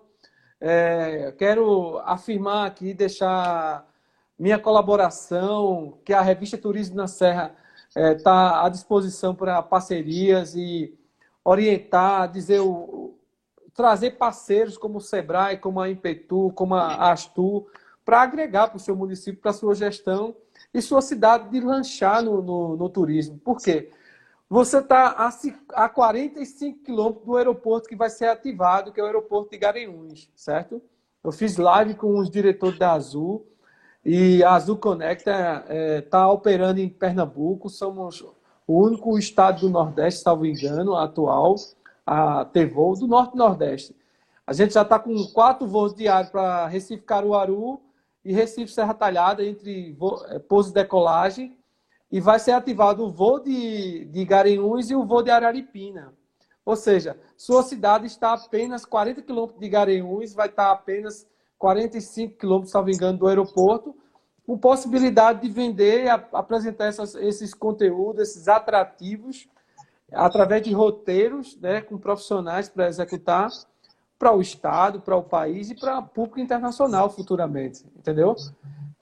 É, 0.59 1.33
quero 1.37 1.99
afirmar 2.05 2.67
aqui, 2.67 2.93
deixar 2.93 3.85
minha 4.41 4.57
colaboração, 4.57 5.99
que 6.03 6.11
a 6.11 6.19
revista 6.19 6.57
Turismo 6.57 6.95
na 6.95 7.05
Serra 7.05 7.55
está 7.89 7.99
é, 8.01 8.15
tá 8.15 8.65
à 8.65 8.69
disposição 8.69 9.35
para 9.35 9.61
parcerias 9.61 10.55
e 10.55 10.97
orientar, 11.45 12.31
dizer 12.31 12.59
o, 12.59 13.13
trazer 13.71 14.17
parceiros 14.17 14.79
como 14.79 14.97
o 14.97 15.01
Sebrae, 15.01 15.59
como 15.59 15.79
a 15.79 15.91
Impetu, 15.91 16.51
como 16.55 16.73
a 16.73 17.11
Astu, 17.11 17.67
para 18.03 18.23
agregar 18.23 18.69
para 18.69 18.77
o 18.77 18.79
seu 18.79 18.95
município, 18.95 19.39
para 19.39 19.51
a 19.51 19.53
sua 19.53 19.75
gestão 19.75 20.35
e 20.73 20.81
sua 20.81 21.03
cidade 21.03 21.51
de 21.51 21.59
lanchar 21.59 22.23
no, 22.23 22.41
no, 22.41 22.75
no 22.75 22.89
turismo. 22.89 23.37
Por 23.37 23.61
quê? 23.61 23.91
Você 24.49 24.79
está 24.79 25.09
a, 25.09 25.85
a 25.85 25.87
45 25.87 26.79
quilômetros 26.79 27.25
do 27.27 27.37
aeroporto 27.37 27.87
que 27.87 27.95
vai 27.95 28.09
ser 28.09 28.25
ativado, 28.25 28.91
que 28.91 28.99
é 28.99 29.03
o 29.03 29.05
aeroporto 29.05 29.51
de 29.51 29.59
Garanhuns, 29.59 30.31
certo? 30.35 30.81
Eu 31.23 31.31
fiz 31.31 31.57
live 31.57 31.93
com 31.93 32.17
os 32.17 32.27
diretores 32.27 32.79
da 32.79 32.93
Azul 32.93 33.50
e 34.03 34.43
a 34.43 34.53
Azul 34.53 34.77
Conecta 34.77 35.31
está 35.31 35.65
é, 35.67 36.01
tá 36.01 36.29
operando 36.29 36.79
em 36.79 36.89
Pernambuco. 36.89 37.69
Somos 37.69 38.21
o 38.65 38.79
único 38.79 39.17
estado 39.17 39.61
do 39.61 39.69
Nordeste, 39.69 40.21
salvo 40.21 40.45
engano, 40.45 40.95
atual, 40.95 41.55
a 42.05 42.45
ter 42.45 42.65
voo 42.65 42.95
do 42.95 43.07
Norte 43.07 43.35
e 43.35 43.37
Nordeste. 43.37 43.95
A 44.45 44.53
gente 44.53 44.73
já 44.73 44.81
está 44.81 44.97
com 44.97 45.15
quatro 45.33 45.67
voos 45.67 45.93
diários 45.93 46.31
para 46.31 46.67
Recife 46.67 47.03
Caruaru 47.03 47.79
e 48.25 48.33
Recife 48.33 48.71
Serra 48.71 48.93
Talhada, 48.93 49.45
entre 49.45 49.95
é, 50.29 50.39
pouso 50.39 50.71
e 50.71 50.73
decolagem 50.73 51.57
e 52.11 52.19
vai 52.19 52.37
ser 52.39 52.51
ativado 52.51 53.05
o 53.05 53.11
voo 53.11 53.39
de, 53.39 54.05
de 54.05 54.25
Garanhuns 54.25 54.89
e 54.89 54.95
o 54.95 55.05
voo 55.05 55.23
de 55.23 55.31
Araripina. 55.31 56.13
Ou 56.65 56.75
seja, 56.75 57.17
sua 57.37 57.63
cidade 57.63 58.05
está 58.05 58.31
a 58.31 58.33
apenas 58.33 58.85
40 58.85 59.21
quilômetros 59.21 59.59
de 59.59 59.69
Garanhuns, 59.69 60.33
vai 60.33 60.47
estar 60.47 60.71
apenas 60.71 61.25
45 61.61 62.39
quilômetros, 62.39 62.71
salvo 62.71 62.89
engano, 62.89 63.19
do 63.19 63.27
aeroporto, 63.27 63.95
com 64.47 64.57
possibilidade 64.57 65.43
de 65.43 65.53
vender 65.53 66.09
apresentar 66.33 66.87
essas, 66.87 67.13
esses 67.13 67.53
conteúdos, 67.53 68.29
esses 68.29 68.47
atrativos, 68.47 69.47
através 70.11 70.63
de 70.63 70.73
roteiros, 70.73 71.55
né, 71.61 71.79
com 71.79 71.99
profissionais 71.99 72.67
para 72.67 72.87
executar 72.87 73.49
para 74.17 74.35
o 74.35 74.41
Estado, 74.41 75.01
para 75.01 75.15
o 75.15 75.23
país 75.23 75.69
e 75.69 75.75
para 75.75 75.99
o 75.99 76.03
público 76.03 76.39
internacional 76.39 77.09
futuramente, 77.09 77.85
entendeu? 77.95 78.35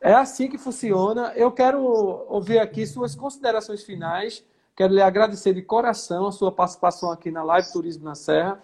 É 0.01 0.13
assim 0.13 0.49
que 0.49 0.57
funciona. 0.57 1.33
Eu 1.35 1.51
quero 1.51 1.81
ouvir 2.27 2.59
aqui 2.59 2.85
suas 2.85 3.15
considerações 3.15 3.83
finais. 3.83 4.45
Quero 4.75 4.93
lhe 4.93 5.01
agradecer 5.01 5.53
de 5.53 5.61
coração 5.61 6.27
a 6.27 6.31
sua 6.31 6.51
participação 6.51 7.11
aqui 7.11 7.31
na 7.31 7.43
Live 7.43 7.71
Turismo 7.71 8.05
na 8.05 8.15
Serra, 8.15 8.61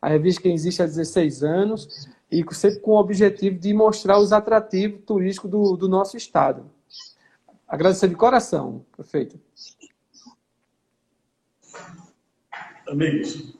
a 0.00 0.08
revista 0.08 0.42
que 0.42 0.48
existe 0.48 0.82
há 0.82 0.86
16 0.86 1.44
anos, 1.44 2.08
e 2.32 2.54
sempre 2.54 2.80
com 2.80 2.92
o 2.92 2.98
objetivo 2.98 3.58
de 3.58 3.74
mostrar 3.74 4.18
os 4.18 4.32
atrativos 4.32 5.04
turísticos 5.04 5.50
do, 5.50 5.76
do 5.76 5.86
nosso 5.86 6.16
estado. 6.16 6.64
Agradecer 7.68 8.08
de 8.08 8.16
coração, 8.16 8.86
prefeito. 8.96 9.38
Amigos, 12.88 13.54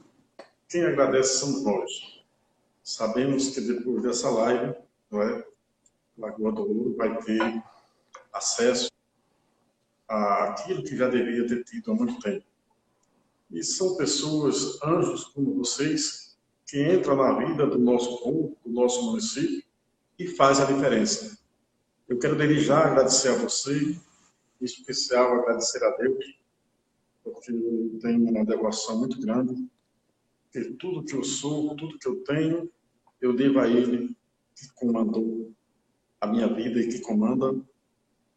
quem 0.67 0.83
agradece 0.83 1.37
somos 1.37 1.63
nós. 1.63 2.23
Sabemos 2.83 3.51
que 3.51 3.61
depois 3.61 4.01
dessa 4.01 4.29
live, 4.31 4.75
não 5.11 5.21
é? 5.21 5.45
Lagoa 6.17 6.51
do 6.51 6.61
Ouro 6.61 6.95
vai 6.95 7.15
ter 7.23 7.63
acesso 8.33 8.91
àquilo 10.07 10.83
que 10.83 10.97
já 10.97 11.07
deveria 11.07 11.47
ter 11.47 11.63
tido 11.63 11.91
há 11.91 11.95
muito 11.95 12.19
tempo. 12.19 12.45
E 13.51 13.63
são 13.63 13.95
pessoas, 13.97 14.81
anjos 14.83 15.25
como 15.25 15.55
vocês, 15.55 16.22
que 16.67 16.81
entram 16.81 17.15
na 17.15 17.37
vida 17.37 17.67
do 17.67 17.77
nosso 17.77 18.23
povo, 18.23 18.57
do 18.65 18.71
nosso 18.71 19.03
município, 19.03 19.63
e 20.17 20.27
faz 20.27 20.59
a 20.59 20.65
diferença. 20.65 21.37
Eu 22.07 22.19
quero 22.19 22.35
desde 22.35 22.61
já 22.61 22.85
agradecer 22.85 23.29
a 23.29 23.35
você, 23.35 23.97
em 24.61 24.65
especial 24.65 25.33
agradecer 25.33 25.83
a 25.83 25.89
Deus, 25.97 26.37
porque 27.23 27.51
eu 27.51 27.99
tenho 28.01 28.29
uma 28.29 28.45
devoção 28.45 28.99
muito 28.99 29.19
grande, 29.19 29.67
que 30.51 30.63
tudo 30.73 31.03
que 31.03 31.15
eu 31.15 31.23
sou, 31.23 31.75
tudo 31.75 31.97
que 31.97 32.07
eu 32.07 32.23
tenho, 32.23 32.69
eu 33.19 33.35
devo 33.35 33.59
a 33.59 33.67
Ele 33.67 34.15
que 34.55 34.71
comandou 34.73 35.51
a 36.19 36.27
minha 36.27 36.47
vida 36.47 36.79
e 36.79 36.87
que 36.87 36.99
comanda. 36.99 37.59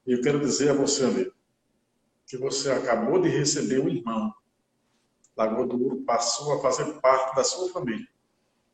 E 0.06 0.12
eu 0.12 0.20
quero 0.20 0.40
dizer 0.40 0.70
a 0.70 0.74
você, 0.74 1.04
amigo, 1.04 1.32
que 2.26 2.36
você 2.36 2.70
acabou 2.70 3.20
de 3.20 3.28
receber 3.28 3.80
um 3.80 3.88
irmão. 3.88 4.32
Lagoa 5.36 5.66
do 5.66 5.82
Ouro 5.82 6.02
passou 6.02 6.54
a 6.54 6.62
fazer 6.62 7.00
parte 7.00 7.36
da 7.36 7.44
sua 7.44 7.70
família. 7.70 8.06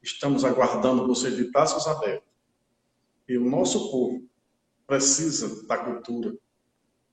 Estamos 0.02 0.44
aguardando 0.44 1.06
você 1.06 1.30
de 1.30 1.44
braços 1.44 1.86
abertos. 1.86 2.28
E 3.28 3.38
o 3.38 3.44
nosso 3.44 3.90
povo 3.90 4.28
precisa 4.86 5.64
da 5.66 5.78
cultura, 5.78 6.34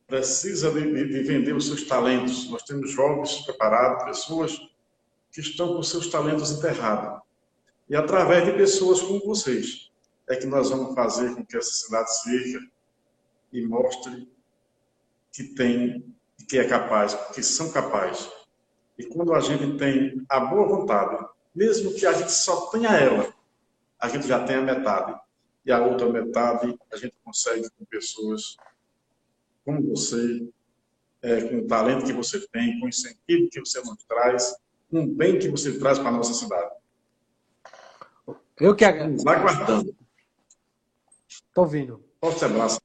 precisa 0.08 0.72
de, 0.72 0.82
de, 0.82 1.08
de, 1.08 1.24
vender 1.24 1.56
os 1.56 1.68
seus 1.68 1.84
talentos. 1.84 2.50
Nós 2.50 2.64
temos 2.64 2.90
jovens 2.92 3.42
preparados, 3.46 4.04
pessoas 4.06 4.60
que 5.32 5.40
estão 5.40 5.76
com 5.76 5.84
seus 5.84 6.08
talentos 6.08 6.52
enterrados. 6.52 7.22
E 7.88 7.96
através 7.96 8.46
de 8.46 8.54
pessoas 8.54 9.02
como 9.02 9.24
vocês, 9.26 9.92
é 10.28 10.36
que 10.36 10.48
nós 10.48 10.70
vamos 10.70 10.96
fazer 10.96 11.36
com 11.36 11.46
que 11.46 11.58
essa 11.58 11.72
cidade 11.72 12.22
seja 12.22 12.60
e 13.52 13.66
mostre 13.66 14.28
que 15.32 15.44
tem, 15.56 16.06
que 16.48 16.58
é 16.58 16.68
capaz, 16.68 17.14
que 17.34 17.42
são 17.42 17.72
capazes. 17.72 18.30
E 18.98 19.06
quando 19.06 19.34
a 19.34 19.40
gente 19.40 19.78
tem 19.78 20.24
a 20.28 20.40
boa 20.40 20.68
vontade, 20.68 21.26
mesmo 21.54 21.93
que 21.93 22.06
a 22.06 22.14
gente 22.14 22.32
só 22.32 22.68
tenha 22.68 22.89
ela, 22.89 23.34
a 24.00 24.08
gente 24.08 24.28
já 24.28 24.43
tem 24.45 24.58
a 24.58 24.62
metade. 24.62 25.20
E 25.66 25.72
a 25.72 25.86
outra 25.86 26.10
metade 26.10 26.78
a 26.91 26.97
gente 26.97 27.16
consegue 27.24 27.70
com 27.78 27.86
pessoas 27.86 28.56
como 29.66 29.89
você, 29.89 30.50
é, 31.22 31.41
com 31.41 31.60
o 31.60 31.68
talento 31.68 32.06
que 32.06 32.14
você 32.14 32.39
tem, 32.47 32.80
com 32.80 32.86
o 32.86 32.89
incentivo 32.89 33.50
que 33.52 33.60
você 33.60 33.80
nos 33.82 34.04
traz, 34.06 34.56
com 34.89 35.04
o 35.04 35.08
bem 35.08 35.38
que 35.38 35.50
você 35.50 35.78
traz 35.78 36.00
para 36.00 36.10
a 36.10 36.14
nossa 36.14 36.34
cidade. 36.34 36.74
Eu 38.60 38.76
que 38.76 38.84
agradeço. 38.84 39.24
Vai 39.24 39.41
guardando. 39.41 39.95
Estou 41.28 41.64
ouvindo. 41.64 42.04
Forte 42.20 42.43
abraço. 42.43 42.82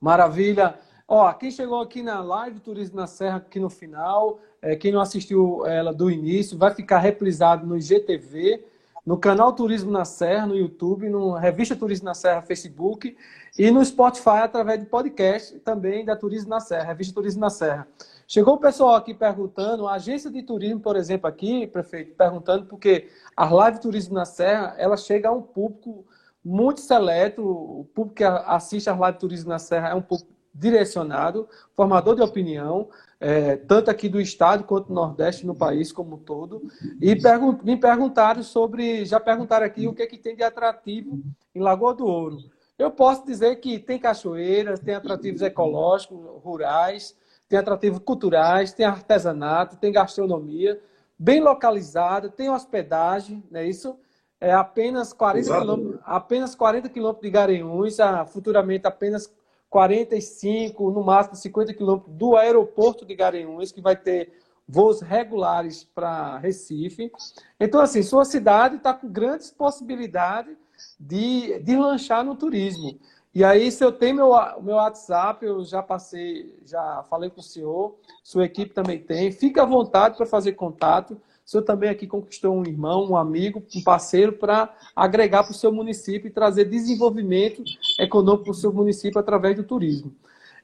Maravilha. 0.00 0.78
Ó, 1.06 1.32
quem 1.34 1.50
chegou 1.50 1.80
aqui 1.80 2.02
na 2.02 2.20
live 2.20 2.60
Turismo 2.60 2.96
na 2.96 3.06
Serra, 3.06 3.36
aqui 3.36 3.60
no 3.60 3.70
final, 3.70 4.40
é, 4.64 4.74
quem 4.74 4.90
não 4.90 5.00
assistiu 5.00 5.66
ela 5.66 5.92
do 5.92 6.10
início, 6.10 6.56
vai 6.56 6.74
ficar 6.74 6.98
reprisado 6.98 7.66
no 7.66 7.76
IGTV, 7.76 8.64
no 9.04 9.18
canal 9.18 9.52
Turismo 9.52 9.90
na 9.90 10.06
Serra, 10.06 10.46
no 10.46 10.56
YouTube, 10.56 11.06
no 11.10 11.34
Revista 11.34 11.76
Turismo 11.76 12.06
na 12.06 12.14
Serra, 12.14 12.40
Facebook, 12.40 13.14
e 13.58 13.70
no 13.70 13.84
Spotify, 13.84 14.40
através 14.42 14.80
de 14.80 14.86
podcast 14.86 15.58
também 15.58 16.02
da 16.02 16.16
Turismo 16.16 16.48
na 16.48 16.60
Serra, 16.60 16.84
Revista 16.84 17.14
Turismo 17.14 17.42
na 17.42 17.50
Serra. 17.50 17.86
Chegou 18.26 18.54
o 18.54 18.58
pessoal 18.58 18.94
aqui 18.94 19.12
perguntando, 19.12 19.86
a 19.86 19.96
agência 19.96 20.30
de 20.30 20.42
turismo, 20.42 20.80
por 20.80 20.96
exemplo, 20.96 21.28
aqui, 21.28 21.66
prefeito, 21.66 22.14
perguntando, 22.16 22.64
porque 22.64 23.08
a 23.36 23.44
live 23.44 23.80
Turismo 23.80 24.14
na 24.14 24.24
Serra, 24.24 24.74
ela 24.78 24.96
chega 24.96 25.28
a 25.28 25.32
um 25.32 25.42
público 25.42 26.06
muito 26.42 26.80
seleto, 26.80 27.42
o 27.42 27.86
público 27.94 28.16
que 28.16 28.24
assiste 28.24 28.88
a 28.88 28.96
live 28.96 29.18
Turismo 29.18 29.50
na 29.50 29.58
Serra 29.58 29.90
é 29.90 29.94
um 29.94 30.00
público 30.00 30.33
direcionado, 30.54 31.48
formador 31.74 32.14
de 32.14 32.22
opinião, 32.22 32.88
é, 33.18 33.56
tanto 33.56 33.90
aqui 33.90 34.08
do 34.08 34.20
estado 34.20 34.64
quanto 34.64 34.88
do 34.88 34.94
Nordeste, 34.94 35.46
no 35.46 35.54
país 35.54 35.90
como 35.90 36.16
um 36.16 36.18
todo. 36.18 36.62
E 37.00 37.16
pergun 37.16 37.58
me 37.64 37.76
perguntaram 37.76 38.42
sobre, 38.42 39.04
já 39.04 39.18
perguntaram 39.18 39.66
aqui 39.66 39.88
o 39.88 39.94
que, 39.94 40.02
é 40.02 40.06
que 40.06 40.18
tem 40.18 40.36
de 40.36 40.42
atrativo 40.42 41.20
em 41.54 41.60
Lagoa 41.60 41.94
do 41.94 42.06
Ouro. 42.06 42.38
Eu 42.78 42.90
posso 42.90 43.24
dizer 43.24 43.56
que 43.56 43.78
tem 43.78 43.98
cachoeiras, 43.98 44.80
tem 44.80 44.94
atrativos 44.94 45.42
ecológicos, 45.42 46.18
rurais, 46.42 47.16
tem 47.48 47.58
atrativos 47.58 48.00
culturais, 48.00 48.72
tem 48.72 48.84
artesanato, 48.84 49.76
tem 49.76 49.92
gastronomia, 49.92 50.80
bem 51.18 51.40
localizada, 51.40 52.28
tem 52.28 52.50
hospedagem, 52.50 53.42
não 53.50 53.60
é 53.60 53.66
isso? 53.66 53.96
É 54.40 54.52
apenas 54.52 55.12
40 55.12 55.58
quilômetros, 55.58 56.00
apenas 56.04 56.54
40 56.54 56.88
quilômetros 56.88 57.22
de 57.22 57.30
Garanhuns, 57.30 57.96
futuramente 58.28 58.86
apenas 58.86 59.32
45, 59.74 60.92
no 60.92 61.02
máximo 61.02 61.34
50 61.34 61.74
quilômetros 61.74 62.14
do 62.14 62.36
aeroporto 62.36 63.04
de 63.04 63.12
Garanhuns, 63.12 63.72
que 63.72 63.80
vai 63.80 63.96
ter 63.96 64.32
voos 64.68 65.00
regulares 65.00 65.82
para 65.82 66.38
Recife. 66.38 67.10
Então, 67.58 67.80
assim, 67.80 68.00
sua 68.00 68.24
cidade 68.24 68.76
está 68.76 68.94
com 68.94 69.08
grandes 69.08 69.50
possibilidades 69.50 70.56
de, 70.98 71.58
de 71.58 71.76
lanchar 71.76 72.24
no 72.24 72.36
turismo. 72.36 72.96
E 73.34 73.42
aí, 73.42 73.68
se 73.72 73.84
eu 73.84 73.90
tenho 73.90 74.14
meu, 74.14 74.30
meu 74.62 74.76
WhatsApp, 74.76 75.44
eu 75.44 75.64
já 75.64 75.82
passei, 75.82 76.56
já 76.64 77.04
falei 77.10 77.28
com 77.28 77.40
o 77.40 77.42
senhor, 77.42 77.96
sua 78.22 78.44
equipe 78.44 78.72
também 78.72 79.00
tem. 79.00 79.32
Fique 79.32 79.58
à 79.58 79.64
vontade 79.64 80.16
para 80.16 80.24
fazer 80.24 80.52
contato. 80.52 81.20
O 81.46 81.50
senhor 81.50 81.62
também 81.62 81.90
aqui 81.90 82.06
conquistou 82.06 82.54
um 82.56 82.64
irmão, 82.64 83.10
um 83.10 83.16
amigo, 83.16 83.62
um 83.76 83.82
parceiro 83.82 84.32
para 84.32 84.74
agregar 84.96 85.42
para 85.42 85.52
o 85.52 85.54
seu 85.54 85.70
município 85.70 86.28
e 86.28 86.32
trazer 86.32 86.64
desenvolvimento 86.64 87.62
econômico 88.00 88.44
para 88.44 88.52
o 88.52 88.54
seu 88.54 88.72
município 88.72 89.20
através 89.20 89.54
do 89.54 89.62
turismo. 89.62 90.14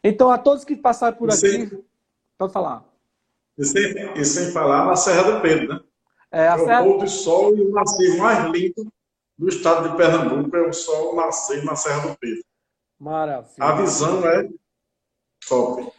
Então, 0.02 0.30
a 0.30 0.38
todos 0.38 0.64
que 0.64 0.74
passaram 0.74 1.18
por 1.18 1.30
aqui, 1.30 1.78
pode 2.38 2.52
falar. 2.52 2.84
E 3.58 3.64
sem, 3.64 4.12
e 4.14 4.24
sem 4.24 4.52
falar 4.52 4.86
na 4.86 4.96
Serra 4.96 5.32
do 5.32 5.40
Pedro, 5.42 5.74
né? 5.74 5.80
É, 6.32 6.48
a 6.48 6.54
é 6.54 6.58
Serra... 6.58 6.82
o 6.82 6.84
pôr 6.84 6.98
do 7.00 7.10
sol 7.10 7.56
e 7.56 7.60
o 7.60 7.70
nascer 7.72 8.16
mais 8.16 8.50
lindo 8.50 8.90
do 9.36 9.48
estado 9.48 9.90
de 9.90 9.96
Pernambuco 9.96 10.56
é 10.56 10.68
o 10.68 10.72
sol 10.72 11.14
nascer 11.14 11.62
na 11.64 11.76
Serra 11.76 12.08
do 12.08 12.18
Pedro. 12.18 12.44
Maravilha. 12.98 13.54
A 13.58 13.72
visão 13.72 14.24
é 14.26 14.48
top. 15.46 15.92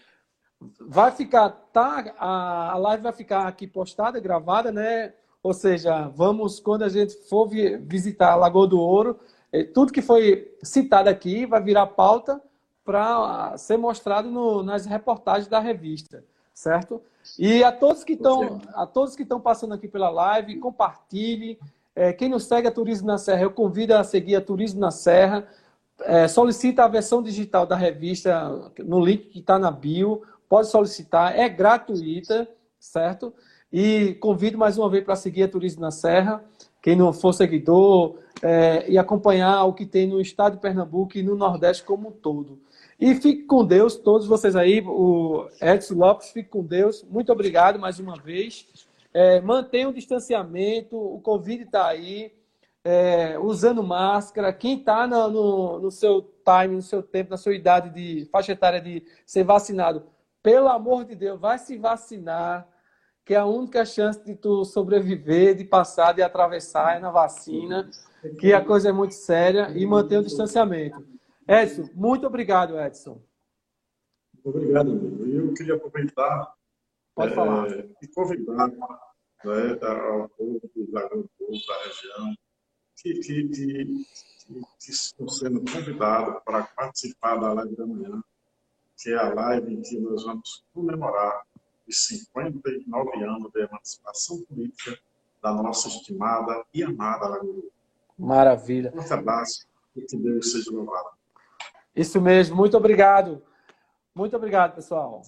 Vai 0.80 1.12
ficar, 1.12 1.61
tá? 1.72 2.14
A, 2.18 2.78
live 2.78 3.04
vai 3.04 3.14
ficar 3.14 3.48
aqui 3.48 3.68
postada, 3.68 4.20
gravada, 4.20 4.72
né? 4.72 5.14
Ou 5.44 5.54
seja, 5.54 6.08
vamos, 6.10 6.60
quando 6.60 6.84
a 6.84 6.90
gente 6.90 7.16
for 7.28 7.50
visitar 7.82 8.32
a 8.32 8.36
Lagoa 8.36 8.68
do 8.68 8.80
Ouro, 8.80 9.20
é, 9.52 9.64
tudo 9.64 9.92
que 9.92 10.02
foi 10.02 10.56
citado 10.64 11.10
aqui 11.10 11.46
vai 11.46 11.62
virar 11.62 11.88
pauta 11.88 12.42
para 12.84 13.58
ser 13.58 13.78
mostrado 13.78 14.30
no, 14.30 14.64
nas 14.64 14.86
reportagens 14.86 15.48
da 15.48 15.60
revista, 15.60 16.24
certo? 16.54 17.02
E 17.38 17.64
a 17.64 17.72
todos 17.72 18.04
que 18.04 18.14
estão, 18.14 18.62
a 18.74 18.86
todos 18.86 19.16
que 19.16 19.24
estão 19.24 19.40
passando 19.40 19.74
aqui 19.74 19.88
pela 19.88 20.10
live, 20.10 20.58
compartilhe. 20.58 21.60
É, 21.96 22.14
quem 22.14 22.30
não 22.30 22.40
segue 22.40 22.68
a 22.68 22.72
Turismo 22.72 23.08
na 23.08 23.18
Serra, 23.18 23.44
eu 23.44 23.52
convido 23.52 23.96
a 23.96 24.04
seguir 24.04 24.36
a 24.36 24.42
Turismo 24.42 24.80
na 24.80 24.92
Serra. 24.92 25.48
É, 26.02 26.28
solicita 26.28 26.84
a 26.84 26.88
versão 26.88 27.22
digital 27.22 27.66
da 27.66 27.76
revista 27.76 28.72
no 28.80 29.00
link 29.00 29.30
que 29.30 29.40
está 29.40 29.60
na 29.60 29.70
bio 29.70 30.24
pode 30.52 30.68
solicitar, 30.68 31.40
é 31.40 31.48
gratuita, 31.48 32.46
certo? 32.78 33.34
E 33.72 34.16
convido 34.16 34.58
mais 34.58 34.78
uma 34.78 34.90
vez 34.90 35.02
para 35.02 35.16
seguir 35.16 35.44
a 35.44 35.48
Turismo 35.48 35.80
na 35.80 35.92
Serra, 35.92 36.44
quem 36.82 36.94
não 36.94 37.14
for 37.14 37.32
seguidor, 37.32 38.18
é, 38.44 38.84
e 38.92 38.98
acompanhar 38.98 39.64
o 39.64 39.72
que 39.72 39.86
tem 39.86 40.06
no 40.06 40.20
estado 40.20 40.56
de 40.56 40.62
Pernambuco 40.62 41.18
e 41.18 41.24
no 41.24 41.38
Nordeste 41.38 41.86
como 41.86 42.10
um 42.10 42.12
todo. 42.12 42.60
E 43.00 43.16
fique 43.16 43.44
com 43.44 43.64
Deus, 43.64 43.96
todos 43.96 44.28
vocês 44.28 44.54
aí, 44.54 44.84
o 44.86 45.48
Edson 45.62 45.94
Lopes, 45.94 46.32
fique 46.32 46.50
com 46.50 46.66
Deus. 46.66 47.02
Muito 47.10 47.32
obrigado 47.32 47.80
mais 47.80 47.98
uma 47.98 48.18
vez. 48.18 48.68
É, 49.14 49.40
mantenha 49.40 49.88
o 49.88 49.94
distanciamento, 49.94 50.98
o 50.98 51.22
Covid 51.22 51.64
está 51.64 51.88
aí, 51.88 52.34
é, 52.84 53.40
usando 53.40 53.82
máscara. 53.82 54.52
Quem 54.52 54.80
está 54.80 55.08
no, 55.08 55.30
no, 55.30 55.80
no 55.80 55.92
seu 55.92 56.22
time, 56.44 56.76
no 56.76 56.82
seu 56.82 57.02
tempo, 57.02 57.30
na 57.30 57.38
sua 57.38 57.56
idade 57.56 57.90
de 57.90 58.26
faixa 58.30 58.52
etária 58.52 58.82
de 58.82 59.02
ser 59.26 59.46
vacinado, 59.46 60.04
pelo 60.44 60.68
amor 60.68 61.06
de 61.06 61.16
Deus, 61.16 61.40
vai 61.40 61.58
se 61.60 61.78
vacinar, 61.78 62.68
que 63.26 63.34
é 63.34 63.38
a 63.38 63.46
única 63.46 63.86
chance 63.86 64.24
de 64.24 64.36
tu 64.36 64.66
sobreviver, 64.66 65.56
de 65.56 65.64
passar, 65.64 66.14
de 66.14 66.22
atravessar 66.22 66.98
é 66.98 67.00
na 67.00 67.12
vacina, 67.12 67.90
que 68.40 68.54
a 68.54 68.64
coisa 68.64 68.90
é 68.90 68.92
muito 68.92 69.14
séria 69.14 69.70
e 69.76 69.86
manter 69.86 70.18
o 70.18 70.24
distanciamento. 70.24 71.06
Edson, 71.48 71.90
muito 71.94 72.26
obrigado, 72.26 72.80
Edson. 72.80 73.22
Muito 74.34 74.58
obrigado, 74.58 74.92
amigo. 74.92 75.26
Eu 75.26 75.54
queria 75.54 75.76
aproveitar 75.76 76.54
Pode 77.16 77.36
falar. 77.36 77.70
É, 77.72 77.90
e 78.02 78.08
convidar 78.08 78.68
né, 78.68 79.80
ao 79.82 80.30
povo 80.30 80.60
do 80.76 80.92
Lagoa 80.92 81.26
da 81.68 81.84
região, 81.84 82.36
que, 82.98 83.14
que, 83.16 83.48
que, 83.50 84.06
que, 84.80 84.92
estão 84.92 85.28
sendo 85.28 85.60
convidados 85.60 86.42
para 86.44 86.64
participar 86.64 87.36
da 87.38 87.54
live 87.54 87.76
da 87.76 87.86
manhã 87.86 88.24
que 89.02 89.12
é 89.12 89.18
a 89.18 89.34
live 89.34 89.74
em 89.74 89.82
que 89.82 90.00
nós 90.00 90.24
vamos 90.24 90.64
comemorar 90.74 91.42
os 91.88 92.06
59 92.06 93.24
anos 93.24 93.52
de 93.52 93.62
emancipação 93.62 94.42
política 94.44 94.98
da 95.42 95.52
nossa 95.54 95.88
estimada 95.88 96.64
e 96.74 96.84
amada 96.84 97.28
Lagoa. 97.28 97.64
Maravilha. 98.18 98.94
Um 98.96 99.14
abraço 99.14 99.66
e 99.96 100.02
que 100.04 100.16
Deus 100.16 100.52
seja 100.52 100.72
louvado. 100.72 101.10
Isso 101.96 102.22
mesmo. 102.22 102.56
Muito 102.56 102.78
obrigado. 102.78 103.42
Muito 104.14 104.36
obrigado, 104.36 104.76
pessoal. 104.76 105.24